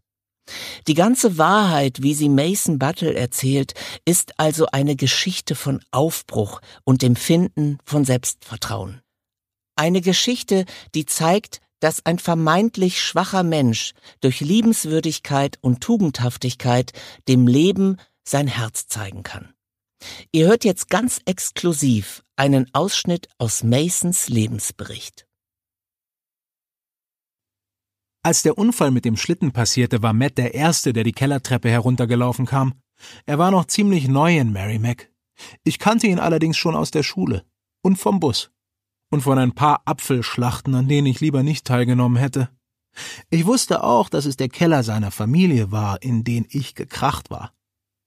Die 0.88 0.94
ganze 0.94 1.38
Wahrheit, 1.38 2.02
wie 2.02 2.14
sie 2.14 2.30
Mason 2.30 2.80
Buttle 2.80 3.14
erzählt, 3.14 3.74
ist 4.06 4.40
also 4.40 4.68
eine 4.72 4.96
Geschichte 4.96 5.56
von 5.56 5.82
Aufbruch 5.92 6.62
und 6.86 7.02
dem 7.02 7.18
Finden 7.18 7.80
von 7.84 8.06
Selbstvertrauen. 8.06 9.02
Eine 9.76 10.02
Geschichte, 10.02 10.66
die 10.96 11.06
zeigt, 11.06 11.60
dass 11.80 12.06
ein 12.06 12.20
vermeintlich 12.20 13.02
schwacher 13.02 13.44
Mensch 13.44 13.94
durch 14.22 14.42
Liebenswürdigkeit 14.42 15.58
und 15.62 15.82
Tugendhaftigkeit 15.82 16.94
dem 17.28 17.48
Leben 17.48 17.98
sein 18.24 18.48
Herz 18.48 18.88
zeigen 18.88 19.24
kann. 19.24 19.54
Ihr 20.32 20.48
hört 20.48 20.64
jetzt 20.64 20.90
ganz 20.90 21.22
exklusiv 21.26 22.24
einen 22.36 22.74
Ausschnitt 22.74 23.30
aus 23.38 23.64
Masons 23.64 24.30
Lebensbericht. 24.30 25.28
Als 28.24 28.44
der 28.44 28.58
Unfall 28.58 28.92
mit 28.92 29.06
dem 29.06 29.16
Schlitten 29.16 29.54
passierte, 29.54 30.04
war 30.04 30.14
Matt 30.14 30.38
der 30.38 30.54
Erste, 30.54 30.92
der 30.92 31.04
die 31.04 31.14
Kellertreppe 31.14 31.70
heruntergelaufen 31.70 32.46
kam. 32.46 32.74
Er 33.26 33.38
war 33.40 33.52
noch 33.52 33.66
ziemlich 33.66 34.08
neu 34.08 34.38
in 34.38 34.52
Merrimack. 34.52 35.10
Ich 35.64 35.80
kannte 35.80 36.08
ihn 36.08 36.20
allerdings 36.20 36.58
schon 36.58 36.76
aus 36.76 36.92
der 36.92 37.04
Schule 37.04 37.46
und 37.82 37.96
vom 37.98 38.20
Bus 38.20 38.52
und 39.10 39.22
von 39.22 39.38
ein 39.38 39.54
paar 39.54 39.82
Apfelschlachten, 39.86 40.76
an 40.76 40.88
denen 40.88 41.08
ich 41.08 41.20
lieber 41.20 41.44
nicht 41.44 41.66
teilgenommen 41.66 42.18
hätte. 42.18 42.50
Ich 43.30 43.46
wusste 43.46 43.84
auch, 43.84 44.10
dass 44.10 44.26
es 44.26 44.38
der 44.38 44.50
Keller 44.50 44.84
seiner 44.84 45.12
Familie 45.12 45.72
war, 45.72 46.02
in 46.02 46.24
den 46.24 46.46
ich 46.50 46.76
gekracht 46.76 47.30
war. 47.30 47.54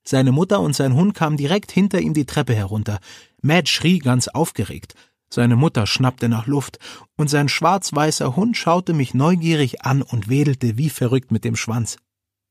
Seine 0.05 0.33
Mutter 0.33 0.61
und 0.61 0.75
sein 0.75 0.95
Hund 0.95 1.15
kamen 1.15 1.37
direkt 1.37 1.71
hinter 1.71 2.01
ihm 2.01 2.15
die 2.15 2.27
Treppe 2.27 2.55
herunter. 2.55 2.99
Matt 3.43 3.69
schrie 3.69 3.99
ganz 3.99 4.29
aufgeregt. 4.29 4.95
Seine 5.33 5.55
Mutter 5.55 5.87
schnappte 5.87 6.29
nach 6.29 6.47
Luft, 6.47 6.79
und 7.17 7.29
sein 7.31 7.49
schwarz-weißer 7.49 8.35
Hund 8.35 8.57
schaute 8.57 8.93
mich 8.95 9.15
neugierig 9.15 9.83
an 9.83 10.03
und 10.03 10.29
wedelte 10.29 10.77
wie 10.77 10.91
verrückt 10.91 11.31
mit 11.31 11.45
dem 11.45 11.55
Schwanz. 11.55 11.99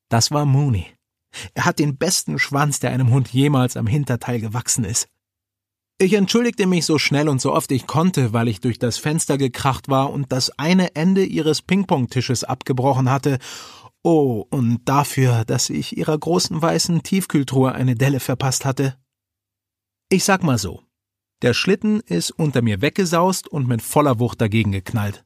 Das 0.07 0.31
war 0.31 0.45
Mooney. 0.45 0.85
Er 1.53 1.65
hat 1.65 1.79
den 1.79 1.97
besten 1.97 2.39
Schwanz, 2.39 2.79
der 2.79 2.91
einem 2.91 3.11
Hund 3.11 3.27
jemals 3.29 3.75
am 3.75 3.85
Hinterteil 3.85 4.39
gewachsen 4.39 4.85
ist. 4.85 5.09
Ich 6.01 6.13
entschuldigte 6.13 6.65
mich 6.65 6.85
so 6.85 6.97
schnell 6.97 7.27
und 7.27 7.41
so 7.41 7.53
oft 7.53 7.73
ich 7.73 7.85
konnte, 7.85 8.31
weil 8.31 8.47
ich 8.47 8.61
durch 8.61 8.79
das 8.79 8.97
Fenster 8.97 9.37
gekracht 9.37 9.89
war 9.89 10.11
und 10.11 10.31
das 10.31 10.57
eine 10.57 10.95
Ende 10.95 11.25
ihres 11.25 11.61
Ping-Pong-Tisches 11.61 12.45
abgebrochen 12.45 13.11
hatte. 13.11 13.37
Oh, 14.01 14.45
und 14.49 14.79
dafür, 14.85 15.43
dass 15.43 15.69
ich 15.69 15.97
ihrer 15.97 16.17
großen 16.17 16.61
weißen 16.61 17.03
Tiefkühltruhe 17.03 17.73
eine 17.73 17.95
Delle 17.95 18.21
verpasst 18.21 18.63
hatte. 18.63 18.95
Ich 20.07 20.23
sag 20.23 20.41
mal 20.41 20.57
so. 20.57 20.83
Der 21.41 21.53
Schlitten 21.53 21.99
ist 21.99 22.31
unter 22.31 22.61
mir 22.61 22.81
weggesaust 22.81 23.49
und 23.49 23.67
mit 23.67 23.81
voller 23.81 24.19
Wucht 24.19 24.39
dagegen 24.39 24.71
geknallt. 24.71 25.25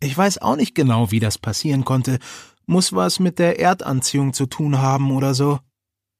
Ich 0.00 0.16
weiß 0.16 0.38
auch 0.38 0.56
nicht 0.56 0.74
genau, 0.74 1.10
wie 1.10 1.20
das 1.20 1.36
passieren 1.36 1.84
konnte. 1.84 2.20
Muss 2.64 2.94
was 2.94 3.20
mit 3.20 3.38
der 3.38 3.60
Erdanziehung 3.60 4.32
zu 4.32 4.46
tun 4.46 4.78
haben 4.78 5.10
oder 5.12 5.34
so. 5.34 5.60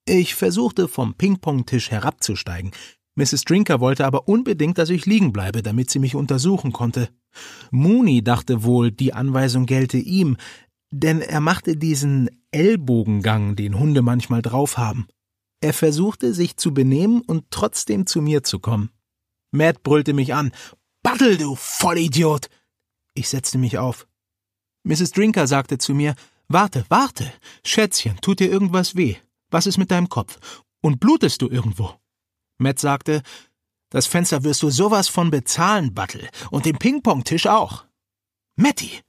Ich 0.04 0.34
versuchte 0.34 0.86
vom 0.86 1.14
Ping-Pong-Tisch 1.14 1.90
herabzusteigen, 1.90 2.72
Mrs. 3.16 3.44
Drinker 3.44 3.80
wollte 3.80 4.06
aber 4.06 4.28
unbedingt, 4.28 4.78
dass 4.78 4.90
ich 4.90 5.06
liegen 5.06 5.32
bleibe, 5.32 5.62
damit 5.62 5.90
sie 5.90 5.98
mich 5.98 6.14
untersuchen 6.14 6.72
konnte. 6.72 7.08
Mooney 7.70 8.22
dachte 8.22 8.62
wohl, 8.62 8.92
die 8.92 9.14
Anweisung 9.14 9.66
gelte 9.66 9.96
ihm, 9.96 10.36
denn 10.90 11.20
er 11.22 11.40
machte 11.40 11.76
diesen 11.76 12.30
Ellbogengang, 12.50 13.56
den 13.56 13.78
Hunde 13.78 14.02
manchmal 14.02 14.42
drauf 14.42 14.78
haben. 14.78 15.08
Er 15.60 15.72
versuchte, 15.72 16.34
sich 16.34 16.58
zu 16.58 16.74
benehmen 16.74 17.22
und 17.22 17.46
trotzdem 17.50 18.06
zu 18.06 18.20
mir 18.20 18.42
zu 18.42 18.58
kommen. 18.58 18.90
Matt 19.50 19.82
brüllte 19.82 20.12
mich 20.12 20.34
an. 20.34 20.52
Battle, 21.02 21.38
du 21.38 21.54
Vollidiot! 21.54 22.48
Ich 23.14 23.30
setzte 23.30 23.56
mich 23.56 23.78
auf. 23.78 24.06
Mrs. 24.84 25.12
Drinker 25.12 25.46
sagte 25.46 25.78
zu 25.78 25.94
mir, 25.94 26.14
Warte, 26.48 26.84
warte, 26.88 27.32
Schätzchen, 27.64 28.18
tut 28.20 28.38
dir 28.38 28.50
irgendwas 28.50 28.94
weh? 28.94 29.16
Was 29.50 29.66
ist 29.66 29.78
mit 29.78 29.90
deinem 29.90 30.08
Kopf? 30.08 30.38
Und 30.80 31.00
blutest 31.00 31.42
du 31.42 31.48
irgendwo? 31.48 31.94
Matt 32.58 32.78
sagte, 32.78 33.22
das 33.90 34.06
Fenster 34.06 34.44
wirst 34.44 34.62
du 34.62 34.70
sowas 34.70 35.08
von 35.08 35.30
bezahlen, 35.30 35.94
Buttle, 35.94 36.28
und 36.50 36.66
den 36.66 36.78
Ping-Pong-Tisch 36.78 37.46
auch. 37.46 37.86
Matty, 38.56 39.00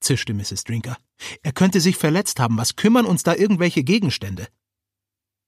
zischte 0.00 0.34
Mrs. 0.34 0.64
Drinker, 0.64 0.96
er 1.42 1.52
könnte 1.52 1.80
sich 1.80 1.96
verletzt 1.96 2.40
haben, 2.40 2.58
was 2.58 2.76
kümmern 2.76 3.06
uns 3.06 3.22
da 3.22 3.34
irgendwelche 3.34 3.82
Gegenstände? 3.82 4.48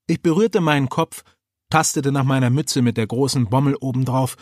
Ich 0.06 0.22
berührte 0.22 0.60
meinen 0.60 0.88
Kopf, 0.88 1.22
tastete 1.70 2.12
nach 2.12 2.24
meiner 2.24 2.50
Mütze 2.50 2.80
mit 2.80 2.96
der 2.96 3.06
großen 3.06 3.48
Bommel 3.48 3.76
obendrauf. 3.76 4.36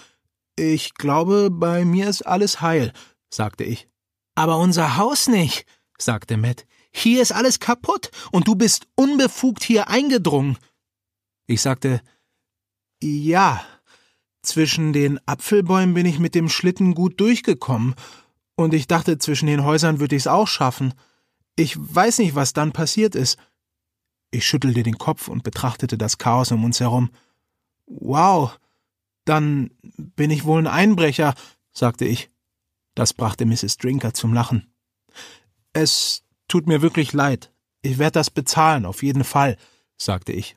Ich 0.55 0.95
glaube, 0.95 1.51
bei 1.51 1.85
mir 1.85 2.09
ist 2.09 2.23
alles 2.23 2.61
heil, 2.61 2.93
sagte 3.31 3.65
ich. 3.65 3.89
Aber 4.37 4.59
unser 4.59 4.97
Haus 4.97 5.27
nicht, 5.27 5.67
sagte 5.99 6.37
Matt. 6.37 6.67
Hier 6.93 7.21
ist 7.21 7.33
alles 7.33 7.59
kaputt, 7.59 8.11
und 8.31 8.49
du 8.49 8.55
bist 8.55 8.87
unbefugt 8.95 9.65
hier 9.65 9.89
eingedrungen. 9.89 10.57
Ich 11.47 11.61
sagte, 11.63 12.01
ja, 13.03 13.65
zwischen 14.43 14.93
den 14.93 15.21
Apfelbäumen 15.27 15.95
bin 15.95 16.07
ich 16.07 16.19
mit 16.19 16.35
dem 16.35 16.49
Schlitten 16.49 16.95
gut 16.95 17.21
durchgekommen, 17.21 17.95
und 18.57 18.73
ich 18.73 18.87
dachte, 18.87 19.19
zwischen 19.19 19.47
den 19.47 19.65
Häusern 19.65 20.01
würde 20.01 20.17
ich's 20.17 20.27
auch 20.27 20.49
schaffen. 20.49 20.95
Ich 21.57 21.77
weiß 21.79 22.19
nicht, 22.19 22.35
was 22.35 22.55
dann 22.55 22.73
passiert 22.73 23.15
ist. 23.15 23.39
Ich 24.31 24.47
schüttelte 24.47 24.83
den 24.83 24.99
Kopf 24.99 25.29
und 25.29 25.45
betrachtete 25.45 25.97
das 25.99 26.19
Chaos 26.19 26.51
um 26.53 26.65
uns 26.65 26.81
herum. 26.81 27.11
Wow, 27.87 28.59
dann 29.25 29.71
bin 29.83 30.31
ich 30.31 30.45
wohl 30.45 30.61
ein 30.61 30.67
Einbrecher, 30.67 31.35
sagte 31.73 32.07
ich. 32.07 32.31
Das 32.95 33.13
brachte 33.13 33.45
Mrs. 33.45 33.77
Drinker 33.77 34.15
zum 34.15 34.33
Lachen. 34.33 34.73
Es 35.75 36.25
tut 36.49 36.67
mir 36.67 36.81
wirklich 36.81 37.13
leid. 37.13 37.53
Ich 37.83 37.99
werde 37.99 38.13
das 38.13 38.31
bezahlen, 38.31 38.87
auf 38.87 39.03
jeden 39.03 39.25
Fall, 39.25 39.59
sagte 39.99 40.33
ich. 40.33 40.57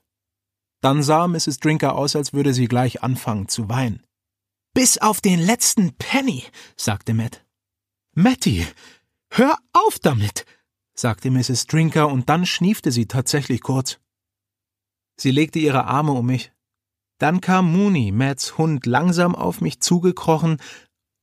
Dann 0.82 1.04
sah 1.04 1.28
Mrs. 1.28 1.60
Drinker 1.60 1.96
aus, 1.96 2.16
als 2.16 2.34
würde 2.34 2.54
sie 2.54 2.68
gleich 2.68 3.04
anfangen 3.04 3.48
zu 3.48 3.70
weinen. 3.70 4.04
Bis 4.74 4.98
auf 4.98 5.20
den 5.20 5.40
letzten 5.40 5.94
Penny, 5.98 6.44
sagte 6.78 7.14
Matt. 7.14 7.46
Matty, 8.14 8.66
hör 9.32 9.58
auf 9.74 10.00
damit, 10.00 10.46
sagte 10.94 11.32
Mrs. 11.32 11.66
Drinker, 11.68 12.08
und 12.08 12.30
dann 12.30 12.46
schniefte 12.46 12.92
sie 12.92 13.08
tatsächlich 13.08 13.62
kurz. 13.62 14.00
Sie 15.20 15.32
legte 15.32 15.60
ihre 15.60 15.86
Arme 15.86 16.12
um 16.14 16.26
mich. 16.26 16.54
Dann 17.18 17.42
kam 17.42 17.74
Mooney, 17.74 18.12
Matts 18.12 18.58
Hund, 18.58 18.86
langsam 18.86 19.36
auf 19.36 19.60
mich 19.60 19.82
zugekrochen 19.82 20.62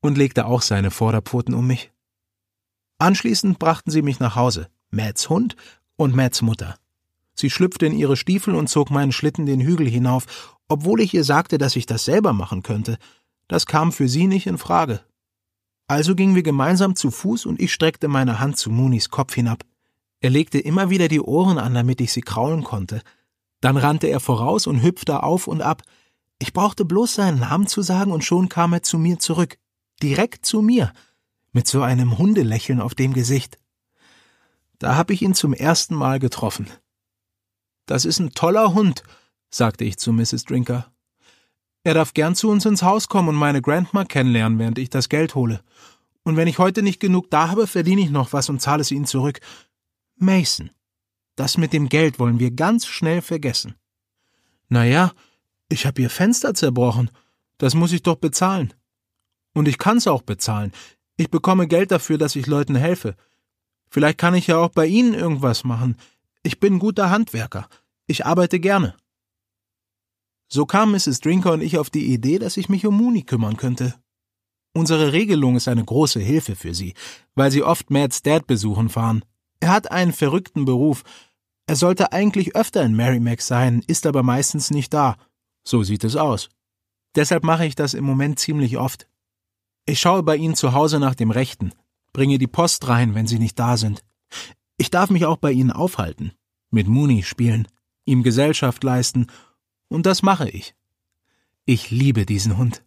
und 0.02 0.18
legte 0.18 0.46
auch 0.46 0.60
seine 0.60 0.90
Vorderpfoten 0.90 1.54
um 1.54 1.66
mich. 1.66 1.92
Anschließend 2.98 3.58
brachten 3.58 3.90
sie 3.90 4.02
mich 4.02 4.20
nach 4.20 4.36
Hause, 4.36 4.68
Mads 4.90 5.30
Hund 5.30 5.56
und 5.96 6.14
Mads 6.14 6.42
Mutter. 6.42 6.78
Sie 7.36 7.50
schlüpfte 7.50 7.86
in 7.86 7.96
ihre 7.96 8.16
Stiefel 8.16 8.54
und 8.54 8.68
zog 8.68 8.90
meinen 8.90 9.12
Schlitten 9.12 9.46
den 9.46 9.60
Hügel 9.60 9.86
hinauf, 9.86 10.56
obwohl 10.68 11.00
ich 11.00 11.14
ihr 11.14 11.22
sagte, 11.22 11.58
dass 11.58 11.76
ich 11.76 11.86
das 11.86 12.04
selber 12.04 12.32
machen 12.32 12.62
könnte. 12.62 12.98
Das 13.46 13.66
kam 13.66 13.92
für 13.92 14.08
sie 14.08 14.26
nicht 14.26 14.46
in 14.46 14.58
Frage. 14.58 15.00
Also 15.86 16.16
gingen 16.16 16.34
wir 16.34 16.42
gemeinsam 16.42 16.96
zu 16.96 17.10
Fuß 17.10 17.46
und 17.46 17.60
ich 17.60 17.72
streckte 17.72 18.08
meine 18.08 18.40
Hand 18.40 18.56
zu 18.56 18.70
Munis 18.70 19.10
Kopf 19.10 19.34
hinab. 19.34 19.64
Er 20.20 20.30
legte 20.30 20.58
immer 20.58 20.90
wieder 20.90 21.08
die 21.08 21.20
Ohren 21.20 21.58
an, 21.58 21.74
damit 21.74 22.00
ich 22.00 22.12
sie 22.12 22.22
kraulen 22.22 22.64
konnte. 22.64 23.02
Dann 23.60 23.76
rannte 23.76 24.08
er 24.08 24.18
voraus 24.18 24.66
und 24.66 24.82
hüpfte 24.82 25.22
auf 25.22 25.46
und 25.46 25.60
ab. 25.60 25.82
Ich 26.38 26.52
brauchte 26.52 26.84
bloß 26.84 27.14
seinen 27.14 27.40
Namen 27.40 27.66
zu 27.66 27.82
sagen 27.82 28.12
und 28.12 28.24
schon 28.24 28.48
kam 28.48 28.72
er 28.72 28.82
zu 28.82 28.98
mir 28.98 29.18
zurück. 29.18 29.58
Direkt 30.02 30.44
zu 30.44 30.62
mir. 30.62 30.92
Mit 31.52 31.68
so 31.68 31.82
einem 31.82 32.18
Hundelächeln 32.18 32.80
auf 32.80 32.94
dem 32.94 33.12
Gesicht. 33.12 33.58
Da 34.78 34.96
hab 34.96 35.10
ich 35.10 35.22
ihn 35.22 35.34
zum 35.34 35.54
ersten 35.54 35.94
Mal 35.94 36.18
getroffen. 36.18 36.66
Das 37.86 38.04
ist 38.04 38.18
ein 38.18 38.32
toller 38.32 38.74
Hund, 38.74 39.02
sagte 39.50 39.84
ich 39.84 39.96
zu 39.96 40.12
Mrs. 40.12 40.44
Drinker. 40.44 40.92
Er 41.84 41.94
darf 41.94 42.14
gern 42.14 42.34
zu 42.34 42.50
uns 42.50 42.66
ins 42.66 42.82
Haus 42.82 43.08
kommen 43.08 43.28
und 43.28 43.36
meine 43.36 43.62
Grandma 43.62 44.04
kennenlernen, 44.04 44.58
während 44.58 44.78
ich 44.78 44.90
das 44.90 45.08
Geld 45.08 45.36
hole. 45.36 45.62
Und 46.24 46.36
wenn 46.36 46.48
ich 46.48 46.58
heute 46.58 46.82
nicht 46.82 46.98
genug 46.98 47.30
da 47.30 47.48
habe, 47.48 47.68
verdiene 47.68 48.00
ich 48.00 48.10
noch 48.10 48.32
was 48.32 48.48
und 48.48 48.60
zahle 48.60 48.80
es 48.80 48.90
Ihnen 48.90 49.06
zurück. 49.06 49.40
Mason, 50.16 50.70
das 51.36 51.56
mit 51.58 51.72
dem 51.72 51.88
Geld 51.88 52.18
wollen 52.18 52.40
wir 52.40 52.50
ganz 52.50 52.86
schnell 52.86 53.22
vergessen. 53.22 53.76
Na 54.68 54.84
ja, 54.84 55.12
ich 55.68 55.86
habe 55.86 56.02
Ihr 56.02 56.10
Fenster 56.10 56.54
zerbrochen. 56.54 57.10
Das 57.58 57.74
muss 57.74 57.92
ich 57.92 58.02
doch 58.02 58.16
bezahlen. 58.16 58.74
Und 59.54 59.68
ich 59.68 59.78
kann's 59.78 60.08
auch 60.08 60.22
bezahlen. 60.22 60.72
Ich 61.16 61.30
bekomme 61.30 61.68
Geld 61.68 61.92
dafür, 61.92 62.18
dass 62.18 62.34
ich 62.34 62.46
Leuten 62.46 62.74
helfe. 62.74 63.14
Vielleicht 63.88 64.18
kann 64.18 64.34
ich 64.34 64.48
ja 64.48 64.58
auch 64.58 64.70
bei 64.70 64.86
Ihnen 64.86 65.14
irgendwas 65.14 65.62
machen. 65.62 65.96
Ich 66.46 66.60
bin 66.60 66.78
guter 66.78 67.10
Handwerker. 67.10 67.68
Ich 68.06 68.24
arbeite 68.24 68.60
gerne. 68.60 68.94
So 70.46 70.64
kam 70.64 70.92
Mrs. 70.92 71.18
Drinker 71.18 71.52
und 71.52 71.60
ich 71.60 71.76
auf 71.76 71.90
die 71.90 72.14
Idee, 72.14 72.38
dass 72.38 72.56
ich 72.56 72.68
mich 72.68 72.86
um 72.86 72.96
Mooney 72.96 73.22
kümmern 73.22 73.56
könnte. 73.56 73.96
Unsere 74.72 75.12
Regelung 75.12 75.56
ist 75.56 75.66
eine 75.66 75.84
große 75.84 76.20
Hilfe 76.20 76.54
für 76.54 76.72
sie, 76.72 76.94
weil 77.34 77.50
sie 77.50 77.64
oft 77.64 77.90
Mads 77.90 78.22
Dad 78.22 78.46
besuchen 78.46 78.90
fahren. 78.90 79.24
Er 79.58 79.72
hat 79.72 79.90
einen 79.90 80.12
verrückten 80.12 80.64
Beruf. 80.64 81.02
Er 81.66 81.74
sollte 81.74 82.12
eigentlich 82.12 82.54
öfter 82.54 82.84
in 82.84 82.94
Merrimack 82.94 83.42
sein, 83.42 83.82
ist 83.88 84.06
aber 84.06 84.22
meistens 84.22 84.70
nicht 84.70 84.94
da. 84.94 85.16
So 85.64 85.82
sieht 85.82 86.04
es 86.04 86.14
aus. 86.14 86.48
Deshalb 87.16 87.42
mache 87.42 87.66
ich 87.66 87.74
das 87.74 87.92
im 87.92 88.04
Moment 88.04 88.38
ziemlich 88.38 88.76
oft. 88.76 89.08
Ich 89.84 89.98
schaue 89.98 90.22
bei 90.22 90.36
ihnen 90.36 90.54
zu 90.54 90.74
Hause 90.74 91.00
nach 91.00 91.16
dem 91.16 91.32
Rechten, 91.32 91.72
bringe 92.12 92.38
die 92.38 92.46
Post 92.46 92.86
rein, 92.86 93.16
wenn 93.16 93.26
sie 93.26 93.40
nicht 93.40 93.58
da 93.58 93.76
sind. 93.76 94.04
Ich 94.78 94.90
darf 94.90 95.10
mich 95.10 95.24
auch 95.24 95.38
bei 95.38 95.52
ihnen 95.52 95.72
aufhalten, 95.72 96.32
mit 96.70 96.86
Mooney 96.86 97.22
spielen, 97.22 97.66
ihm 98.04 98.22
Gesellschaft 98.22 98.84
leisten 98.84 99.28
und 99.88 100.06
das 100.06 100.22
mache 100.22 100.48
ich. 100.48 100.74
Ich 101.64 101.90
liebe 101.90 102.26
diesen 102.26 102.58
Hund. 102.58 102.84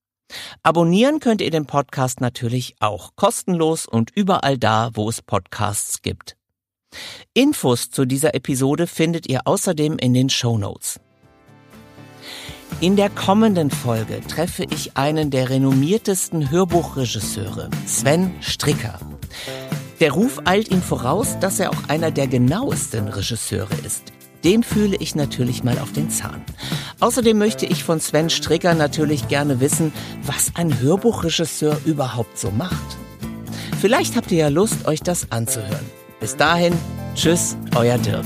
Abonnieren 0.64 1.20
könnt 1.20 1.42
ihr 1.42 1.52
den 1.52 1.66
Podcast 1.66 2.22
natürlich 2.22 2.76
auch 2.80 3.12
kostenlos 3.16 3.86
und 3.86 4.12
überall 4.16 4.58
da, 4.58 4.90
wo 4.94 5.10
es 5.10 5.22
Podcasts 5.22 6.02
gibt. 6.02 6.36
Infos 7.34 7.90
zu 7.90 8.06
dieser 8.06 8.34
Episode 8.34 8.88
findet 8.88 9.28
ihr 9.30 9.42
außerdem 9.46 9.98
in 9.98 10.14
den 10.14 10.30
Show 10.30 10.58
Notes. 10.58 11.00
In 12.80 12.96
der 12.96 13.10
kommenden 13.10 13.72
Folge 13.72 14.22
treffe 14.28 14.64
ich 14.70 14.98
einen 14.98 15.32
der 15.32 15.50
renommiertesten 15.50 16.52
Hörbuchregisseure, 16.52 17.70
Sven 17.86 18.36
Stricker. 18.42 19.00
Der 20.00 20.12
Ruf 20.12 20.42
eilt 20.46 20.70
ihm 20.70 20.82
voraus, 20.82 21.40
dass 21.40 21.60
er 21.60 21.72
auch 21.72 21.88
einer 21.88 22.12
der 22.12 22.28
genauesten 22.28 23.08
Regisseure 23.08 23.74
ist. 23.84 24.14
Dem 24.44 24.64
fühle 24.64 24.98
ich 24.98 25.16
natürlich 25.16 25.64
mal 25.64 25.80
auf 25.80 25.92
den 25.92 26.10
Zahn. 26.10 26.42
Außerdem 27.00 27.38
möchte 27.38 27.66
ich 27.66 27.84
von 27.84 28.00
Sven 28.00 28.30
Stricker 28.30 28.74
natürlich 28.74 29.28
gerne 29.28 29.60
wissen, 29.60 29.92
was 30.24 30.52
ein 30.56 30.80
Hörbuchregisseur 30.80 31.80
überhaupt 31.86 32.38
so 32.38 32.52
macht. 32.52 32.98
Vielleicht 33.80 34.16
habt 34.16 34.32
ihr 34.32 34.38
ja 34.40 34.48
Lust, 34.48 34.88
euch 34.88 35.02
das 35.02 35.32
anzuhören. 35.32 35.86
Bis 36.20 36.36
dahin, 36.36 36.74
tschüss, 37.16 37.56
euer 37.76 37.98
Dirk. 37.98 38.26